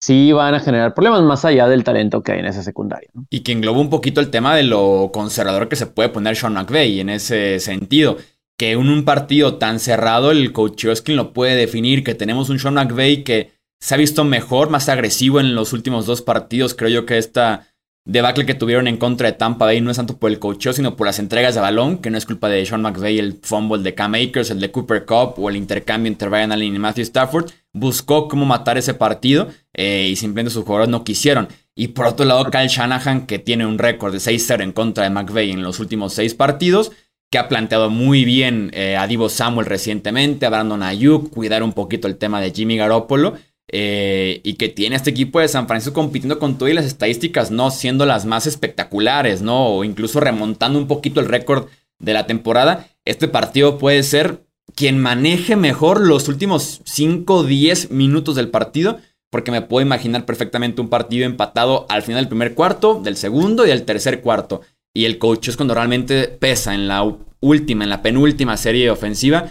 sí 0.00 0.32
van 0.32 0.54
a 0.54 0.60
generar 0.60 0.94
problemas 0.94 1.22
más 1.22 1.44
allá 1.44 1.68
del 1.68 1.84
talento 1.84 2.22
que 2.22 2.32
hay 2.32 2.40
en 2.40 2.46
esa 2.46 2.62
secundaria. 2.62 3.10
Y 3.28 3.40
que 3.40 3.52
engloba 3.52 3.80
un 3.80 3.90
poquito 3.90 4.20
el 4.20 4.30
tema 4.30 4.56
de 4.56 4.62
lo 4.62 5.10
conservador 5.12 5.68
que 5.68 5.76
se 5.76 5.86
puede 5.86 6.08
poner 6.08 6.36
Sean 6.36 6.54
McVay 6.54 7.00
en 7.00 7.10
ese 7.10 7.60
sentido. 7.60 8.16
Que 8.58 8.72
en 8.72 8.78
un 8.78 9.04
partido 9.04 9.56
tan 9.56 9.78
cerrado 9.78 10.30
el 10.30 10.52
coach 10.52 10.86
Oskin 10.86 11.16
lo 11.16 11.32
puede 11.32 11.56
definir, 11.56 12.04
que 12.04 12.14
tenemos 12.14 12.50
un 12.50 12.58
Sean 12.58 12.74
McVay 12.74 13.24
que 13.24 13.52
se 13.78 13.94
ha 13.94 13.98
visto 13.98 14.24
mejor, 14.24 14.68
más 14.68 14.88
agresivo 14.88 15.40
en 15.40 15.54
los 15.54 15.72
últimos 15.72 16.06
dos 16.06 16.22
partidos. 16.22 16.74
Creo 16.74 16.90
yo 16.90 17.06
que 17.06 17.18
esta 17.18 17.66
debacle 18.06 18.46
que 18.46 18.54
tuvieron 18.54 18.88
en 18.88 18.96
contra 18.96 19.30
de 19.30 19.36
Tampa 19.36 19.66
Bay 19.66 19.80
no 19.80 19.90
es 19.90 19.96
tanto 19.96 20.18
por 20.18 20.30
el 20.30 20.38
coacheo, 20.38 20.72
sino 20.72 20.96
por 20.96 21.06
las 21.06 21.18
entregas 21.18 21.54
de 21.54 21.60
balón, 21.60 21.98
que 21.98 22.10
no 22.10 22.18
es 22.18 22.26
culpa 22.26 22.48
de 22.48 22.64
Sean 22.64 22.82
McVay, 22.82 23.18
el 23.18 23.38
fumble 23.42 23.82
de 23.82 23.94
Cam 23.94 24.14
Akers, 24.14 24.50
el 24.50 24.60
de 24.60 24.70
Cooper 24.70 25.04
Cup 25.04 25.34
o 25.38 25.48
el 25.48 25.56
intercambio 25.56 26.10
entre 26.10 26.28
Ryan 26.28 26.52
Allen 26.52 26.74
y 26.74 26.78
Matthew 26.78 27.02
Stafford. 27.02 27.50
Buscó 27.72 28.28
cómo 28.28 28.46
matar 28.46 28.78
ese 28.78 28.94
partido 28.94 29.48
eh, 29.72 30.08
y 30.10 30.16
simplemente 30.16 30.52
sus 30.52 30.64
jugadores 30.64 30.90
no 30.90 31.04
quisieron. 31.04 31.48
Y 31.74 31.88
por 31.88 32.06
otro 32.06 32.26
lado, 32.26 32.50
Kyle 32.50 32.68
Shanahan, 32.68 33.26
que 33.26 33.38
tiene 33.38 33.64
un 33.64 33.78
récord 33.78 34.12
de 34.12 34.18
6-0 34.18 34.62
en 34.62 34.72
contra 34.72 35.04
de 35.04 35.10
McVay 35.10 35.50
en 35.52 35.62
los 35.62 35.78
últimos 35.80 36.12
seis 36.12 36.34
partidos, 36.34 36.92
que 37.30 37.38
ha 37.38 37.48
planteado 37.48 37.90
muy 37.90 38.24
bien 38.24 38.70
eh, 38.74 38.96
a 38.96 39.06
Divo 39.06 39.28
Samuel 39.28 39.66
recientemente, 39.66 40.46
a 40.46 40.50
Brandon 40.50 40.82
Ayuk, 40.82 41.30
cuidar 41.30 41.62
un 41.62 41.72
poquito 41.72 42.08
el 42.08 42.16
tema 42.16 42.40
de 42.40 42.50
Jimmy 42.50 42.76
Garoppolo. 42.76 43.34
Eh, 43.72 44.40
y 44.42 44.54
que 44.54 44.68
tiene 44.68 44.96
este 44.96 45.10
equipo 45.10 45.38
de 45.38 45.46
San 45.46 45.68
Francisco 45.68 45.94
compitiendo 45.94 46.40
con 46.40 46.58
todas 46.58 46.74
las 46.74 46.86
estadísticas 46.86 47.52
no 47.52 47.70
siendo 47.70 48.04
las 48.04 48.26
más 48.26 48.48
espectaculares, 48.48 49.42
¿no? 49.42 49.68
O 49.68 49.84
incluso 49.84 50.18
remontando 50.18 50.76
un 50.76 50.88
poquito 50.88 51.20
el 51.20 51.28
récord 51.28 51.68
de 52.00 52.12
la 52.12 52.26
temporada. 52.26 52.88
Este 53.04 53.28
partido 53.28 53.78
puede 53.78 54.02
ser 54.02 54.44
quien 54.74 54.98
maneje 54.98 55.56
mejor 55.56 56.00
los 56.00 56.28
últimos 56.28 56.80
5 56.84 57.34
o 57.34 57.44
10 57.44 57.90
minutos 57.90 58.36
del 58.36 58.48
partido, 58.48 58.98
porque 59.30 59.50
me 59.50 59.62
puedo 59.62 59.86
imaginar 59.86 60.26
perfectamente 60.26 60.80
un 60.80 60.88
partido 60.88 61.26
empatado 61.26 61.86
al 61.88 62.02
final 62.02 62.22
del 62.22 62.28
primer 62.28 62.54
cuarto, 62.54 63.00
del 63.02 63.16
segundo 63.16 63.64
y 63.64 63.68
del 63.68 63.84
tercer 63.84 64.20
cuarto. 64.20 64.62
Y 64.94 65.04
el 65.04 65.18
coach 65.18 65.48
es 65.48 65.56
cuando 65.56 65.74
realmente 65.74 66.28
pesa 66.28 66.74
en 66.74 66.88
la 66.88 67.04
última, 67.40 67.84
en 67.84 67.90
la 67.90 68.02
penúltima 68.02 68.56
serie 68.56 68.90
ofensiva 68.90 69.50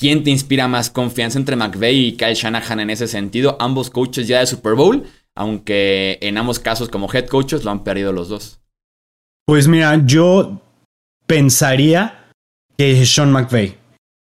¿Quién 0.00 0.24
te 0.24 0.30
inspira 0.30 0.66
más 0.66 0.88
confianza 0.88 1.38
entre 1.38 1.56
McVeigh 1.56 2.06
y 2.06 2.16
Kyle 2.16 2.32
Shanahan 2.32 2.80
en 2.80 2.88
ese 2.88 3.06
sentido? 3.06 3.58
Ambos 3.60 3.90
coaches 3.90 4.26
ya 4.26 4.40
de 4.40 4.46
Super 4.46 4.74
Bowl, 4.74 5.04
aunque 5.34 6.18
en 6.22 6.38
ambos 6.38 6.58
casos 6.58 6.88
como 6.88 7.12
head 7.12 7.26
coaches 7.26 7.64
lo 7.64 7.70
han 7.70 7.84
perdido 7.84 8.10
los 8.10 8.30
dos. 8.30 8.60
Pues 9.46 9.68
mira, 9.68 10.00
yo 10.06 10.62
pensaría 11.26 12.32
que 12.78 13.02
es 13.02 13.14
Sean 13.14 13.30
McVeigh. 13.30 13.76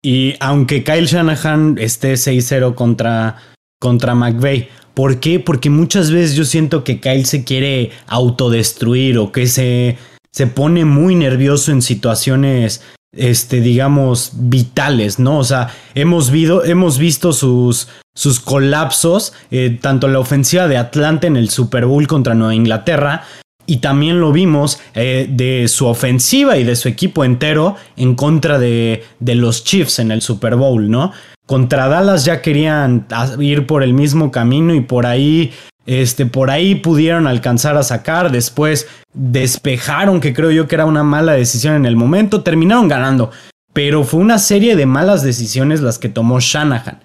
Y 0.04 0.34
aunque 0.38 0.84
Kyle 0.84 1.06
Shanahan 1.06 1.76
esté 1.78 2.12
6-0 2.14 2.74
contra 2.74 3.38
contra 3.84 4.14
McVeigh. 4.14 4.70
¿Por 4.94 5.20
qué? 5.20 5.40
Porque 5.40 5.68
muchas 5.68 6.10
veces 6.10 6.34
yo 6.34 6.46
siento 6.46 6.84
que 6.84 7.00
Kyle 7.00 7.26
se 7.26 7.44
quiere 7.44 7.90
autodestruir 8.06 9.18
o 9.18 9.30
que 9.30 9.46
se, 9.46 9.98
se 10.32 10.46
pone 10.46 10.86
muy 10.86 11.14
nervioso 11.14 11.70
en 11.70 11.82
situaciones, 11.82 12.80
este, 13.14 13.60
digamos, 13.60 14.32
vitales, 14.34 15.18
¿no? 15.18 15.38
O 15.38 15.44
sea, 15.44 15.68
hemos, 15.94 16.32
hemos 16.64 16.96
visto 16.96 17.34
sus, 17.34 17.88
sus 18.14 18.40
colapsos, 18.40 19.34
eh, 19.50 19.78
tanto 19.82 20.08
la 20.08 20.20
ofensiva 20.20 20.66
de 20.66 20.78
Atlanta 20.78 21.26
en 21.26 21.36
el 21.36 21.50
Super 21.50 21.84
Bowl 21.84 22.06
contra 22.06 22.34
Nueva 22.34 22.54
Inglaterra, 22.54 23.24
y 23.66 23.78
también 23.78 24.20
lo 24.20 24.32
vimos 24.32 24.80
eh, 24.94 25.26
de 25.30 25.68
su 25.68 25.86
ofensiva 25.86 26.56
y 26.56 26.64
de 26.64 26.76
su 26.76 26.88
equipo 26.88 27.24
entero 27.24 27.76
en 27.96 28.14
contra 28.14 28.58
de, 28.58 29.04
de, 29.20 29.34
los 29.34 29.64
Chiefs 29.64 29.98
en 29.98 30.10
el 30.10 30.20
Super 30.20 30.56
Bowl, 30.56 30.90
¿no? 30.90 31.12
Contra 31.46 31.88
Dallas 31.88 32.24
ya 32.24 32.40
querían 32.40 33.06
ir 33.38 33.66
por 33.66 33.82
el 33.82 33.92
mismo 33.92 34.30
camino 34.30 34.74
y 34.74 34.80
por 34.80 35.04
ahí, 35.04 35.52
este, 35.84 36.24
por 36.24 36.50
ahí 36.50 36.74
pudieron 36.74 37.26
alcanzar 37.26 37.76
a 37.76 37.82
sacar. 37.82 38.32
Después 38.32 38.88
despejaron, 39.12 40.20
que 40.20 40.32
creo 40.32 40.50
yo 40.50 40.66
que 40.66 40.74
era 40.74 40.86
una 40.86 41.02
mala 41.02 41.32
decisión 41.32 41.74
en 41.74 41.84
el 41.84 41.96
momento. 41.96 42.42
Terminaron 42.42 42.88
ganando. 42.88 43.30
Pero 43.74 44.04
fue 44.04 44.20
una 44.20 44.38
serie 44.38 44.74
de 44.74 44.86
malas 44.86 45.22
decisiones 45.22 45.82
las 45.82 45.98
que 45.98 46.08
tomó 46.08 46.40
Shanahan. 46.40 47.00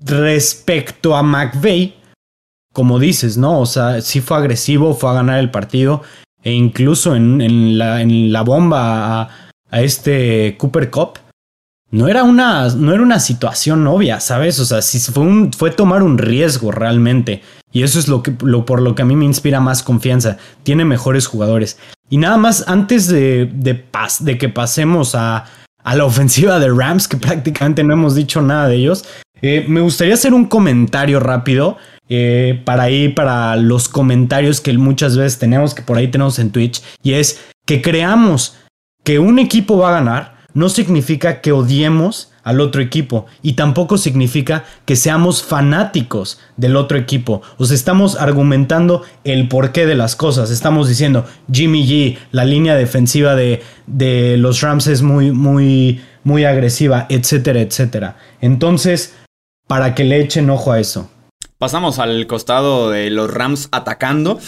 Respecto 0.00 1.14
a 1.14 1.22
McVeigh, 1.22 1.94
como 2.76 2.98
dices, 2.98 3.38
¿no? 3.38 3.58
O 3.58 3.64
sea, 3.64 4.02
sí 4.02 4.20
fue 4.20 4.36
agresivo, 4.36 4.92
fue 4.92 5.08
a 5.08 5.14
ganar 5.14 5.38
el 5.38 5.50
partido. 5.50 6.02
E 6.42 6.52
incluso 6.52 7.16
en, 7.16 7.78
la, 7.78 8.42
bomba 8.42 9.22
a, 9.70 9.80
este 9.80 10.58
Cooper 10.58 10.90
Cup. 10.90 11.18
No 11.90 12.06
era, 12.06 12.22
una, 12.22 12.68
no 12.68 12.92
era 12.92 13.02
una 13.02 13.18
situación 13.18 13.86
obvia, 13.86 14.20
¿sabes? 14.20 14.58
O 14.60 14.66
sea, 14.66 14.82
sí 14.82 14.98
fue, 15.56 15.70
tomar 15.70 16.02
un 16.02 16.18
riesgo 16.18 16.70
realmente. 16.70 17.40
Y 17.72 17.82
eso 17.82 17.98
es 17.98 18.08
lo 18.08 18.22
que, 18.22 18.34
lo, 18.42 18.66
por 18.66 18.82
lo 18.82 18.94
que 18.94 19.00
a 19.00 19.06
mí 19.06 19.16
me 19.16 19.24
inspira 19.24 19.58
más 19.58 19.82
confianza. 19.82 20.36
Tiene 20.62 20.84
mejores 20.84 21.26
jugadores. 21.26 21.78
Y 22.10 22.18
nada 22.18 22.36
más, 22.36 22.68
antes 22.68 23.08
de, 23.08 23.50
que 24.38 24.48
pasemos 24.50 25.14
a, 25.14 25.46
a 25.82 25.96
la 25.96 26.04
ofensiva 26.04 26.58
de 26.58 26.68
Rams, 26.68 27.08
que 27.08 27.16
prácticamente 27.16 27.82
no 27.82 27.94
hemos 27.94 28.14
dicho 28.14 28.42
nada 28.42 28.68
de 28.68 28.76
ellos, 28.76 29.06
eh, 29.40 29.64
me 29.66 29.80
gustaría 29.80 30.12
hacer 30.12 30.34
un 30.34 30.44
comentario 30.44 31.20
rápido 31.20 31.78
eh, 32.08 32.60
para 32.64 32.90
ir 32.90 33.14
para 33.14 33.56
los 33.56 33.88
comentarios 33.88 34.60
que 34.60 34.72
muchas 34.78 35.16
veces 35.16 35.38
tenemos, 35.38 35.74
que 35.74 35.82
por 35.82 35.98
ahí 35.98 36.08
tenemos 36.08 36.38
en 36.38 36.50
Twitch, 36.50 36.82
y 37.02 37.14
es 37.14 37.40
que 37.64 37.82
creamos 37.82 38.56
que 39.04 39.18
un 39.18 39.38
equipo 39.38 39.78
va 39.78 39.90
a 39.90 40.00
ganar, 40.00 40.36
no 40.54 40.68
significa 40.68 41.42
que 41.42 41.52
odiemos 41.52 42.32
al 42.42 42.60
otro 42.60 42.80
equipo 42.80 43.26
y 43.42 43.54
tampoco 43.54 43.98
significa 43.98 44.64
que 44.84 44.96
seamos 44.96 45.42
fanáticos 45.42 46.38
del 46.56 46.76
otro 46.76 46.96
equipo. 46.96 47.42
O 47.58 47.66
sea, 47.66 47.74
estamos 47.74 48.16
argumentando 48.16 49.02
el 49.24 49.48
porqué 49.48 49.84
de 49.84 49.96
las 49.96 50.16
cosas. 50.16 50.50
Estamos 50.50 50.88
diciendo, 50.88 51.26
Jimmy 51.52 51.86
G, 51.86 52.18
la 52.30 52.44
línea 52.44 52.76
defensiva 52.76 53.34
de, 53.34 53.62
de 53.86 54.36
los 54.38 54.60
Rams 54.60 54.86
es 54.86 55.02
muy, 55.02 55.32
muy, 55.32 56.00
muy 56.24 56.44
agresiva, 56.44 57.06
etcétera, 57.10 57.60
etcétera. 57.60 58.16
Entonces, 58.40 59.14
para 59.66 59.94
que 59.94 60.04
le 60.04 60.20
echen 60.20 60.48
ojo 60.48 60.72
a 60.72 60.80
eso. 60.80 61.10
Pasamos 61.58 61.98
al 61.98 62.26
costado 62.26 62.90
de 62.90 63.08
los 63.08 63.32
Rams 63.32 63.68
atacando. 63.72 64.38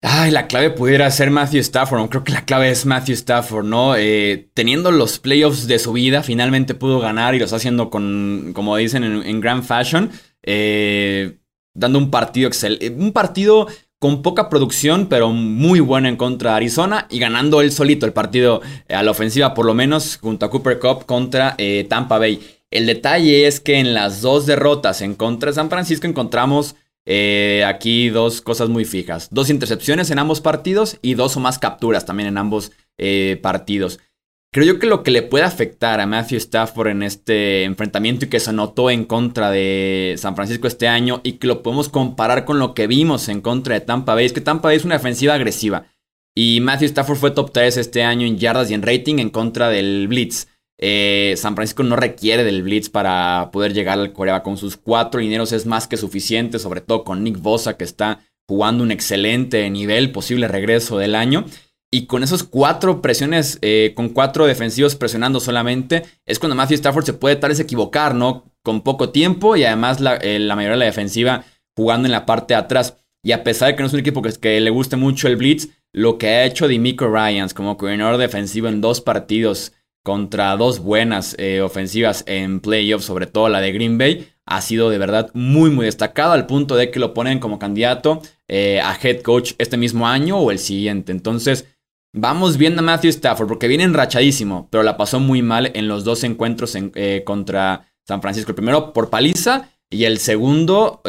Ay, 0.00 0.30
la 0.30 0.46
clave 0.46 0.70
pudiera 0.70 1.10
ser 1.10 1.30
Matthew 1.30 1.60
Stafford. 1.60 2.08
Creo 2.08 2.24
que 2.24 2.32
la 2.32 2.44
clave 2.44 2.70
es 2.70 2.86
Matthew 2.86 3.14
Stafford, 3.14 3.66
¿no? 3.66 3.96
Eh, 3.96 4.48
teniendo 4.54 4.92
los 4.92 5.18
playoffs 5.18 5.66
de 5.66 5.78
su 5.78 5.92
vida, 5.92 6.22
finalmente 6.22 6.74
pudo 6.74 7.00
ganar 7.00 7.34
y 7.34 7.38
lo 7.38 7.44
está 7.44 7.56
haciendo 7.56 7.90
con, 7.90 8.52
como 8.54 8.76
dicen, 8.76 9.04
en, 9.04 9.40
grand 9.40 9.62
fashion. 9.62 10.10
Eh, 10.42 11.38
dando 11.74 11.98
un 11.98 12.10
partido 12.10 12.48
excelente. 12.48 12.88
Un 12.90 13.12
partido 13.12 13.66
con 13.98 14.22
poca 14.22 14.48
producción, 14.48 15.08
pero 15.08 15.30
muy 15.30 15.80
bueno 15.80 16.08
en 16.08 16.16
contra 16.16 16.50
de 16.52 16.56
Arizona 16.56 17.06
y 17.10 17.18
ganando 17.18 17.60
él 17.60 17.72
solito 17.72 18.06
el 18.06 18.12
partido 18.12 18.62
eh, 18.88 18.94
a 18.94 19.02
la 19.02 19.10
ofensiva, 19.10 19.52
por 19.52 19.66
lo 19.66 19.74
menos 19.74 20.18
junto 20.18 20.46
a 20.46 20.50
Cooper 20.50 20.78
Cup 20.78 21.04
contra 21.04 21.56
Tampa 21.88 22.18
Bay. 22.18 22.40
El 22.70 22.86
detalle 22.86 23.46
es 23.46 23.60
que 23.60 23.78
en 23.78 23.94
las 23.94 24.22
dos 24.22 24.46
derrotas 24.46 25.00
en 25.00 25.14
contra 25.14 25.50
de 25.50 25.54
San 25.54 25.70
Francisco 25.70 26.06
encontramos 26.06 26.74
eh, 27.04 27.64
aquí 27.66 28.08
dos 28.08 28.42
cosas 28.42 28.68
muy 28.68 28.84
fijas. 28.84 29.28
Dos 29.30 29.50
intercepciones 29.50 30.10
en 30.10 30.18
ambos 30.18 30.40
partidos 30.40 30.98
y 31.02 31.14
dos 31.14 31.36
o 31.36 31.40
más 31.40 31.58
capturas 31.58 32.04
también 32.04 32.28
en 32.28 32.38
ambos 32.38 32.72
eh, 32.98 33.38
partidos. 33.42 34.00
Creo 34.52 34.74
yo 34.74 34.78
que 34.78 34.86
lo 34.86 35.02
que 35.02 35.10
le 35.10 35.22
puede 35.22 35.44
afectar 35.44 36.00
a 36.00 36.06
Matthew 36.06 36.38
Stafford 36.38 36.88
en 36.88 37.02
este 37.02 37.64
enfrentamiento 37.64 38.24
y 38.24 38.28
que 38.28 38.40
se 38.40 38.52
notó 38.52 38.90
en 38.90 39.04
contra 39.04 39.50
de 39.50 40.14
San 40.16 40.34
Francisco 40.34 40.66
este 40.66 40.88
año 40.88 41.20
y 41.22 41.32
que 41.32 41.46
lo 41.46 41.62
podemos 41.62 41.88
comparar 41.88 42.44
con 42.44 42.58
lo 42.58 42.72
que 42.72 42.86
vimos 42.86 43.28
en 43.28 43.42
contra 43.42 43.74
de 43.74 43.82
Tampa 43.82 44.14
Bay 44.14 44.24
es 44.24 44.32
que 44.32 44.40
Tampa 44.40 44.68
Bay 44.68 44.78
es 44.78 44.84
una 44.84 44.96
defensiva 44.96 45.34
agresiva. 45.34 45.86
Y 46.34 46.60
Matthew 46.60 46.86
Stafford 46.86 47.18
fue 47.18 47.30
top 47.30 47.52
3 47.52 47.76
este 47.76 48.02
año 48.02 48.26
en 48.26 48.38
yardas 48.38 48.70
y 48.70 48.74
en 48.74 48.82
rating 48.82 49.18
en 49.18 49.30
contra 49.30 49.68
del 49.68 50.08
Blitz. 50.08 50.48
Eh, 50.78 51.34
San 51.36 51.54
Francisco 51.54 51.82
no 51.82 51.96
requiere 51.96 52.44
del 52.44 52.62
blitz 52.62 52.90
para 52.90 53.50
poder 53.52 53.72
llegar 53.72 53.98
al 53.98 54.12
Corea. 54.12 54.42
Con 54.42 54.56
sus 54.56 54.76
cuatro 54.76 55.20
lineros 55.20 55.52
es 55.52 55.66
más 55.66 55.86
que 55.86 55.96
suficiente, 55.96 56.58
sobre 56.58 56.80
todo 56.80 57.04
con 57.04 57.22
Nick 57.24 57.40
Bosa 57.40 57.76
que 57.76 57.84
está 57.84 58.20
jugando 58.48 58.84
un 58.84 58.92
excelente 58.92 59.68
nivel, 59.70 60.12
posible 60.12 60.48
regreso 60.48 60.98
del 60.98 61.14
año. 61.14 61.44
Y 61.90 62.06
con 62.06 62.22
esos 62.22 62.42
cuatro 62.42 63.00
presiones, 63.00 63.58
eh, 63.62 63.92
con 63.94 64.10
cuatro 64.10 64.46
defensivos 64.46 64.96
presionando 64.96 65.40
solamente, 65.40 66.02
es 66.26 66.38
cuando 66.38 66.56
Matthew 66.56 66.76
Stafford 66.76 67.06
se 67.06 67.12
puede 67.14 67.36
tal 67.36 67.50
vez 67.50 67.60
equivocar, 67.60 68.14
¿no? 68.14 68.52
Con 68.62 68.82
poco 68.82 69.10
tiempo 69.10 69.56
y 69.56 69.64
además 69.64 70.00
la, 70.00 70.16
eh, 70.16 70.38
la 70.38 70.56
mayoría 70.56 70.74
de 70.74 70.80
la 70.80 70.84
defensiva 70.86 71.44
jugando 71.76 72.06
en 72.06 72.12
la 72.12 72.26
parte 72.26 72.54
de 72.54 72.58
atrás. 72.58 72.96
Y 73.22 73.32
a 73.32 73.44
pesar 73.44 73.68
de 73.68 73.76
que 73.76 73.82
no 73.82 73.86
es 73.86 73.92
un 73.92 74.00
equipo 74.00 74.20
que, 74.20 74.32
que 74.32 74.60
le 74.60 74.70
guste 74.70 74.96
mucho 74.96 75.28
el 75.28 75.36
blitz, 75.36 75.68
lo 75.92 76.18
que 76.18 76.28
ha 76.28 76.44
hecho 76.44 76.68
Dimico 76.68 77.08
Ryans 77.08 77.54
como 77.54 77.76
coordinador 77.76 78.18
defensivo 78.18 78.68
en 78.68 78.80
dos 78.80 79.00
partidos 79.00 79.72
contra 80.06 80.56
dos 80.56 80.78
buenas 80.78 81.34
eh, 81.36 81.60
ofensivas 81.60 82.22
en 82.28 82.60
playoffs, 82.60 83.06
sobre 83.06 83.26
todo 83.26 83.48
la 83.48 83.60
de 83.60 83.72
Green 83.72 83.98
Bay, 83.98 84.28
ha 84.44 84.60
sido 84.60 84.88
de 84.88 84.98
verdad 84.98 85.32
muy, 85.34 85.68
muy 85.68 85.86
destacado 85.86 86.30
al 86.30 86.46
punto 86.46 86.76
de 86.76 86.92
que 86.92 87.00
lo 87.00 87.12
ponen 87.12 87.40
como 87.40 87.58
candidato 87.58 88.22
eh, 88.46 88.80
a 88.80 88.96
head 89.02 89.22
coach 89.22 89.54
este 89.58 89.76
mismo 89.76 90.06
año 90.06 90.38
o 90.38 90.52
el 90.52 90.60
siguiente. 90.60 91.10
Entonces, 91.10 91.66
vamos 92.14 92.56
viendo 92.56 92.82
a 92.82 92.84
Matthew 92.84 93.08
Stafford 93.08 93.48
porque 93.48 93.66
viene 93.66 93.82
enrachadísimo, 93.82 94.68
pero 94.70 94.84
la 94.84 94.96
pasó 94.96 95.18
muy 95.18 95.42
mal 95.42 95.72
en 95.74 95.88
los 95.88 96.04
dos 96.04 96.22
encuentros 96.22 96.76
eh, 96.76 97.24
contra 97.26 97.92
San 98.06 98.22
Francisco. 98.22 98.52
El 98.52 98.54
primero 98.54 98.92
por 98.92 99.10
paliza 99.10 99.70
y 99.90 100.04
el 100.04 100.18
segundo 100.18 101.02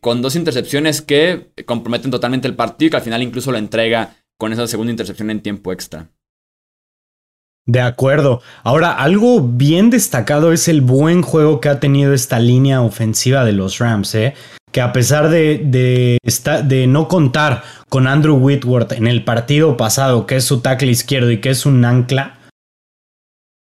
con 0.00 0.22
dos 0.22 0.36
intercepciones 0.36 1.02
que 1.02 1.50
comprometen 1.66 2.12
totalmente 2.12 2.46
el 2.46 2.54
partido 2.54 2.86
y 2.86 2.90
que 2.90 2.96
al 2.96 3.02
final 3.02 3.24
incluso 3.24 3.50
lo 3.50 3.58
entrega 3.58 4.18
con 4.38 4.52
esa 4.52 4.68
segunda 4.68 4.92
intercepción 4.92 5.30
en 5.30 5.42
tiempo 5.42 5.72
extra. 5.72 6.08
De 7.66 7.80
acuerdo. 7.80 8.40
Ahora, 8.64 8.92
algo 8.92 9.40
bien 9.40 9.90
destacado 9.90 10.52
es 10.52 10.66
el 10.66 10.80
buen 10.80 11.22
juego 11.22 11.60
que 11.60 11.68
ha 11.68 11.78
tenido 11.78 12.14
esta 12.14 12.38
línea 12.38 12.80
ofensiva 12.80 13.44
de 13.44 13.52
los 13.52 13.78
Rams, 13.78 14.14
¿eh? 14.14 14.34
que 14.72 14.80
a 14.80 14.92
pesar 14.92 15.30
de, 15.30 16.18
de, 16.22 16.86
no 16.86 17.08
contar 17.08 17.62
con 17.88 18.06
Andrew 18.06 18.36
Whitworth 18.36 18.92
en 18.92 19.06
el 19.06 19.24
partido 19.24 19.76
pasado, 19.76 20.26
que 20.26 20.36
es 20.36 20.44
su 20.44 20.60
tackle 20.60 20.90
izquierdo 20.90 21.30
y 21.30 21.38
que 21.38 21.50
es 21.50 21.66
un 21.66 21.84
ancla, 21.84 22.38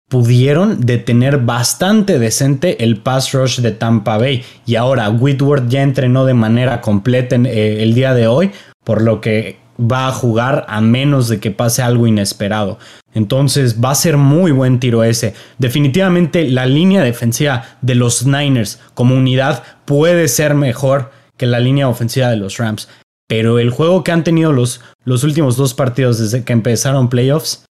pudieron 0.08 0.80
detener 0.80 1.38
bastante 1.38 2.18
decente 2.18 2.82
el 2.84 2.98
pass 2.98 3.32
rush 3.32 3.60
de 3.60 3.72
Tampa 3.72 4.18
Bay. 4.18 4.42
Y 4.66 4.76
ahora 4.76 5.10
Whitworth 5.10 5.68
ya 5.68 5.82
entrenó 5.82 6.24
de 6.24 6.34
manera 6.34 6.80
completa 6.80 7.36
eh, 7.36 7.82
el 7.82 7.94
día 7.94 8.14
de 8.14 8.26
hoy, 8.26 8.50
por 8.84 9.02
lo 9.02 9.20
que 9.20 9.58
va 9.80 10.08
a 10.08 10.12
jugar 10.12 10.66
a 10.68 10.80
menos 10.80 11.28
de 11.28 11.38
que 11.40 11.50
pase 11.50 11.82
algo 11.82 12.06
inesperado. 12.06 12.78
Entonces 13.14 13.82
va 13.82 13.90
a 13.90 13.94
ser 13.94 14.16
muy 14.16 14.52
buen 14.52 14.80
tiro 14.80 15.04
ese. 15.04 15.34
Definitivamente 15.58 16.48
la 16.50 16.66
línea 16.66 17.02
defensiva 17.02 17.64
de 17.80 17.94
los 17.94 18.26
Niners 18.26 18.80
como 18.94 19.14
unidad 19.14 19.62
puede 19.84 20.28
ser 20.28 20.54
mejor 20.54 21.10
que 21.36 21.46
la 21.46 21.60
línea 21.60 21.88
ofensiva 21.88 22.28
de 22.28 22.36
los 22.36 22.58
Rams. 22.58 22.88
Pero 23.28 23.58
el 23.58 23.70
juego 23.70 24.04
que 24.04 24.12
han 24.12 24.24
tenido 24.24 24.52
los, 24.52 24.80
los 25.04 25.22
últimos 25.22 25.56
dos 25.56 25.74
partidos 25.74 26.18
desde 26.18 26.44
que 26.44 26.52
empezaron 26.52 27.08
playoffs 27.08 27.64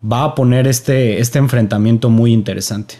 va 0.00 0.24
a 0.24 0.34
poner 0.34 0.66
este, 0.66 1.20
este 1.20 1.38
enfrentamiento 1.38 2.10
muy 2.10 2.32
interesante. 2.32 2.96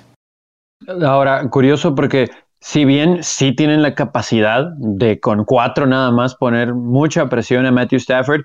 Ahora, 1.03 1.49
curioso 1.51 1.95
porque 1.95 2.30
si 2.61 2.85
bien 2.85 3.23
sí 3.23 3.55
tienen 3.55 3.83
la 3.83 3.95
capacidad 3.95 4.67
de 4.77 5.19
con 5.19 5.45
cuatro 5.45 5.87
nada 5.87 6.11
más 6.11 6.35
poner 6.35 6.75
mucha 6.75 7.29
presión 7.29 7.67
a 7.67 7.73
Matthew 7.73 7.99
Stafford, 7.99 8.43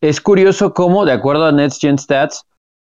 es 0.00 0.20
curioso 0.20 0.74
cómo, 0.74 1.04
de 1.04 1.12
acuerdo 1.12 1.46
a 1.46 1.52
Nets 1.52 1.78
Gen 1.80 1.98
Stats, 1.98 2.44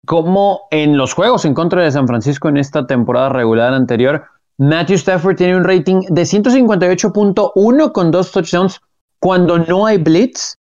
como 0.07 0.63
en 0.71 0.97
los 0.97 1.15
juegos 1.15 1.45
en 1.45 1.55
contra 1.55 1.83
de 1.83 1.91
San 1.91 2.07
Francisco 2.07 2.49
en 2.49 2.59
esta 2.59 2.87
temporada 2.87 3.31
regular 3.31 3.73
anterior, 3.73 4.25
Matthew 4.59 4.97
Stafford 4.97 5.37
tiene 5.37 5.57
un 5.57 5.65
rating 5.65 6.03
de 6.09 6.23
158.1 6.23 7.93
con 7.93 8.11
dos 8.11 8.33
touchdowns 8.33 8.81
cuando 9.21 9.59
no 9.59 9.87
hay 9.87 9.99
blitz. 9.99 10.57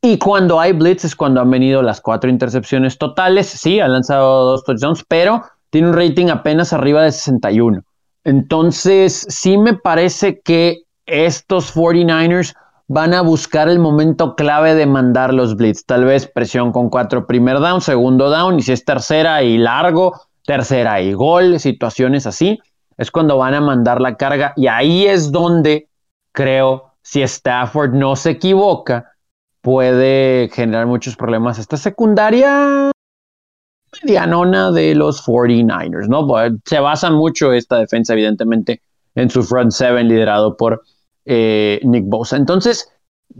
Y 0.00 0.18
cuando 0.18 0.60
hay 0.60 0.72
blitz 0.72 1.04
es 1.04 1.16
cuando 1.16 1.40
han 1.40 1.50
venido 1.50 1.82
las 1.82 2.00
cuatro 2.00 2.30
intercepciones 2.30 2.98
totales. 2.98 3.48
Sí, 3.48 3.80
ha 3.80 3.88
lanzado 3.88 4.44
dos 4.44 4.64
touchdowns, 4.64 5.04
pero 5.08 5.42
tiene 5.70 5.88
un 5.88 5.96
rating 5.96 6.28
apenas 6.28 6.72
arriba 6.72 7.02
de 7.02 7.10
61. 7.10 7.82
Entonces, 8.28 9.24
sí 9.30 9.56
me 9.56 9.72
parece 9.72 10.40
que 10.40 10.82
estos 11.06 11.74
49ers 11.74 12.54
van 12.86 13.14
a 13.14 13.22
buscar 13.22 13.70
el 13.70 13.78
momento 13.78 14.36
clave 14.36 14.74
de 14.74 14.84
mandar 14.84 15.32
los 15.32 15.56
blitz. 15.56 15.86
Tal 15.86 16.04
vez 16.04 16.26
presión 16.26 16.70
con 16.70 16.90
cuatro 16.90 17.26
primer 17.26 17.58
down, 17.58 17.80
segundo 17.80 18.28
down, 18.28 18.58
y 18.58 18.62
si 18.62 18.72
es 18.72 18.84
tercera 18.84 19.42
y 19.42 19.56
largo, 19.56 20.20
tercera 20.44 21.00
y 21.00 21.14
gol, 21.14 21.58
situaciones 21.58 22.26
así, 22.26 22.58
es 22.98 23.10
cuando 23.10 23.38
van 23.38 23.54
a 23.54 23.62
mandar 23.62 23.98
la 24.02 24.16
carga. 24.16 24.52
Y 24.56 24.66
ahí 24.66 25.06
es 25.06 25.32
donde 25.32 25.88
creo, 26.32 26.92
si 27.00 27.22
Stafford 27.22 27.94
no 27.94 28.14
se 28.14 28.32
equivoca, 28.32 29.10
puede 29.62 30.50
generar 30.52 30.86
muchos 30.86 31.16
problemas. 31.16 31.58
Esta 31.58 31.78
secundaria 31.78 32.90
medianona 34.02 34.70
de 34.70 34.94
los 34.94 35.24
49ers, 35.24 36.08
¿no? 36.08 36.26
Se 36.64 36.80
basa 36.80 37.10
mucho 37.10 37.52
esta 37.52 37.78
defensa, 37.78 38.12
evidentemente, 38.12 38.82
en 39.14 39.30
su 39.30 39.42
front 39.42 39.72
seven 39.72 40.08
liderado 40.08 40.56
por 40.56 40.82
eh, 41.24 41.80
Nick 41.84 42.04
Bosa. 42.06 42.36
Entonces, 42.36 42.90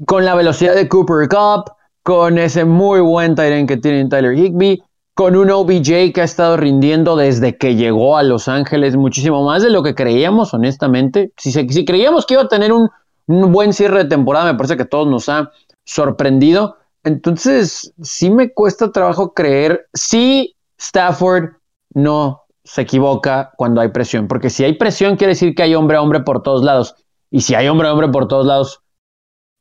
con 0.06 0.24
la 0.24 0.34
velocidad 0.34 0.74
de 0.74 0.88
Cooper 0.88 1.28
Cup, 1.28 1.72
con 2.02 2.38
ese 2.38 2.64
muy 2.64 3.00
buen 3.00 3.34
Tyrant 3.34 3.68
que 3.68 3.76
tiene 3.76 4.08
Tyler 4.08 4.34
Higby, 4.34 4.82
con 5.18 5.34
un 5.34 5.50
OBJ 5.50 6.12
que 6.14 6.20
ha 6.20 6.24
estado 6.24 6.56
rindiendo 6.56 7.16
desde 7.16 7.58
que 7.58 7.74
llegó 7.74 8.16
a 8.16 8.22
Los 8.22 8.46
Ángeles 8.46 8.94
muchísimo 8.94 9.44
más 9.44 9.64
de 9.64 9.70
lo 9.70 9.82
que 9.82 9.94
creíamos, 9.96 10.54
honestamente. 10.54 11.32
Si, 11.36 11.84
creíamos 11.84 12.24
que 12.24 12.34
iba 12.34 12.44
a 12.44 12.48
tener 12.48 12.72
un, 12.72 12.88
buen 13.26 13.72
cierre 13.72 14.04
de 14.04 14.08
temporada, 14.08 14.52
me 14.52 14.56
parece 14.56 14.76
que 14.76 14.84
todos 14.84 15.08
nos 15.08 15.28
ha 15.28 15.50
sorprendido. 15.84 16.76
Entonces, 17.08 17.94
sí 18.02 18.28
me 18.28 18.52
cuesta 18.52 18.92
trabajo 18.92 19.32
creer 19.32 19.88
si 19.94 20.54
Stafford 20.78 21.54
no 21.94 22.42
se 22.64 22.82
equivoca 22.82 23.52
cuando 23.56 23.80
hay 23.80 23.88
presión, 23.88 24.28
porque 24.28 24.50
si 24.50 24.62
hay 24.62 24.74
presión 24.74 25.16
quiere 25.16 25.32
decir 25.32 25.54
que 25.54 25.62
hay 25.62 25.74
hombre 25.74 25.96
a 25.96 26.02
hombre 26.02 26.20
por 26.20 26.42
todos 26.42 26.62
lados. 26.62 26.94
Y 27.30 27.40
si 27.40 27.54
hay 27.54 27.66
hombre 27.66 27.88
a 27.88 27.92
hombre 27.94 28.08
por 28.08 28.28
todos 28.28 28.46
lados, 28.46 28.82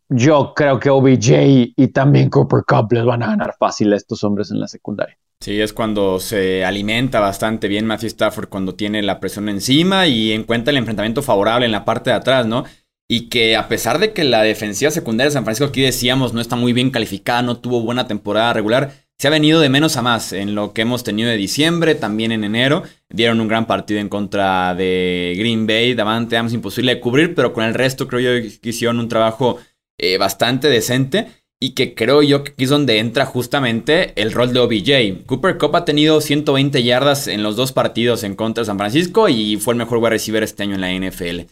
yo 0.10 0.54
creo 0.56 0.78
que 0.80 0.90
OBJ 0.90 1.74
y 1.76 1.88
también 1.88 2.30
Cooper 2.30 2.64
Cup 2.68 2.92
les 2.92 3.06
van 3.06 3.24
a 3.24 3.28
ganar 3.28 3.56
fácil 3.58 3.94
a 3.94 3.96
estos 3.96 4.26
hombres 4.26 4.52
en 4.52 4.60
la 4.60 4.68
secundaria. 4.68 5.18
Sí, 5.40 5.62
es 5.62 5.72
cuando 5.72 6.20
se 6.20 6.66
alimenta 6.66 7.20
bastante 7.20 7.68
bien 7.68 7.86
Matthew 7.86 8.08
Stafford 8.08 8.50
cuando 8.50 8.76
tiene 8.76 9.04
la 9.04 9.20
presión 9.20 9.48
encima 9.48 10.08
y 10.08 10.34
encuentra 10.34 10.72
el 10.72 10.78
enfrentamiento 10.78 11.22
favorable 11.22 11.66
en 11.66 11.72
la 11.72 11.86
parte 11.86 12.10
de 12.10 12.16
atrás, 12.18 12.46
¿no? 12.46 12.66
Y 13.10 13.30
que 13.30 13.56
a 13.56 13.68
pesar 13.68 14.00
de 14.00 14.14
que 14.14 14.24
la 14.24 14.42
defensiva 14.44 14.92
secundaria 14.92 15.30
de 15.30 15.34
San 15.34 15.44
Francisco, 15.46 15.70
aquí 15.70 15.82
decíamos, 15.82 16.34
no 16.34 16.42
está 16.42 16.56
muy 16.56 16.74
bien 16.74 16.92
calificada, 16.92 17.42
no 17.42 17.58
tuvo 17.58 17.82
buena 17.82 18.08
temporada 18.08 18.54
regular, 18.54 18.94
se 19.20 19.28
ha 19.28 19.32
venido 19.32 19.60
de 19.60 19.70
menos 19.70 19.98
a 19.98 20.04
más 20.04 20.32
en 20.32 20.54
lo 20.54 20.74
que 20.74 20.84
hemos 20.84 21.04
tenido 21.04 21.30
de 21.30 21.38
diciembre, 21.38 21.96
también 21.96 22.32
en 22.32 22.44
enero. 22.44 22.84
Dieron 23.10 23.42
un 23.42 23.48
gran 23.48 23.66
partido 23.66 24.00
en 24.00 24.10
contra 24.10 24.76
de 24.76 25.34
Green 25.36 25.66
Bay, 25.66 25.96
Davante 25.96 26.36
Adams 26.36 26.54
imposible 26.54 26.94
de 26.94 27.02
cubrir, 27.02 27.34
pero 27.34 27.52
con 27.52 27.64
el 27.64 27.74
resto 27.74 28.08
creo 28.08 28.20
yo 28.20 28.60
que 28.62 28.70
hicieron 28.70 29.00
un 29.00 29.10
trabajo 29.10 29.58
eh, 29.98 30.20
bastante 30.20 30.70
decente 30.70 31.28
y 31.60 31.72
que 31.72 31.96
creo 31.96 32.22
yo 32.22 32.44
que 32.44 32.52
aquí 32.52 32.66
es 32.66 32.70
donde 32.70 33.00
entra 33.00 33.26
justamente 33.26 34.14
el 34.22 34.32
rol 34.34 34.54
de 34.54 34.60
OBJ. 34.60 35.26
Cooper 35.26 35.58
Cup 35.58 35.76
ha 35.76 35.86
tenido 35.86 36.22
120 36.22 36.84
yardas 36.84 37.28
en 37.28 37.42
los 37.42 37.56
dos 37.56 37.72
partidos 37.72 38.24
en 38.24 38.36
contra 38.36 38.62
de 38.62 38.68
San 38.68 38.78
Francisco 38.78 39.30
y 39.30 39.58
fue 39.58 39.74
el 39.74 39.80
mejor 39.80 39.98
wide 39.98 40.12
receiver 40.12 40.44
este 40.44 40.62
año 40.62 40.76
en 40.76 40.82
la 40.82 40.94
NFL. 40.94 41.50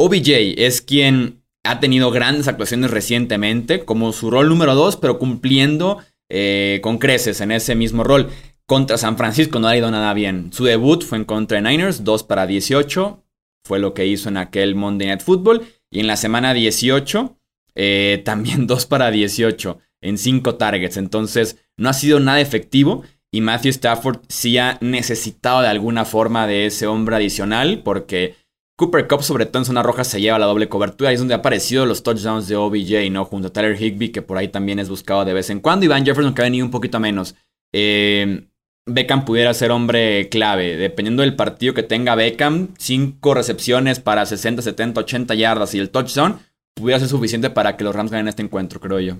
OBJ 0.00 0.54
es 0.58 0.80
quien 0.80 1.42
ha 1.64 1.80
tenido 1.80 2.12
grandes 2.12 2.46
actuaciones 2.46 2.92
recientemente, 2.92 3.84
como 3.84 4.12
su 4.12 4.30
rol 4.30 4.48
número 4.48 4.76
2, 4.76 4.96
pero 4.96 5.18
cumpliendo 5.18 5.98
eh, 6.30 6.78
con 6.84 6.98
creces 6.98 7.40
en 7.40 7.50
ese 7.50 7.74
mismo 7.74 8.04
rol. 8.04 8.30
Contra 8.64 8.96
San 8.96 9.16
Francisco 9.16 9.58
no 9.58 9.66
ha 9.66 9.76
ido 9.76 9.90
nada 9.90 10.14
bien. 10.14 10.52
Su 10.52 10.64
debut 10.64 11.02
fue 11.02 11.18
en 11.18 11.24
contra 11.24 11.60
de 11.60 11.68
Niners, 11.68 12.04
2 12.04 12.22
para 12.22 12.46
18. 12.46 13.24
Fue 13.64 13.80
lo 13.80 13.92
que 13.92 14.06
hizo 14.06 14.28
en 14.28 14.36
aquel 14.36 14.76
Monday 14.76 15.08
Night 15.08 15.22
Football. 15.22 15.66
Y 15.90 15.98
en 15.98 16.06
la 16.06 16.16
semana 16.16 16.54
18, 16.54 17.36
eh, 17.74 18.22
también 18.24 18.68
2 18.68 18.86
para 18.86 19.10
18 19.10 19.78
en 20.00 20.16
5 20.16 20.54
targets. 20.54 20.96
Entonces, 20.96 21.56
no 21.76 21.88
ha 21.88 21.92
sido 21.92 22.20
nada 22.20 22.40
efectivo. 22.40 23.02
Y 23.32 23.40
Matthew 23.40 23.70
Stafford 23.70 24.20
sí 24.28 24.58
ha 24.58 24.78
necesitado 24.80 25.62
de 25.62 25.68
alguna 25.68 26.04
forma 26.04 26.46
de 26.46 26.66
ese 26.66 26.86
hombre 26.86 27.16
adicional 27.16 27.82
porque 27.82 28.36
Cooper 28.78 29.08
Cup, 29.08 29.24
sobre 29.24 29.44
todo 29.44 29.62
en 29.62 29.64
zona 29.64 29.82
roja, 29.82 30.04
se 30.04 30.20
lleva 30.20 30.38
la 30.38 30.46
doble 30.46 30.68
cobertura. 30.68 31.10
Ahí 31.10 31.14
es 31.14 31.20
donde 31.20 31.34
ha 31.34 31.38
aparecido 31.38 31.84
los 31.84 32.04
touchdowns 32.04 32.46
de 32.46 32.54
OBJ, 32.54 33.10
¿no? 33.10 33.24
Junto 33.24 33.48
a 33.48 33.52
Tyler 33.52 33.80
Higby, 33.80 34.10
que 34.10 34.22
por 34.22 34.38
ahí 34.38 34.46
también 34.46 34.78
es 34.78 34.88
buscado 34.88 35.24
de 35.24 35.34
vez 35.34 35.50
en 35.50 35.58
cuando. 35.58 35.84
Y 35.84 35.88
Van 35.88 36.04
Jefferson, 36.04 36.32
que 36.32 36.42
ha 36.42 36.44
venido 36.44 36.64
un 36.64 36.70
poquito 36.70 37.00
menos. 37.00 37.34
Eh, 37.74 38.46
Beckham 38.86 39.24
pudiera 39.24 39.52
ser 39.52 39.72
hombre 39.72 40.28
clave. 40.28 40.76
Dependiendo 40.76 41.22
del 41.22 41.34
partido 41.34 41.74
que 41.74 41.82
tenga 41.82 42.14
Beckham, 42.14 42.68
cinco 42.78 43.34
recepciones 43.34 43.98
para 43.98 44.24
60, 44.24 44.62
70, 44.62 45.00
80 45.00 45.34
yardas 45.34 45.74
y 45.74 45.80
el 45.80 45.90
touchdown 45.90 46.38
pudiera 46.76 47.00
ser 47.00 47.08
suficiente 47.08 47.50
para 47.50 47.76
que 47.76 47.82
los 47.82 47.96
Rams 47.96 48.12
ganen 48.12 48.28
este 48.28 48.42
encuentro, 48.42 48.78
creo 48.78 49.00
yo. 49.00 49.16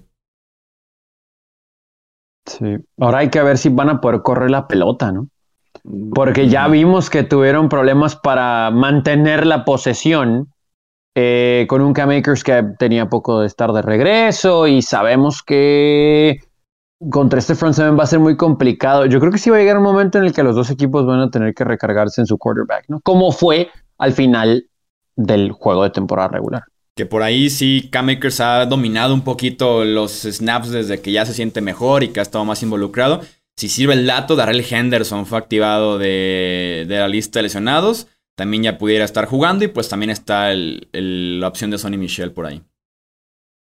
Sí. 2.47 2.77
Ahora 2.97 3.19
hay 3.19 3.31
que 3.31 3.43
ver 3.43 3.59
si 3.59 3.71
van 3.71 3.91
a 3.91 4.01
poder 4.01 4.23
correr 4.23 4.53
la 4.53 4.69
pelota, 4.69 5.11
¿no? 5.11 5.29
Porque 6.15 6.49
ya 6.49 6.69
vimos 6.69 7.11
que 7.11 7.23
tuvieron 7.23 7.69
problemas 7.69 8.17
para 8.17 8.71
mantener 8.71 9.47
la 9.47 9.65
posesión 9.65 10.53
eh, 11.15 11.67
con 11.69 11.81
un 11.81 11.93
K-Makers 11.93 12.45
que 12.45 12.65
tenía 12.79 13.09
poco 13.09 13.41
de 13.41 13.47
estar 13.47 13.73
de 13.73 13.83
regreso 13.83 14.67
y 14.67 14.83
sabemos 14.83 15.43
que 15.43 16.41
contra 17.11 17.39
este 17.39 17.55
front 17.55 17.75
seven 17.75 17.99
va 17.99 18.05
a 18.05 18.07
ser 18.07 18.19
muy 18.19 18.37
complicado. 18.37 19.07
Yo 19.07 19.21
creo 19.21 19.33
que 19.33 19.39
sí 19.39 19.51
va 19.51 19.57
a 19.57 19.61
llegar 19.61 19.79
un 19.79 19.85
momento 19.85 20.19
en 20.19 20.25
el 20.25 20.33
que 20.33 20.43
los 20.43 20.55
dos 20.55 20.71
equipos 20.71 21.07
van 21.07 21.21
a 21.21 21.31
tener 21.31 21.55
que 21.55 21.65
recargarse 21.65 22.21
en 22.21 22.27
su 22.27 22.39
quarterback, 22.39 22.85
¿no? 22.89 23.01
Como 23.01 23.33
fue 23.33 23.71
al 23.99 24.13
final 24.13 24.69
del 25.17 25.53
juego 25.53 25.85
de 25.85 25.91
temporada 25.91 26.29
regular. 26.29 26.63
Que 26.95 27.07
por 27.07 27.23
ahí 27.23 27.49
sí, 27.49 27.89
K-Makers 27.91 28.41
ha 28.41 28.67
dominado 28.67 29.15
un 29.15 29.23
poquito 29.23 29.85
los 29.85 30.23
snaps 30.23 30.71
desde 30.71 31.01
que 31.01 31.13
ya 31.13 31.25
se 31.25 31.35
siente 31.35 31.61
mejor 31.61 32.03
y 32.03 32.09
que 32.09 32.21
ha 32.21 32.23
estado 32.23 32.45
más 32.45 32.63
involucrado. 32.63 33.21
Si 33.59 33.69
sirve 33.69 33.95
el 33.95 34.07
dato, 34.07 34.37
Darrell 34.37 34.65
Henderson 34.65 35.27
fue 35.27 35.37
activado 35.37 35.99
de, 35.99 36.87
la 36.89 37.09
lista 37.09 37.41
de 37.41 37.43
lesionados. 37.43 38.07
También 38.37 38.63
ya 38.63 38.79
pudiera 38.79 39.05
estar 39.05 39.27
jugando 39.27 39.65
y 39.65 39.69
pues 39.69 39.89
también 39.89 40.11
está 40.11 40.53
la 40.55 41.49
opción 41.49 41.73
de 41.73 41.79
Sonny 41.79 41.97
Michel 41.97 42.31
por 42.31 42.47
ahí. 42.47 42.63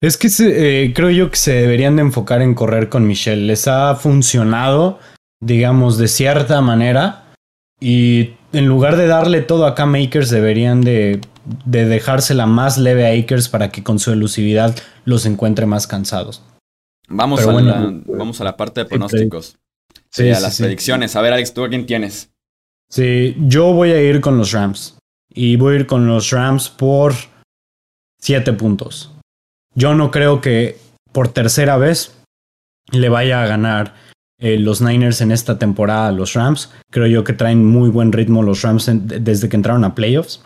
Es 0.02 0.18
que 0.18 0.30
eh, 0.40 0.94
creo 0.96 1.12
yo 1.12 1.30
que 1.30 1.38
se 1.38 1.54
deberían 1.54 1.96
de 1.96 2.02
enfocar 2.02 2.42
en 2.42 2.56
correr 2.56 2.90
con 2.90 3.06
Michel. 3.06 3.46
Les 3.46 3.68
ha 3.68 3.94
funcionado, 3.94 4.98
digamos, 5.40 6.00
de 6.00 6.08
cierta 6.08 6.60
manera. 6.62 7.32
Y 7.80 8.32
en 8.52 8.66
lugar 8.66 8.98
de 8.98 9.06
darle 9.06 9.42
todo 9.42 9.68
a 9.68 9.76
Cam 9.76 9.94
Akers, 9.94 10.32
deberían 10.32 10.82
de, 10.82 11.22
de 11.66 11.86
dejársela 11.86 12.48
más 12.48 12.80
leve 12.80 13.06
a 13.06 13.24
Akers 13.24 13.48
para 13.48 13.70
que 13.70 13.84
con 13.84 14.00
su 14.00 14.12
elusividad 14.12 14.76
los 15.06 15.28
encuentre 15.28 15.68
más 15.68 15.86
cansados. 15.86 16.42
Vamos, 17.10 17.46
a, 17.46 17.52
la, 17.62 17.94
vamos 18.08 18.42
a 18.42 18.44
la 18.44 18.58
parte 18.58 18.82
de 18.82 18.86
pronósticos. 18.88 19.60
Sí, 20.14 20.30
a 20.30 20.40
las 20.40 20.60
predicciones. 20.60 21.16
A 21.16 21.22
ver, 21.22 21.34
Alex, 21.34 21.54
¿tú 21.54 21.64
a 21.64 21.70
quién 21.70 21.88
tienes? 21.88 22.30
Sí, 22.88 23.36
yo 23.40 23.74
voy 23.74 23.92
a 23.92 24.02
ir 24.02 24.22
con 24.22 24.38
los 24.38 24.52
Rams. 24.52 24.98
Y 25.34 25.56
voy 25.56 25.74
a 25.74 25.80
ir 25.80 25.88
con 25.88 26.06
los 26.06 26.30
Rams 26.30 26.70
por 26.70 27.16
siete 28.20 28.54
puntos. 28.54 29.12
Yo 29.74 29.96
no 29.96 30.12
creo 30.12 30.40
que 30.40 30.78
por 31.12 31.30
tercera 31.30 31.78
vez 31.78 32.16
le 32.92 33.10
vaya 33.10 33.42
a 33.42 33.48
ganar 33.48 33.96
eh, 34.40 34.60
los 34.60 34.82
Niners 34.82 35.22
en 35.22 35.32
esta 35.32 35.58
temporada 35.58 36.10
a 36.10 36.12
los 36.12 36.34
Rams. 36.34 36.72
Creo 36.92 37.08
yo 37.08 37.24
que 37.24 37.34
traen 37.34 37.66
muy 37.66 37.90
buen 37.90 38.12
ritmo 38.12 38.44
los 38.44 38.62
Rams 38.62 38.92
desde 38.94 39.50
que 39.50 39.56
entraron 39.56 39.84
a 39.84 39.96
playoffs. 39.96 40.44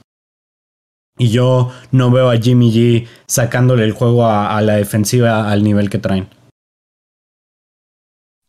Y 1.18 1.30
yo 1.30 1.74
no 1.91 2.09
veo 2.09 2.30
a 2.30 2.38
Jimmy 2.38 2.72
G 2.72 3.07
sacándole 3.28 3.84
el 3.84 3.91
juego 3.91 4.28
a 4.28 4.61
la 4.61 4.76
defensiva 4.76 5.51
al 5.51 5.63
nivel 5.63 5.89
que 5.89 5.97
traen. 5.97 6.30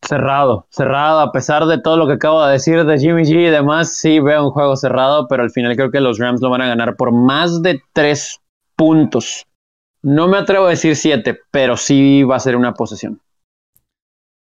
Cerrado, 0.08 0.66
cerrado, 0.70 1.20
a 1.20 1.32
pesar 1.32 1.66
de 1.66 1.82
todo 1.82 1.98
lo 1.98 2.06
que 2.06 2.14
acabo 2.14 2.42
de 2.42 2.52
decir 2.52 2.82
de 2.86 2.98
Jimmy 2.98 3.24
G 3.24 3.48
y 3.48 3.50
demás, 3.50 3.94
sí 3.94 4.20
veo 4.20 4.42
un 4.42 4.52
juego 4.52 4.74
cerrado, 4.74 5.28
pero 5.28 5.42
al 5.42 5.50
final 5.50 5.76
creo 5.76 5.90
que 5.90 6.00
los 6.00 6.18
Rams 6.18 6.40
lo 6.40 6.48
van 6.48 6.62
a 6.62 6.66
ganar 6.66 6.96
por 6.96 7.12
más 7.12 7.60
de 7.60 7.82
tres 7.92 8.40
puntos. 8.74 9.44
No 10.00 10.26
me 10.26 10.38
atrevo 10.38 10.64
a 10.64 10.70
decir 10.70 10.96
siete, 10.96 11.38
pero 11.50 11.76
sí 11.76 12.22
va 12.22 12.36
a 12.36 12.40
ser 12.40 12.56
una 12.56 12.72
posesión. 12.72 13.20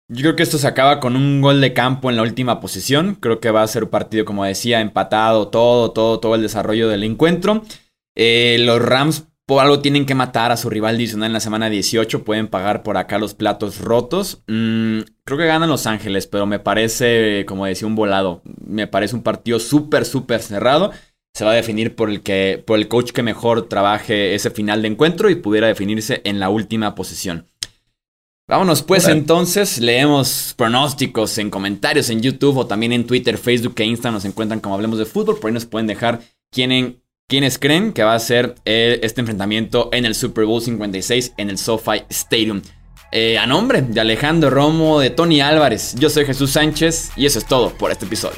Yo 0.09 0.23
creo 0.23 0.35
que 0.35 0.43
esto 0.43 0.57
se 0.57 0.67
acaba 0.67 0.99
con 0.99 1.15
un 1.15 1.39
gol 1.39 1.61
de 1.61 1.71
campo 1.71 2.09
en 2.09 2.17
la 2.17 2.23
última 2.23 2.59
posición. 2.59 3.15
Creo 3.15 3.39
que 3.39 3.51
va 3.51 3.63
a 3.63 3.67
ser 3.67 3.85
un 3.85 3.89
partido, 3.89 4.25
como 4.25 4.43
decía, 4.43 4.81
empatado, 4.81 5.47
todo, 5.47 5.93
todo, 5.93 6.19
todo 6.19 6.35
el 6.35 6.41
desarrollo 6.41 6.89
del 6.89 7.05
encuentro. 7.05 7.63
Eh, 8.13 8.57
los 8.59 8.81
Rams 8.81 9.29
por 9.45 9.61
algo 9.61 9.79
tienen 9.79 10.05
que 10.05 10.15
matar 10.15 10.51
a 10.51 10.57
su 10.57 10.69
rival 10.69 10.97
divisional 10.97 11.27
en 11.27 11.33
la 11.33 11.39
semana 11.39 11.69
18. 11.69 12.23
Pueden 12.23 12.47
pagar 12.47 12.81
por 12.81 12.97
acá 12.97 13.19
los 13.19 13.35
platos 13.35 13.79
rotos. 13.79 14.41
Mm, 14.47 15.01
creo 15.23 15.37
que 15.37 15.45
ganan 15.45 15.69
Los 15.69 15.85
Ángeles, 15.85 16.25
pero 16.27 16.45
me 16.45 16.59
parece, 16.59 17.45
como 17.47 17.65
decía, 17.65 17.87
un 17.87 17.95
volado. 17.95 18.41
Me 18.65 18.87
parece 18.87 19.15
un 19.15 19.23
partido 19.23 19.59
súper, 19.59 20.05
súper 20.05 20.41
cerrado. 20.41 20.91
Se 21.35 21.45
va 21.45 21.51
a 21.51 21.55
definir 21.55 21.95
por 21.95 22.09
el, 22.09 22.21
que, 22.21 22.63
por 22.65 22.79
el 22.79 22.87
coach 22.87 23.11
que 23.11 23.21
mejor 23.21 23.67
trabaje 23.67 24.33
ese 24.33 24.49
final 24.49 24.81
de 24.81 24.87
encuentro 24.87 25.29
y 25.29 25.35
pudiera 25.35 25.67
definirse 25.67 26.21
en 26.23 26.39
la 26.39 26.49
última 26.49 26.95
posición. 26.95 27.47
Vámonos 28.47 28.83
pues 28.83 29.07
entonces, 29.07 29.79
leemos 29.79 30.53
pronósticos 30.55 31.39
en 31.39 31.49
comentarios 31.49 32.11
en 32.11 32.21
YouTube 32.21 32.57
o 32.57 32.67
también 32.67 32.93
en 32.93 33.07
Twitter, 33.07 33.39
Facebook 33.39 33.73
e 33.77 33.85
Instagram 33.85 34.13
nos 34.13 34.25
encuentran 34.25 34.59
como 34.59 34.75
Hablemos 34.75 34.99
de 34.99 35.05
Fútbol, 35.05 35.39
por 35.39 35.49
ahí 35.49 35.53
nos 35.55 35.65
pueden 35.65 35.87
dejar 35.87 36.21
quiénes 37.27 37.57
creen 37.57 37.91
que 37.91 38.03
va 38.03 38.13
a 38.13 38.19
ser 38.19 38.55
eh, 38.65 38.99
este 39.01 39.21
enfrentamiento 39.21 39.89
en 39.91 40.05
el 40.05 40.13
Super 40.13 40.45
Bowl 40.45 40.61
56 40.61 41.33
en 41.37 41.49
el 41.49 41.57
SoFi 41.57 42.03
Stadium. 42.09 42.61
Eh, 43.11 43.37
a 43.37 43.47
nombre 43.47 43.81
de 43.81 43.99
Alejandro 43.99 44.49
Romo, 44.49 44.99
de 44.99 45.09
Tony 45.09 45.41
Álvarez, 45.41 45.95
yo 45.95 46.09
soy 46.09 46.25
Jesús 46.25 46.51
Sánchez 46.51 47.11
y 47.15 47.25
eso 47.25 47.39
es 47.39 47.45
todo 47.45 47.71
por 47.71 47.91
este 47.91 48.05
episodio. 48.05 48.37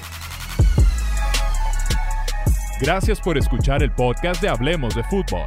Gracias 2.79 3.19
por 3.19 3.37
escuchar 3.37 3.81
el 3.81 3.91
podcast 3.91 4.41
de 4.41 4.49
Hablemos 4.49 4.95
de 4.95 5.03
Fútbol. 5.05 5.43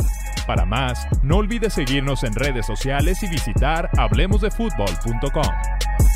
Para 0.47 0.65
más, 0.65 1.07
no 1.23 1.37
olvides 1.37 1.75
seguirnos 1.75 2.25
en 2.25 2.35
redes 2.35 2.67
sociales 2.67 3.23
y 3.23 3.29
visitar 3.29 3.89
hablemosdefutbol.com. 3.97 6.10